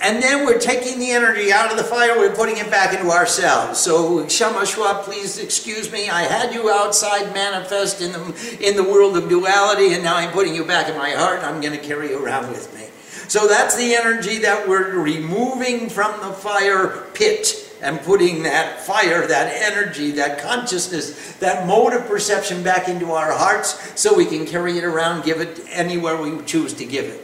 and 0.00 0.22
then 0.22 0.46
we're 0.46 0.60
taking 0.60 1.00
the 1.00 1.10
energy 1.10 1.52
out 1.52 1.72
of 1.72 1.76
the 1.76 1.84
fire, 1.84 2.16
we're 2.16 2.34
putting 2.34 2.58
it 2.58 2.70
back 2.70 2.96
into 2.96 3.10
ourselves. 3.10 3.80
So, 3.80 4.24
Shamashwa, 4.26 5.02
please 5.02 5.38
excuse 5.38 5.90
me. 5.90 6.08
I 6.08 6.22
had 6.22 6.54
you 6.54 6.70
outside 6.70 7.34
manifest 7.34 8.00
in 8.00 8.12
the, 8.12 8.58
in 8.60 8.76
the 8.76 8.84
world 8.84 9.16
of 9.16 9.28
duality, 9.28 9.94
and 9.94 10.04
now 10.04 10.14
I'm 10.14 10.30
putting 10.30 10.54
you 10.54 10.64
back 10.64 10.88
in 10.88 10.96
my 10.96 11.10
heart, 11.10 11.42
I'm 11.42 11.60
going 11.60 11.72
to 11.76 11.84
carry 11.84 12.10
you 12.10 12.24
around 12.24 12.50
with 12.50 12.72
me. 12.72 12.85
So, 13.28 13.46
that's 13.46 13.76
the 13.76 13.94
energy 13.94 14.38
that 14.38 14.68
we're 14.68 14.98
removing 14.98 15.88
from 15.88 16.20
the 16.20 16.32
fire 16.32 17.06
pit 17.14 17.66
and 17.82 18.00
putting 18.00 18.42
that 18.44 18.80
fire, 18.80 19.26
that 19.26 19.52
energy, 19.62 20.10
that 20.12 20.38
consciousness, 20.38 21.34
that 21.36 21.66
mode 21.66 21.92
of 21.92 22.06
perception 22.06 22.62
back 22.62 22.88
into 22.88 23.12
our 23.12 23.32
hearts 23.32 24.00
so 24.00 24.14
we 24.14 24.24
can 24.24 24.46
carry 24.46 24.78
it 24.78 24.84
around, 24.84 25.24
give 25.24 25.40
it 25.40 25.60
anywhere 25.70 26.16
we 26.16 26.42
choose 26.44 26.72
to 26.74 26.84
give 26.84 27.04
it. 27.04 27.22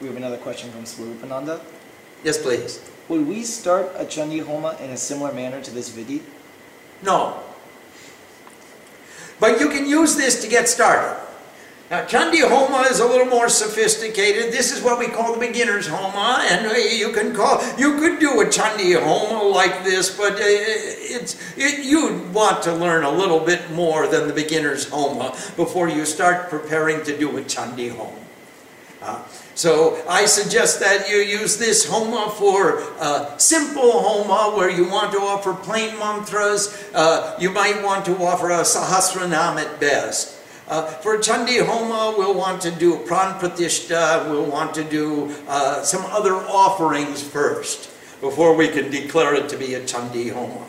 We 0.00 0.08
have 0.08 0.16
another 0.16 0.38
question 0.38 0.70
from 0.70 0.84
Swarupananda. 0.84 1.60
Yes, 2.24 2.38
please. 2.40 2.80
Would 3.08 3.26
we 3.26 3.42
start 3.44 3.90
a 3.96 4.04
Chandi 4.04 4.44
Homa 4.44 4.76
in 4.80 4.90
a 4.90 4.96
similar 4.96 5.32
manner 5.32 5.60
to 5.62 5.70
this 5.70 5.90
Vidhi? 5.90 6.20
No. 7.02 7.40
But 9.38 9.58
you 9.58 9.68
can 9.68 9.86
use 9.86 10.16
this 10.16 10.42
to 10.42 10.48
get 10.48 10.68
started. 10.68 11.18
Now, 11.90 12.04
Chandi 12.04 12.48
Homa 12.48 12.86
is 12.88 13.00
a 13.00 13.04
little 13.04 13.26
more 13.26 13.48
sophisticated. 13.48 14.52
This 14.52 14.70
is 14.70 14.80
what 14.80 15.00
we 15.00 15.08
call 15.08 15.34
the 15.34 15.40
beginner's 15.40 15.88
Homa, 15.88 16.46
and 16.48 16.64
uh, 16.68 16.74
you 16.74 17.10
can 17.10 17.34
call 17.34 17.60
you 17.76 17.98
could 17.98 18.20
do 18.20 18.40
a 18.40 18.44
Chandi 18.44 18.94
Homa 18.94 19.42
like 19.42 19.82
this, 19.82 20.16
but 20.16 20.34
uh, 20.34 20.44
it's 20.44 21.34
it, 21.56 21.84
you'd 21.84 22.32
want 22.32 22.62
to 22.62 22.72
learn 22.72 23.02
a 23.02 23.10
little 23.10 23.40
bit 23.40 23.72
more 23.72 24.06
than 24.06 24.28
the 24.28 24.32
beginner's 24.32 24.88
Homa 24.88 25.36
before 25.56 25.88
you 25.88 26.04
start 26.06 26.48
preparing 26.48 27.02
to 27.02 27.18
do 27.18 27.36
a 27.38 27.42
Chandi 27.42 27.90
Homa. 27.90 28.16
Uh, 29.02 29.22
So 29.56 30.00
I 30.08 30.26
suggest 30.26 30.78
that 30.80 31.10
you 31.10 31.16
use 31.16 31.58
this 31.58 31.84
homa 31.84 32.32
for 32.38 32.80
uh, 33.00 33.36
simple 33.36 33.92
homa 34.00 34.56
where 34.56 34.70
you 34.70 34.88
want 34.88 35.12
to 35.12 35.18
offer 35.18 35.52
plain 35.52 35.98
mantras. 35.98 36.70
Uh, 36.94 37.36
you 37.38 37.50
might 37.50 37.82
want 37.82 38.06
to 38.06 38.16
offer 38.24 38.48
a 38.50 38.62
sahasranam 38.62 39.58
at 39.60 39.80
best. 39.80 40.39
Uh, 40.70 40.86
for 40.86 41.18
Chandi 41.18 41.66
Homa, 41.66 42.14
we'll 42.16 42.32
want 42.32 42.62
to 42.62 42.70
do 42.70 42.98
Pran 42.98 43.40
Pratishta, 43.40 44.30
we'll 44.30 44.46
want 44.46 44.72
to 44.74 44.84
do 44.84 45.34
uh, 45.48 45.82
some 45.82 46.06
other 46.06 46.34
offerings 46.34 47.24
first 47.24 47.90
before 48.20 48.54
we 48.54 48.68
can 48.68 48.88
declare 48.88 49.34
it 49.34 49.48
to 49.48 49.56
be 49.56 49.74
a 49.74 49.80
Chandi 49.80 50.30
Homa. 50.32 50.64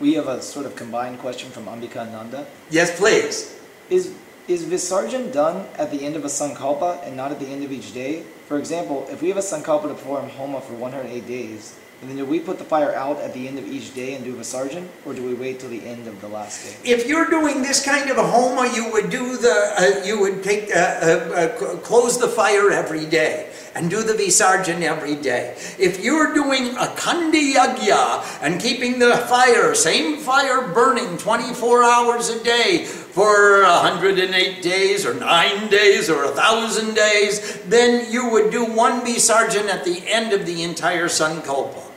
We 0.00 0.14
have 0.14 0.28
a 0.28 0.40
sort 0.40 0.64
of 0.64 0.76
combined 0.76 1.18
question 1.18 1.50
from 1.50 1.64
Ambika 1.64 2.08
Nanda. 2.08 2.46
Yes, 2.70 2.96
please. 2.96 3.58
Is 3.90 4.14
is 4.46 4.64
Visarjan 4.64 5.32
done 5.32 5.66
at 5.76 5.90
the 5.90 6.04
end 6.04 6.14
of 6.14 6.24
a 6.24 6.28
Sankalpa 6.28 7.04
and 7.04 7.16
not 7.16 7.32
at 7.32 7.40
the 7.40 7.46
end 7.46 7.64
of 7.64 7.72
each 7.72 7.92
day? 7.92 8.22
For 8.46 8.58
example, 8.58 9.08
if 9.10 9.22
we 9.22 9.28
have 9.28 9.38
a 9.38 9.40
Sankalpa 9.40 9.82
to 9.82 9.94
perform 9.94 10.28
Homa 10.30 10.60
for 10.60 10.74
108 10.74 11.26
days, 11.26 11.78
then 12.10 12.16
do 12.16 12.24
we 12.24 12.40
put 12.40 12.58
the 12.58 12.64
fire 12.64 12.94
out 12.94 13.20
at 13.20 13.32
the 13.32 13.46
end 13.46 13.58
of 13.58 13.66
each 13.66 13.94
day 13.94 14.14
and 14.14 14.24
do 14.24 14.34
a 14.34 14.40
Visarjan, 14.40 14.88
or 15.06 15.14
do 15.14 15.24
we 15.24 15.34
wait 15.34 15.60
till 15.60 15.68
the 15.68 15.84
end 15.86 16.08
of 16.08 16.20
the 16.20 16.26
last 16.26 16.64
day? 16.64 16.90
If 16.90 17.06
you're 17.06 17.30
doing 17.30 17.62
this 17.62 17.84
kind 17.84 18.10
of 18.10 18.18
a 18.18 18.26
homa, 18.26 18.72
you 18.74 18.90
would 18.90 19.08
do 19.08 19.36
the, 19.36 19.74
uh, 19.78 20.04
you 20.04 20.18
would 20.18 20.42
take, 20.42 20.74
uh, 20.74 20.78
uh, 20.78 21.06
uh, 21.34 21.76
close 21.78 22.18
the 22.18 22.26
fire 22.26 22.72
every 22.72 23.06
day 23.06 23.50
and 23.74 23.88
do 23.88 24.02
the 24.02 24.14
visarjan 24.14 24.82
every 24.82 25.14
day. 25.14 25.54
If 25.78 26.02
you're 26.02 26.34
doing 26.34 26.74
a 26.76 26.88
kandi 26.98 27.54
yagya 27.54 28.42
and 28.42 28.60
keeping 28.60 28.98
the 28.98 29.16
fire, 29.28 29.74
same 29.74 30.18
fire 30.18 30.68
burning 30.68 31.16
24 31.18 31.84
hours 31.84 32.28
a 32.30 32.42
day 32.42 32.84
for 32.84 33.62
108 33.62 34.62
days 34.62 35.06
or 35.06 35.14
9 35.14 35.68
days 35.70 36.10
or 36.10 36.24
a 36.24 36.32
1,000 36.32 36.94
days, 36.94 37.62
then 37.62 38.10
you 38.10 38.28
would 38.28 38.50
do 38.50 38.64
one 38.64 39.00
visarjan 39.02 39.68
at 39.68 39.84
the 39.84 40.02
end 40.08 40.32
of 40.32 40.46
the 40.46 40.62
entire 40.64 41.06
sankalpa. 41.06 41.91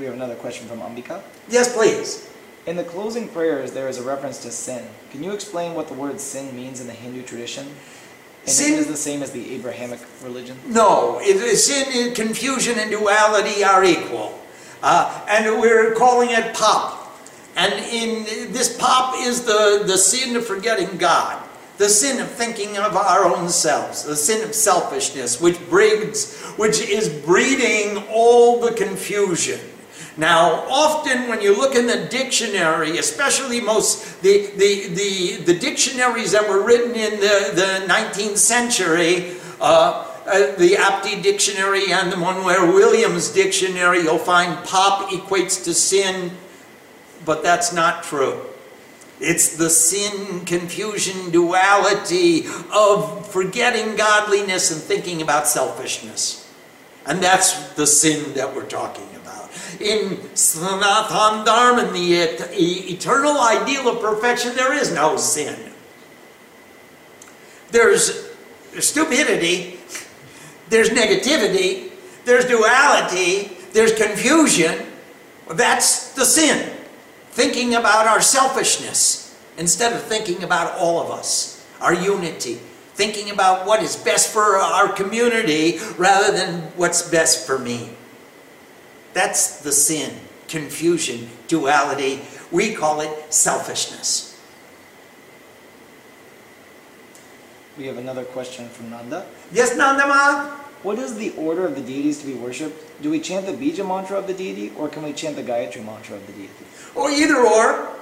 We 0.00 0.06
have 0.06 0.14
another 0.14 0.34
question 0.36 0.66
from 0.66 0.80
Ambika. 0.80 1.20
Yes, 1.50 1.74
please. 1.74 2.26
In 2.66 2.76
the 2.76 2.84
closing 2.84 3.28
prayers, 3.28 3.72
there 3.72 3.86
is 3.86 3.98
a 3.98 4.02
reference 4.02 4.38
to 4.44 4.50
sin. 4.50 4.82
Can 5.10 5.22
you 5.22 5.32
explain 5.32 5.74
what 5.74 5.88
the 5.88 5.94
word 5.94 6.18
sin 6.18 6.56
means 6.56 6.80
in 6.80 6.86
the 6.86 6.94
Hindu 6.94 7.22
tradition? 7.22 7.66
And 7.66 8.50
Sin- 8.50 8.78
is 8.78 8.86
the 8.86 8.96
same 8.96 9.22
as 9.22 9.30
the 9.32 9.54
Abrahamic 9.56 10.00
religion? 10.24 10.56
No, 10.66 11.20
it 11.20 11.36
is 11.36 11.66
sin, 11.66 12.14
confusion, 12.14 12.78
and 12.78 12.90
duality 12.90 13.62
are 13.62 13.84
equal. 13.84 14.40
Uh, 14.82 15.22
and 15.28 15.60
we're 15.60 15.94
calling 15.94 16.30
it 16.30 16.54
pop. 16.54 17.14
And 17.56 17.74
in 17.92 18.24
this 18.54 18.78
pop 18.78 19.16
is 19.18 19.44
the, 19.44 19.82
the 19.86 19.98
sin 19.98 20.34
of 20.34 20.46
forgetting 20.46 20.96
God, 20.96 21.46
the 21.76 21.90
sin 21.90 22.20
of 22.20 22.30
thinking 22.30 22.78
of 22.78 22.96
our 22.96 23.26
own 23.26 23.50
selves, 23.50 24.04
the 24.04 24.16
sin 24.16 24.48
of 24.48 24.54
selfishness, 24.54 25.42
which 25.42 25.60
breeds, 25.68 26.40
which 26.56 26.80
is 26.80 27.10
breeding 27.10 28.02
all 28.08 28.62
the 28.62 28.72
confusion. 28.72 29.60
Now, 30.16 30.64
often 30.68 31.28
when 31.28 31.40
you 31.40 31.56
look 31.56 31.74
in 31.74 31.86
the 31.86 32.06
dictionary, 32.10 32.98
especially 32.98 33.60
most 33.60 34.22
the, 34.22 34.46
the, 34.56 34.88
the, 34.88 35.36
the 35.44 35.58
dictionaries 35.58 36.32
that 36.32 36.48
were 36.48 36.62
written 36.62 36.94
in 36.94 37.20
the, 37.20 37.52
the 37.54 37.92
19th 37.92 38.36
century, 38.36 39.36
uh, 39.60 40.06
uh, 40.26 40.54
the 40.56 40.74
Apte 40.74 41.22
Dictionary 41.22 41.92
and 41.92 42.12
the 42.12 42.16
Monier-Williams 42.16 43.30
Dictionary, 43.30 44.00
you'll 44.00 44.18
find 44.18 44.64
pop 44.66 45.10
equates 45.10 45.64
to 45.64 45.74
sin, 45.74 46.32
but 47.24 47.42
that's 47.42 47.72
not 47.72 48.04
true. 48.04 48.40
It's 49.20 49.56
the 49.56 49.68
sin, 49.68 50.44
confusion, 50.46 51.30
duality 51.30 52.46
of 52.72 53.28
forgetting 53.28 53.96
godliness 53.96 54.70
and 54.70 54.80
thinking 54.80 55.20
about 55.20 55.46
selfishness. 55.46 56.50
And 57.06 57.22
that's 57.22 57.74
the 57.74 57.86
sin 57.86 58.34
that 58.34 58.54
we're 58.54 58.66
talking. 58.66 59.09
In 59.80 60.18
Sanathan 60.34 61.44
Dharma, 61.44 61.86
in 61.86 61.94
the 61.94 62.20
et- 62.20 62.50
eternal 62.52 63.40
ideal 63.40 63.88
of 63.88 64.00
perfection, 64.00 64.54
there 64.54 64.74
is 64.74 64.92
no 64.92 65.16
sin. 65.16 65.56
There's 67.70 68.28
stupidity, 68.78 69.78
there's 70.68 70.90
negativity, 70.90 71.92
there's 72.24 72.44
duality, 72.44 73.56
there's 73.72 73.94
confusion. 73.94 74.86
That's 75.48 76.12
the 76.12 76.24
sin. 76.24 76.76
Thinking 77.30 77.74
about 77.74 78.06
our 78.06 78.20
selfishness 78.20 79.34
instead 79.56 79.92
of 79.92 80.02
thinking 80.02 80.42
about 80.42 80.76
all 80.78 81.00
of 81.00 81.10
us, 81.10 81.64
our 81.80 81.94
unity. 81.94 82.60
Thinking 82.94 83.30
about 83.30 83.66
what 83.66 83.82
is 83.82 83.96
best 83.96 84.30
for 84.30 84.56
our 84.56 84.92
community 84.92 85.78
rather 85.96 86.32
than 86.36 86.62
what's 86.76 87.08
best 87.08 87.46
for 87.46 87.58
me. 87.58 87.90
That's 89.12 89.60
the 89.60 89.72
sin, 89.72 90.14
confusion, 90.48 91.28
duality. 91.48 92.22
We 92.50 92.74
call 92.74 93.00
it 93.00 93.32
selfishness. 93.32 94.38
We 97.78 97.86
have 97.86 97.96
another 97.96 98.24
question 98.24 98.68
from 98.68 98.90
Nanda. 98.90 99.26
Yes, 99.52 99.74
Nandama? 99.74 100.50
What 100.82 100.98
is 100.98 101.16
the 101.16 101.30
order 101.36 101.66
of 101.66 101.74
the 101.74 101.82
deities 101.82 102.20
to 102.20 102.26
be 102.26 102.34
worshipped? 102.34 103.02
Do 103.02 103.10
we 103.10 103.20
chant 103.20 103.46
the 103.46 103.52
Bija 103.52 103.86
mantra 103.86 104.18
of 104.18 104.26
the 104.26 104.34
deity, 104.34 104.72
or 104.76 104.88
can 104.88 105.02
we 105.02 105.12
chant 105.12 105.36
the 105.36 105.42
Gayatri 105.42 105.84
mantra 105.84 106.16
of 106.16 106.26
the 106.26 106.32
deity? 106.32 106.64
Or 106.94 107.10
either 107.10 107.36
or. 107.36 107.99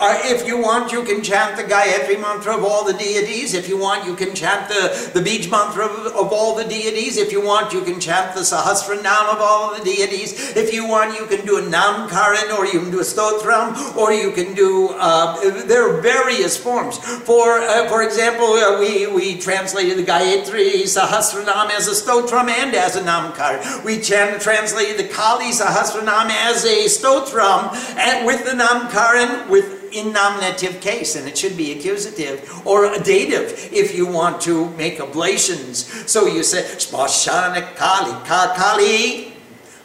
Uh, 0.00 0.18
if 0.24 0.46
you 0.46 0.56
want, 0.56 0.90
you 0.92 1.04
can 1.04 1.22
chant 1.22 1.58
the 1.58 1.62
Gayatri 1.62 2.18
mantra 2.18 2.56
of 2.56 2.64
all 2.64 2.86
the 2.86 2.94
deities. 2.94 3.52
If 3.52 3.68
you 3.68 3.76
want, 3.76 4.06
you 4.06 4.16
can 4.16 4.34
chant 4.34 4.66
the, 4.66 5.10
the 5.12 5.20
Bij 5.20 5.50
mantra 5.50 5.84
of, 5.84 6.06
of 6.16 6.32
all 6.32 6.56
the 6.56 6.64
deities. 6.64 7.18
If 7.18 7.30
you 7.30 7.42
want, 7.44 7.74
you 7.74 7.82
can 7.82 8.00
chant 8.00 8.34
the 8.34 8.40
Sahasranam 8.40 9.28
of 9.28 9.40
all 9.40 9.76
the 9.76 9.84
deities. 9.84 10.56
If 10.56 10.72
you 10.72 10.88
want, 10.88 11.18
you 11.20 11.26
can 11.26 11.44
do 11.44 11.58
a 11.58 11.60
Namkaran, 11.60 12.56
or 12.56 12.64
you 12.64 12.80
can 12.80 12.90
do 12.90 13.00
a 13.00 13.04
Stotram, 13.04 13.94
or 13.94 14.10
you 14.10 14.32
can 14.32 14.54
do, 14.54 14.88
uh, 14.96 15.38
there 15.66 15.86
are 15.86 16.00
various 16.00 16.56
forms. 16.56 16.96
For, 16.96 17.58
uh, 17.58 17.86
for 17.90 18.02
example, 18.02 18.54
uh, 18.54 18.80
we, 18.80 19.06
we 19.06 19.36
translated 19.36 19.98
the 19.98 20.04
Gayatri 20.04 20.84
Sahasranam 20.84 21.68
as 21.76 21.88
a 21.88 21.92
Stotram 21.92 22.48
and 22.48 22.74
as 22.74 22.96
a 22.96 23.02
Namkar. 23.02 23.84
We 23.84 24.00
translated 24.00 24.96
the 24.96 25.12
Kali 25.12 25.52
Sahasranam 25.52 26.30
as 26.30 26.64
a 26.64 26.86
Stotram 26.86 27.74
and 27.98 28.24
with 28.24 28.46
the 28.46 28.52
Namkaran 28.52 29.50
with 29.50 29.80
in 29.92 30.12
nominative 30.12 30.80
case, 30.80 31.16
and 31.16 31.26
it 31.28 31.36
should 31.38 31.56
be 31.56 31.72
accusative 31.72 32.48
or 32.64 32.84
a 32.92 32.98
dative 32.98 33.68
if 33.72 33.94
you 33.94 34.06
want 34.06 34.40
to 34.42 34.70
make 34.70 34.98
ablations. 34.98 36.08
So 36.08 36.26
you 36.26 36.42
say 36.42 36.62
Spashana 36.62 37.74
Kali, 37.76 38.12
Ka 38.26 38.54
Kali, 38.56 39.32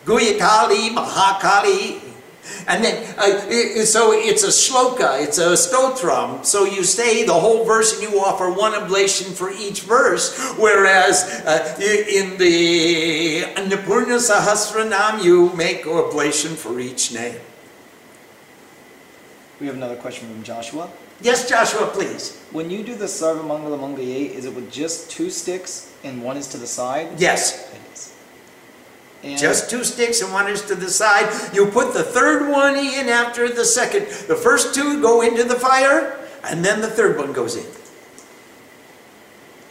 Guhya 0.06 0.38
Kali, 0.40 0.90
Mahakali. 0.92 2.02
And 2.68 2.84
then, 2.84 2.96
uh, 3.18 3.42
i- 3.50 3.84
so 3.86 4.12
it's 4.14 4.44
a 4.44 4.50
shloka, 4.54 5.22
it's 5.22 5.38
a 5.40 5.54
stotram. 5.58 6.46
So 6.46 6.64
you 6.66 6.84
say 6.84 7.24
the 7.26 7.34
whole 7.34 7.64
verse 7.66 7.94
and 7.94 8.02
you 8.04 8.20
offer 8.20 8.50
one 8.50 8.74
oblation 8.76 9.34
for 9.34 9.50
each 9.52 9.82
verse. 9.82 10.34
Whereas 10.58 11.24
uh, 11.46 11.76
in 11.82 12.38
the 12.38 13.44
Annapurna 13.58 14.18
Sahasranam, 14.22 15.24
you 15.24 15.52
make 15.56 15.86
oblation 15.88 16.56
for 16.56 16.80
each 16.80 17.12
name. 17.12 17.38
We 19.60 19.68
have 19.68 19.76
another 19.76 19.96
question 19.96 20.28
from 20.30 20.44
Joshua. 20.44 20.90
Yes, 21.22 21.48
Joshua, 21.48 21.88
please. 21.88 22.38
When 22.52 22.70
you 22.70 22.84
do 22.84 22.94
the 22.96 23.06
Sarva 23.06 23.42
Mangala 23.42 23.80
Mangalye, 23.80 24.30
is 24.32 24.46
it 24.46 24.54
with 24.54 24.70
just 24.72 25.10
two 25.10 25.30
sticks 25.30 25.94
and 26.04 26.22
one 26.24 26.36
is 26.36 26.48
to 26.50 26.58
the 26.58 26.68
side? 26.68 27.20
Yes. 27.20 27.72
It 27.74 27.80
is. 27.94 28.16
And 29.24 29.40
Just 29.40 29.70
two 29.70 29.84
sticks 29.86 30.22
and 30.22 30.34
one 30.34 30.48
is 30.50 30.62
to 30.64 30.76
the 30.76 30.90
side. 30.90 31.32
You 31.54 31.68
put 31.68 31.94
the 31.94 32.04
third 32.04 32.52
one 32.52 32.76
in 32.76 33.08
after 33.08 33.48
the 33.48 33.64
second. 33.64 34.08
The 34.28 34.36
first 34.36 34.76
two 34.76 35.02
go 35.02 35.22
into 35.22 35.44
the 35.46 35.56
fire, 35.56 36.20
and 36.44 36.64
then 36.64 36.82
the 36.82 36.90
third 36.90 37.18
one 37.18 37.32
goes 37.32 37.56
in. 37.56 37.66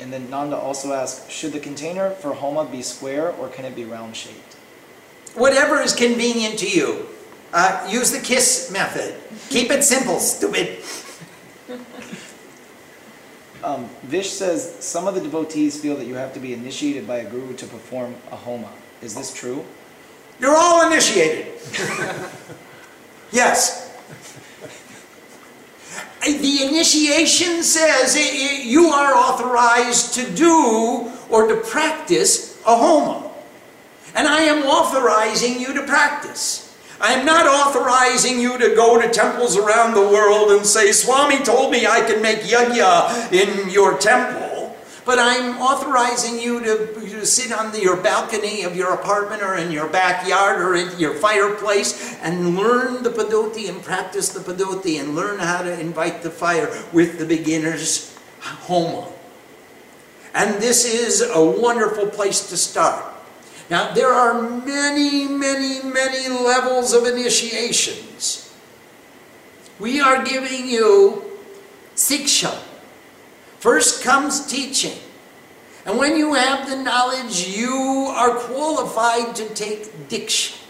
And 0.00 0.12
then 0.12 0.28
Nanda 0.28 0.56
also 0.56 0.92
asks, 0.92 1.30
should 1.30 1.52
the 1.52 1.60
container 1.60 2.10
for 2.10 2.34
Homa 2.34 2.64
be 2.64 2.82
square 2.82 3.30
or 3.32 3.48
can 3.48 3.64
it 3.64 3.76
be 3.76 3.84
round 3.84 4.16
shaped? 4.16 4.54
Whatever 5.34 5.80
is 5.80 5.94
convenient 5.94 6.58
to 6.58 6.68
you. 6.68 7.06
Uh, 7.54 7.86
use 7.88 8.10
the 8.10 8.18
KISS 8.18 8.72
method. 8.72 9.14
Keep 9.48 9.70
it 9.70 9.84
simple, 9.84 10.18
stupid. 10.18 10.80
Um, 13.62 13.88
Vish 14.02 14.30
says 14.30 14.74
some 14.80 15.06
of 15.06 15.14
the 15.14 15.20
devotees 15.20 15.80
feel 15.80 15.96
that 15.96 16.06
you 16.06 16.16
have 16.16 16.34
to 16.34 16.40
be 16.40 16.52
initiated 16.52 17.06
by 17.06 17.18
a 17.18 17.30
guru 17.30 17.54
to 17.54 17.66
perform 17.66 18.14
a 18.32 18.36
Homa. 18.36 18.68
Is 19.02 19.14
this 19.14 19.32
true? 19.32 19.64
You're 20.40 20.56
all 20.56 20.84
initiated. 20.86 21.46
yes. 23.30 23.82
The 26.22 26.64
initiation 26.66 27.62
says 27.62 28.16
i- 28.16 28.18
i- 28.18 28.62
you 28.64 28.88
are 28.88 29.14
authorized 29.14 30.14
to 30.14 30.28
do 30.30 31.12
or 31.30 31.46
to 31.46 31.56
practice 31.56 32.56
a 32.66 32.74
homa. 32.74 33.30
And 34.14 34.26
I 34.26 34.40
am 34.42 34.64
authorizing 34.64 35.60
you 35.60 35.72
to 35.74 35.82
practice. 35.82 36.63
I 37.04 37.12
am 37.12 37.26
not 37.26 37.46
authorizing 37.46 38.40
you 38.40 38.56
to 38.56 38.74
go 38.74 38.98
to 38.98 39.10
temples 39.10 39.58
around 39.58 39.92
the 39.92 40.00
world 40.00 40.52
and 40.52 40.64
say, 40.64 40.90
Swami 40.90 41.36
told 41.44 41.70
me 41.70 41.86
I 41.86 42.00
can 42.00 42.22
make 42.22 42.38
yajna 42.38 43.30
in 43.30 43.68
your 43.68 43.98
temple. 43.98 44.74
But 45.04 45.18
I'm 45.18 45.60
authorizing 45.60 46.40
you 46.40 46.60
to, 46.60 46.94
to 46.94 47.26
sit 47.26 47.52
on 47.52 47.72
the, 47.72 47.82
your 47.82 47.98
balcony 47.98 48.62
of 48.62 48.74
your 48.74 48.94
apartment 48.94 49.42
or 49.42 49.54
in 49.54 49.70
your 49.70 49.86
backyard 49.86 50.62
or 50.62 50.76
in 50.76 50.98
your 50.98 51.12
fireplace 51.12 52.16
and 52.22 52.56
learn 52.56 53.02
the 53.02 53.10
Padoti 53.10 53.68
and 53.68 53.82
practice 53.82 54.30
the 54.30 54.40
Padoti 54.40 54.98
and 54.98 55.14
learn 55.14 55.38
how 55.40 55.60
to 55.60 55.78
invite 55.78 56.22
the 56.22 56.30
fire 56.30 56.72
with 56.94 57.18
the 57.18 57.26
beginner's 57.26 58.16
Homa. 58.40 59.12
And 60.32 60.54
this 60.54 60.86
is 60.86 61.20
a 61.20 61.44
wonderful 61.44 62.06
place 62.06 62.48
to 62.48 62.56
start. 62.56 63.13
Now, 63.70 63.92
there 63.92 64.12
are 64.12 64.42
many, 64.42 65.26
many, 65.26 65.82
many 65.82 66.28
levels 66.28 66.92
of 66.92 67.06
initiations. 67.06 68.54
We 69.78 70.00
are 70.00 70.22
giving 70.24 70.68
you 70.68 71.24
Siksha. 71.96 72.54
First 73.58 74.04
comes 74.04 74.46
teaching. 74.46 74.98
And 75.86 75.98
when 75.98 76.16
you 76.16 76.34
have 76.34 76.68
the 76.68 76.76
knowledge, 76.76 77.48
you 77.48 78.12
are 78.14 78.36
qualified 78.36 79.34
to 79.36 79.48
take 79.54 80.08
Diksha. 80.08 80.60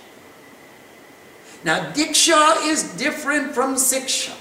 Now, 1.65 1.91
Diksha 1.93 2.67
is 2.69 2.85
different 2.97 3.55
from 3.55 3.75
Siksha. 3.77 4.33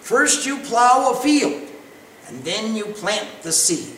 First, 0.00 0.46
you 0.46 0.58
plow 0.58 1.12
a 1.12 1.16
field, 1.16 1.62
and 2.28 2.44
then 2.44 2.76
you 2.76 2.84
plant 2.86 3.28
the 3.42 3.50
seed. 3.50 3.95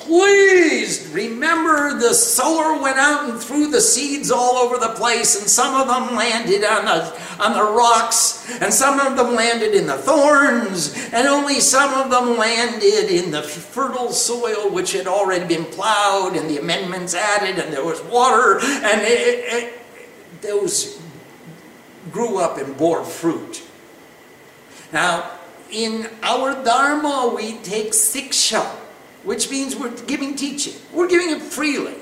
Please 0.00 1.08
remember 1.12 1.98
the 1.98 2.14
sower 2.14 2.80
went 2.80 2.96
out 2.96 3.28
and 3.28 3.38
threw 3.38 3.70
the 3.70 3.82
seeds 3.82 4.30
all 4.30 4.56
over 4.56 4.78
the 4.78 4.94
place, 4.94 5.38
and 5.38 5.48
some 5.48 5.78
of 5.78 5.88
them 5.88 6.16
landed 6.16 6.64
on 6.64 6.86
the, 6.86 7.20
on 7.38 7.52
the 7.52 7.62
rocks, 7.62 8.50
and 8.62 8.72
some 8.72 8.98
of 8.98 9.16
them 9.16 9.34
landed 9.34 9.74
in 9.74 9.86
the 9.86 9.98
thorns, 9.98 10.94
and 11.12 11.28
only 11.28 11.60
some 11.60 11.92
of 11.92 12.10
them 12.10 12.38
landed 12.38 13.10
in 13.10 13.30
the 13.30 13.42
fertile 13.42 14.10
soil 14.10 14.70
which 14.70 14.92
had 14.92 15.06
already 15.06 15.46
been 15.46 15.66
plowed, 15.66 16.34
and 16.34 16.48
the 16.48 16.58
amendments 16.58 17.14
added, 17.14 17.62
and 17.62 17.70
there 17.70 17.84
was 17.84 18.02
water, 18.04 18.58
and 18.58 19.02
it, 19.02 19.44
it, 19.52 19.80
those 20.40 20.98
grew 22.10 22.38
up 22.38 22.56
and 22.56 22.74
bore 22.78 23.04
fruit. 23.04 23.62
Now, 24.94 25.30
in 25.70 26.08
our 26.22 26.64
Dharma, 26.64 27.32
we 27.36 27.58
take 27.58 27.90
siksha 27.90 28.79
which 29.24 29.50
means 29.50 29.76
we're 29.76 29.96
giving 30.06 30.34
teaching. 30.34 30.74
We're 30.92 31.08
giving 31.08 31.30
it 31.30 31.42
freely. 31.42 31.94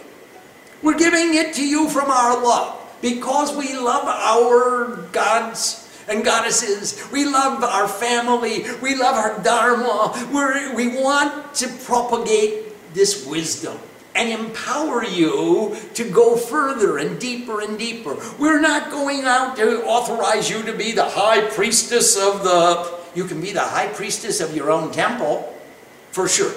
We're 0.82 0.98
giving 0.98 1.34
it 1.34 1.54
to 1.54 1.66
you 1.66 1.88
from 1.88 2.10
our 2.10 2.42
love 2.42 2.78
because 3.02 3.54
we 3.56 3.76
love 3.76 4.04
our 4.04 5.08
gods 5.12 5.88
and 6.08 6.24
goddesses. 6.24 7.02
We 7.12 7.24
love 7.24 7.62
our 7.62 7.88
family. 7.88 8.64
We 8.80 8.94
love 8.94 9.16
our 9.16 9.42
dharma. 9.42 10.28
We're, 10.32 10.74
we 10.74 11.02
want 11.02 11.54
to 11.56 11.68
propagate 11.84 12.94
this 12.94 13.26
wisdom 13.26 13.78
and 14.14 14.30
empower 14.30 15.04
you 15.04 15.76
to 15.94 16.10
go 16.10 16.36
further 16.36 16.98
and 16.98 17.20
deeper 17.20 17.60
and 17.60 17.78
deeper. 17.78 18.16
We're 18.38 18.60
not 18.60 18.90
going 18.90 19.24
out 19.24 19.56
to 19.56 19.84
authorize 19.84 20.50
you 20.50 20.62
to 20.64 20.72
be 20.72 20.92
the 20.92 21.08
high 21.08 21.42
priestess 21.48 22.16
of 22.16 22.42
the. 22.42 22.98
You 23.14 23.24
can 23.24 23.40
be 23.40 23.52
the 23.52 23.60
high 23.60 23.88
priestess 23.88 24.40
of 24.40 24.54
your 24.54 24.70
own 24.70 24.90
temple, 24.90 25.54
for 26.10 26.28
sure. 26.28 26.52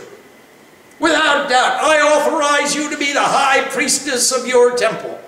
Without 1.02 1.50
doubt, 1.50 1.80
I 1.82 2.00
authorize 2.00 2.76
you 2.76 2.88
to 2.92 2.98
be 2.98 3.12
the 3.12 3.24
high 3.24 3.68
priestess 3.70 4.32
of 4.32 4.46
your 4.48 4.78
temple. 4.78 5.20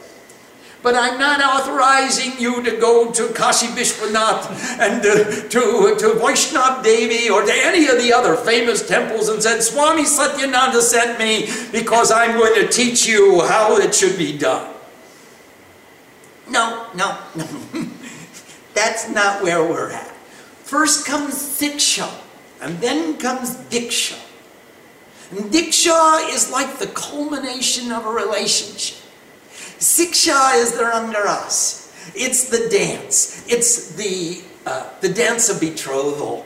But 0.83 0.93
I'm 0.93 1.17
not 1.17 1.41
authorizing 1.41 2.39
you 2.39 2.61
to 2.61 2.77
go 2.77 3.11
to 3.11 3.33
Kashi 3.33 3.67
Vishwanath 3.67 4.51
and 4.79 4.99
uh, 4.99 5.47
to, 5.49 5.95
to 5.97 6.19
Vaishno 6.19 6.83
Devi 6.83 7.27
or 7.31 7.43
to 7.43 7.51
any 7.51 7.87
of 7.87 7.97
the 7.97 8.13
other 8.13 8.35
famous 8.35 8.87
temples 8.87 9.29
and 9.29 9.41
said, 9.41 9.63
Swami 9.63 10.03
Satyananda 10.03 10.79
sent 10.81 11.17
me 11.17 11.49
because 11.71 12.11
I'm 12.11 12.37
going 12.37 12.53
to 12.53 12.67
teach 12.67 13.07
you 13.07 13.41
how 13.41 13.77
it 13.77 13.95
should 13.95 14.17
be 14.17 14.37
done. 14.37 14.71
No, 16.49 16.85
no, 16.93 17.17
no. 17.35 17.47
That's 18.75 19.09
not 19.09 19.41
where 19.41 19.63
we're 19.63 19.89
at. 19.89 20.11
First 20.63 21.07
comes 21.07 21.33
Siksha, 21.33 22.13
and 22.61 22.77
then 22.79 23.17
comes 23.17 23.55
Diksha. 23.55 24.19
Diksha 25.33 26.33
is 26.33 26.51
like 26.51 26.77
the 26.77 26.87
culmination 26.87 27.91
of 27.91 28.05
a 28.05 28.09
relationship. 28.09 28.97
Siksha 29.79 30.61
is 30.61 30.73
there 30.77 30.91
under 30.91 31.27
us. 31.27 31.91
It's 32.15 32.49
the 32.49 32.69
dance. 32.69 33.45
It's 33.47 33.95
the, 33.95 34.41
uh, 34.65 34.89
the 35.01 35.09
dance 35.09 35.49
of 35.49 35.59
betrothal. 35.59 36.45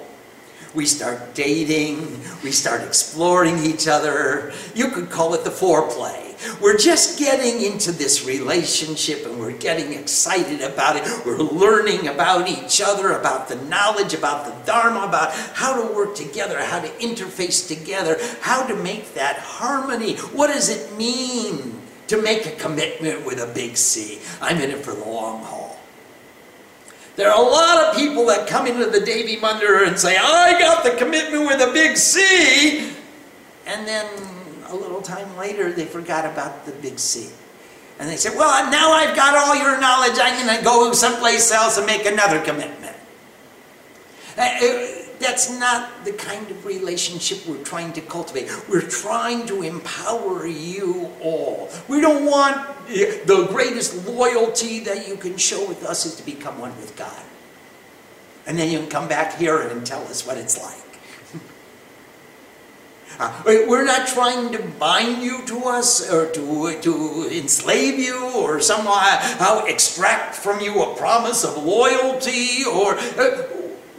We 0.73 0.85
start 0.85 1.33
dating, 1.33 2.21
we 2.43 2.51
start 2.51 2.81
exploring 2.81 3.63
each 3.63 3.87
other. 3.87 4.53
You 4.75 4.89
could 4.89 5.09
call 5.09 5.33
it 5.33 5.43
the 5.43 5.49
foreplay. 5.49 6.26
We're 6.61 6.77
just 6.77 7.17
getting 7.17 7.63
into 7.63 7.91
this 7.91 8.25
relationship 8.25 9.25
and 9.25 9.39
we're 9.39 9.57
getting 9.57 9.93
excited 9.93 10.61
about 10.61 10.95
it. 10.95 11.25
We're 11.25 11.37
learning 11.37 12.07
about 12.07 12.47
each 12.47 12.81
other, 12.81 13.11
about 13.11 13.47
the 13.47 13.55
knowledge, 13.55 14.13
about 14.13 14.45
the 14.45 14.71
Dharma, 14.71 15.01
about 15.01 15.33
how 15.33 15.81
to 15.81 15.93
work 15.95 16.15
together, 16.15 16.63
how 16.63 16.79
to 16.79 16.89
interface 16.99 17.67
together, 17.67 18.17
how 18.41 18.65
to 18.67 18.75
make 18.75 19.13
that 19.15 19.37
harmony. 19.37 20.15
What 20.17 20.47
does 20.47 20.69
it 20.69 20.97
mean 20.97 21.81
to 22.07 22.21
make 22.21 22.45
a 22.45 22.51
commitment 22.51 23.25
with 23.25 23.39
a 23.39 23.51
big 23.53 23.77
C? 23.77 24.19
I'm 24.41 24.57
in 24.57 24.69
it 24.69 24.83
for 24.83 24.93
the 24.93 25.05
long 25.05 25.43
haul. 25.43 25.79
There 27.15 27.31
are 27.31 27.41
a 27.43 27.49
lot 27.49 27.83
of 27.83 27.95
people 27.95 28.27
that 28.27 28.47
come 28.47 28.67
into 28.67 28.85
the 28.85 28.99
Devi 28.99 29.37
Mandir 29.37 29.87
and 29.87 29.97
say, 29.97 30.17
I 30.17 30.59
got 30.59 30.83
the 30.83 30.91
commitment 30.91 31.47
with 31.47 31.67
a 31.67 31.73
big 31.73 31.97
C, 31.97 32.91
and 33.65 33.87
then 33.87 34.05
a 34.69 34.75
little 34.75 35.01
time 35.01 35.35
later, 35.37 35.71
they 35.71 35.85
forgot 35.85 36.25
about 36.25 36.65
the 36.65 36.71
big 36.73 36.99
C. 36.99 37.29
And 37.99 38.09
they 38.09 38.17
said, 38.17 38.35
well, 38.35 38.69
now 38.69 38.91
I've 38.91 39.15
got 39.15 39.35
all 39.35 39.55
your 39.55 39.79
knowledge, 39.79 40.17
I'm 40.21 40.45
going 40.45 40.57
to 40.57 40.63
go 40.63 40.91
someplace 40.93 41.51
else 41.51 41.77
and 41.77 41.85
make 41.87 42.05
another 42.05 42.39
commitment. 42.41 42.95
Uh, 44.37 44.41
uh, 44.41 44.87
that's 45.19 45.49
not 45.49 46.05
the 46.05 46.13
kind 46.13 46.49
of 46.51 46.63
relationship 46.63 47.47
we're 47.47 47.63
trying 47.63 47.91
to 47.93 48.01
cultivate. 48.01 48.51
We're 48.69 48.87
trying 48.87 49.47
to 49.47 49.63
empower 49.63 50.45
you 50.45 51.11
all. 51.21 51.71
We 51.87 52.01
don't 52.01 52.25
want 52.25 52.67
the 52.87 53.47
greatest 53.49 54.07
loyalty 54.07 54.79
that 54.81 55.07
you 55.07 55.17
can 55.17 55.37
show 55.37 55.67
with 55.67 55.83
us 55.83 56.05
is 56.05 56.15
to 56.17 56.23
become 56.23 56.59
one 56.59 56.75
with 56.77 56.95
God. 56.95 57.23
And 58.45 58.57
then 58.59 58.71
you 58.71 58.79
can 58.79 58.89
come 58.89 59.07
back 59.07 59.37
here 59.37 59.59
and 59.59 59.85
tell 59.85 60.03
us 60.03 60.25
what 60.25 60.37
it's 60.37 60.61
like. 60.61 60.86
Uh, 63.19 63.33
we're 63.45 63.85
not 63.85 64.07
trying 64.07 64.51
to 64.51 64.61
bind 64.79 65.23
you 65.23 65.43
to 65.45 65.63
us 65.65 66.11
or 66.11 66.31
to, 66.31 66.79
to 66.81 67.29
enslave 67.31 67.97
you 67.97 68.29
or 68.35 68.61
somehow 68.61 69.65
extract 69.65 70.35
from 70.35 70.59
you 70.59 70.83
a 70.83 70.95
promise 70.95 71.43
of 71.43 71.63
loyalty 71.63 72.63
or 72.63 72.95
uh, 72.95 73.43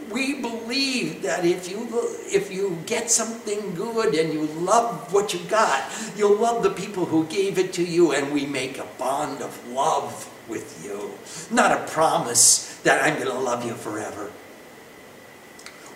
we 0.09 0.41
believe 0.41 1.21
that 1.21 1.45
if 1.45 1.69
you 1.69 1.87
if 2.31 2.51
you 2.51 2.77
get 2.85 3.11
something 3.11 3.75
good 3.75 4.15
and 4.15 4.33
you 4.33 4.45
love 4.45 5.11
what 5.13 5.33
you 5.33 5.39
got, 5.49 5.83
you'll 6.15 6.37
love 6.37 6.63
the 6.63 6.69
people 6.69 7.05
who 7.05 7.25
gave 7.25 7.59
it 7.59 7.73
to 7.73 7.83
you 7.83 8.13
and 8.13 8.31
we 8.33 8.45
make 8.45 8.77
a 8.77 8.87
bond 8.97 9.41
of 9.41 9.67
love 9.69 10.29
with 10.47 10.83
you. 10.83 11.11
Not 11.53 11.71
a 11.71 11.91
promise 11.91 12.79
that 12.83 13.03
I'm 13.03 13.15
going 13.15 13.27
to 13.27 13.39
love 13.39 13.65
you 13.65 13.73
forever 13.73 14.31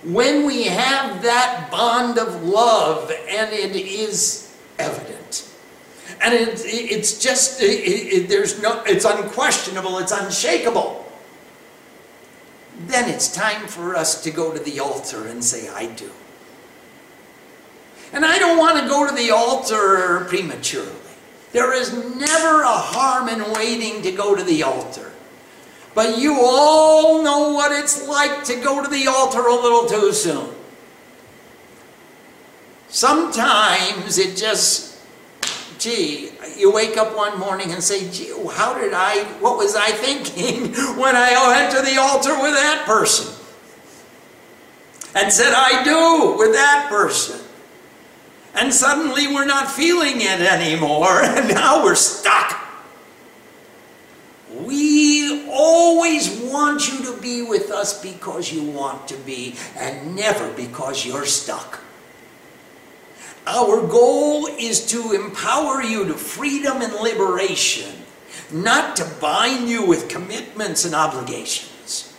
when 0.05 0.45
we 0.45 0.63
have 0.63 1.23
that 1.23 1.69
bond 1.71 2.17
of 2.17 2.43
love 2.43 3.11
and 3.29 3.53
it 3.53 3.75
is 3.75 4.53
evident. 4.77 5.49
And 6.21 6.33
it, 6.33 6.61
it's 6.65 7.19
just 7.19 7.61
it, 7.61 8.27
there's 8.27 8.61
no 8.61 8.83
it's 8.85 9.05
unquestionable 9.05 9.99
it's 9.99 10.11
unshakable. 10.11 10.99
Then 12.87 13.09
it's 13.09 13.33
time 13.33 13.67
for 13.67 13.95
us 13.95 14.23
to 14.23 14.31
go 14.31 14.53
to 14.53 14.59
the 14.59 14.79
altar 14.79 15.27
and 15.27 15.43
say 15.43 15.69
i 15.69 15.85
do. 15.93 16.11
And 18.11 18.25
i 18.25 18.37
don't 18.37 18.57
want 18.57 18.79
to 18.79 18.87
go 18.87 19.07
to 19.07 19.15
the 19.15 19.31
altar 19.31 20.25
prematurely. 20.27 20.91
There 21.53 21.73
is 21.73 21.93
never 21.93 22.61
a 22.61 22.67
harm 22.67 23.29
in 23.29 23.53
waiting 23.53 24.01
to 24.01 24.11
go 24.11 24.35
to 24.35 24.43
the 24.43 24.63
altar 24.63 25.12
but 25.95 26.17
you 26.17 26.39
all 26.41 27.23
know 27.23 27.53
what 27.53 27.71
it's 27.71 28.07
like 28.07 28.43
to 28.45 28.55
go 28.55 28.83
to 28.83 28.89
the 28.89 29.07
altar 29.07 29.41
a 29.41 29.53
little 29.53 29.85
too 29.85 30.11
soon. 30.11 30.49
Sometimes 32.87 34.17
it 34.17 34.37
just, 34.37 34.99
gee, 35.79 36.29
you 36.57 36.71
wake 36.71 36.97
up 36.97 37.15
one 37.15 37.39
morning 37.39 37.71
and 37.71 37.83
say, 37.83 38.09
gee, 38.11 38.31
how 38.51 38.77
did 38.79 38.93
I, 38.93 39.23
what 39.39 39.57
was 39.57 39.75
I 39.75 39.91
thinking 39.91 40.73
when 40.99 41.15
I 41.15 41.47
went 41.47 41.71
to 41.75 41.81
the 41.81 41.99
altar 41.99 42.39
with 42.41 42.53
that 42.53 42.85
person? 42.85 43.33
And 45.15 45.31
said, 45.31 45.53
I 45.55 45.83
do 45.83 46.37
with 46.37 46.53
that 46.53 46.87
person. 46.89 47.39
And 48.55 48.73
suddenly 48.73 49.27
we're 49.27 49.45
not 49.45 49.69
feeling 49.69 50.17
it 50.17 50.41
anymore, 50.41 51.21
and 51.23 51.49
now 51.49 51.83
we're 51.83 51.95
stuck. 51.95 52.62
We 54.55 55.47
always 55.49 56.29
want 56.41 56.87
you 56.91 57.05
to 57.05 57.21
be 57.21 57.41
with 57.41 57.71
us 57.71 58.01
because 58.01 58.51
you 58.51 58.63
want 58.63 59.07
to 59.07 59.17
be 59.17 59.55
and 59.77 60.15
never 60.15 60.51
because 60.53 61.05
you're 61.05 61.25
stuck. 61.25 61.79
Our 63.45 63.85
goal 63.85 64.47
is 64.47 64.85
to 64.87 65.11
empower 65.11 65.81
you 65.81 66.05
to 66.05 66.13
freedom 66.13 66.81
and 66.81 66.93
liberation, 66.93 67.91
not 68.51 68.95
to 68.97 69.05
bind 69.19 69.67
you 69.67 69.85
with 69.85 70.07
commitments 70.07 70.85
and 70.85 70.95
obligations. 70.95 72.13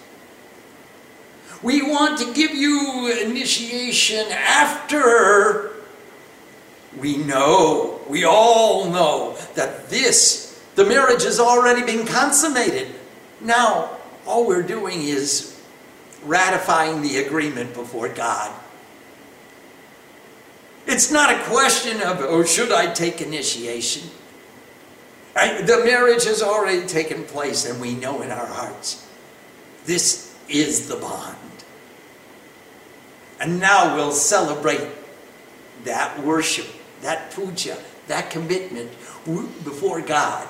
We 1.63 1.83
want 1.83 2.19
to 2.19 2.35
give 2.35 2.55
you 2.55 3.11
initiation 3.25 4.27
after 4.33 5.71
we 6.99 7.17
know, 7.17 8.01
we 8.09 8.25
all 8.25 8.91
know 8.91 9.37
that 9.55 9.89
this, 9.89 10.44
the 10.75 10.85
marriage 10.85 11.25
has 11.25 11.39
already 11.39 11.85
been 11.85 12.07
consummated. 12.07 12.95
Now, 13.41 13.97
all 14.27 14.47
we're 14.47 14.63
doing 14.63 15.03
is 15.03 15.61
ratifying 16.25 17.03
the 17.03 17.19
agreement 17.19 17.75
before 17.75 18.09
God. 18.09 18.53
It's 20.87 21.11
not 21.11 21.35
a 21.35 21.43
question 21.45 22.01
of, 22.03 22.21
oh, 22.21 22.45
should 22.45 22.73
I 22.73 22.93
take 22.93 23.21
initiation? 23.21 24.11
The 25.35 25.83
marriage 25.85 26.25
has 26.25 26.43
already 26.43 26.87
taken 26.87 27.25
place, 27.25 27.65
and 27.69 27.81
we 27.81 27.95
know 27.95 28.23
in 28.23 28.31
our 28.31 28.47
hearts 28.47 29.07
this 29.85 30.35
is 30.49 30.89
the 30.89 30.97
bond. 30.97 31.37
And 33.41 33.59
now 33.59 33.97
we'll 33.97 34.13
celebrate 34.13 34.89
that 35.85 36.23
worship, 36.23 36.67
that 37.03 37.33
puja, 37.33 37.77
that 38.07 38.31
commitment 38.31 38.91
before 39.65 40.01
God, 40.01 40.47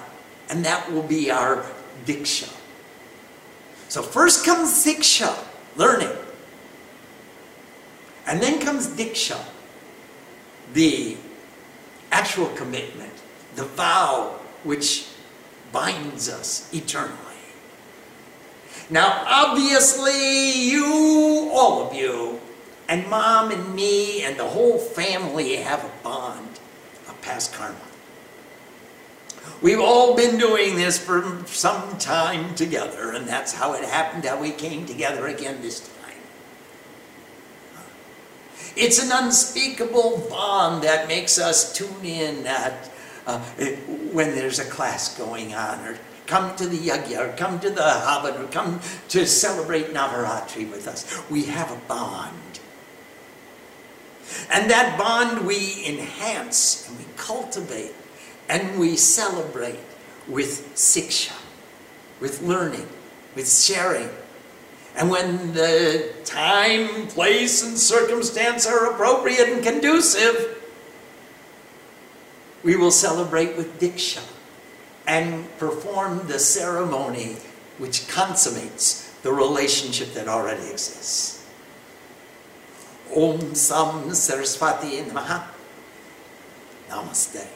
and 0.48 0.64
that 0.64 0.90
will 0.92 1.02
be 1.02 1.30
our 1.30 1.64
diksha. 2.04 2.52
So 3.88 4.02
first 4.02 4.44
comes 4.44 4.70
siksha, 4.70 5.36
learning. 5.76 6.10
And 8.26 8.42
then 8.42 8.60
comes 8.60 8.88
diksha, 8.88 9.42
the 10.72 11.16
actual 12.10 12.48
commitment, 12.48 13.12
the 13.54 13.64
vow 13.64 14.40
which 14.62 15.08
binds 15.72 16.28
us 16.28 16.72
eternally. 16.72 17.18
Now, 18.90 19.24
obviously, 19.26 20.52
you, 20.52 21.50
all 21.52 21.86
of 21.86 21.94
you, 21.94 22.40
and 22.88 23.08
mom 23.08 23.50
and 23.50 23.74
me 23.74 24.22
and 24.24 24.38
the 24.38 24.44
whole 24.44 24.78
family 24.78 25.56
have 25.56 25.84
a 25.84 25.90
bond 26.02 26.60
of 27.08 27.20
past 27.22 27.54
karma. 27.54 27.76
We've 29.64 29.80
all 29.80 30.14
been 30.14 30.36
doing 30.36 30.76
this 30.76 30.98
for 31.02 31.42
some 31.46 31.96
time 31.96 32.54
together, 32.54 33.12
and 33.12 33.26
that's 33.26 33.50
how 33.50 33.72
it 33.72 33.82
happened 33.82 34.24
that 34.24 34.38
we 34.38 34.50
came 34.50 34.84
together 34.84 35.26
again 35.26 35.62
this 35.62 35.80
time. 35.80 36.18
It's 38.76 39.02
an 39.02 39.10
unspeakable 39.10 40.26
bond 40.28 40.84
that 40.84 41.08
makes 41.08 41.38
us 41.38 41.72
tune 41.72 42.04
in 42.04 42.46
at 42.46 42.90
uh, 43.26 43.38
when 44.12 44.34
there's 44.34 44.58
a 44.58 44.66
class 44.66 45.16
going 45.16 45.54
on, 45.54 45.82
or 45.86 45.96
come 46.26 46.54
to 46.56 46.66
the 46.66 46.76
yagya, 46.76 47.20
or 47.20 47.34
come 47.34 47.58
to 47.60 47.70
the 47.70 47.80
Havan, 47.80 48.44
or 48.44 48.46
come 48.48 48.80
to 49.08 49.26
celebrate 49.26 49.94
Navaratri 49.94 50.70
with 50.70 50.86
us. 50.86 51.22
We 51.30 51.46
have 51.46 51.72
a 51.72 51.80
bond. 51.88 52.60
And 54.52 54.70
that 54.70 54.98
bond 54.98 55.46
we 55.46 55.86
enhance 55.86 56.86
and 56.86 56.98
we 56.98 57.06
cultivate 57.16 57.94
and 58.48 58.78
we 58.78 58.96
celebrate 58.96 59.80
with 60.28 60.74
siksha, 60.74 61.32
with 62.20 62.42
learning, 62.42 62.86
with 63.34 63.50
sharing. 63.50 64.08
And 64.96 65.10
when 65.10 65.52
the 65.54 66.12
time, 66.24 67.08
place, 67.08 67.64
and 67.64 67.76
circumstance 67.76 68.66
are 68.66 68.92
appropriate 68.92 69.48
and 69.48 69.62
conducive, 69.62 70.62
we 72.62 72.76
will 72.76 72.90
celebrate 72.90 73.56
with 73.56 73.80
diksha 73.80 74.22
and 75.06 75.46
perform 75.58 76.26
the 76.28 76.38
ceremony 76.38 77.36
which 77.78 78.08
consummates 78.08 79.10
the 79.22 79.32
relationship 79.32 80.14
that 80.14 80.28
already 80.28 80.70
exists. 80.70 81.46
Om 83.14 83.54
Sam 83.54 84.14
Saraswati 84.14 85.02
Namaha. 85.02 85.44
Namaste. 86.88 87.46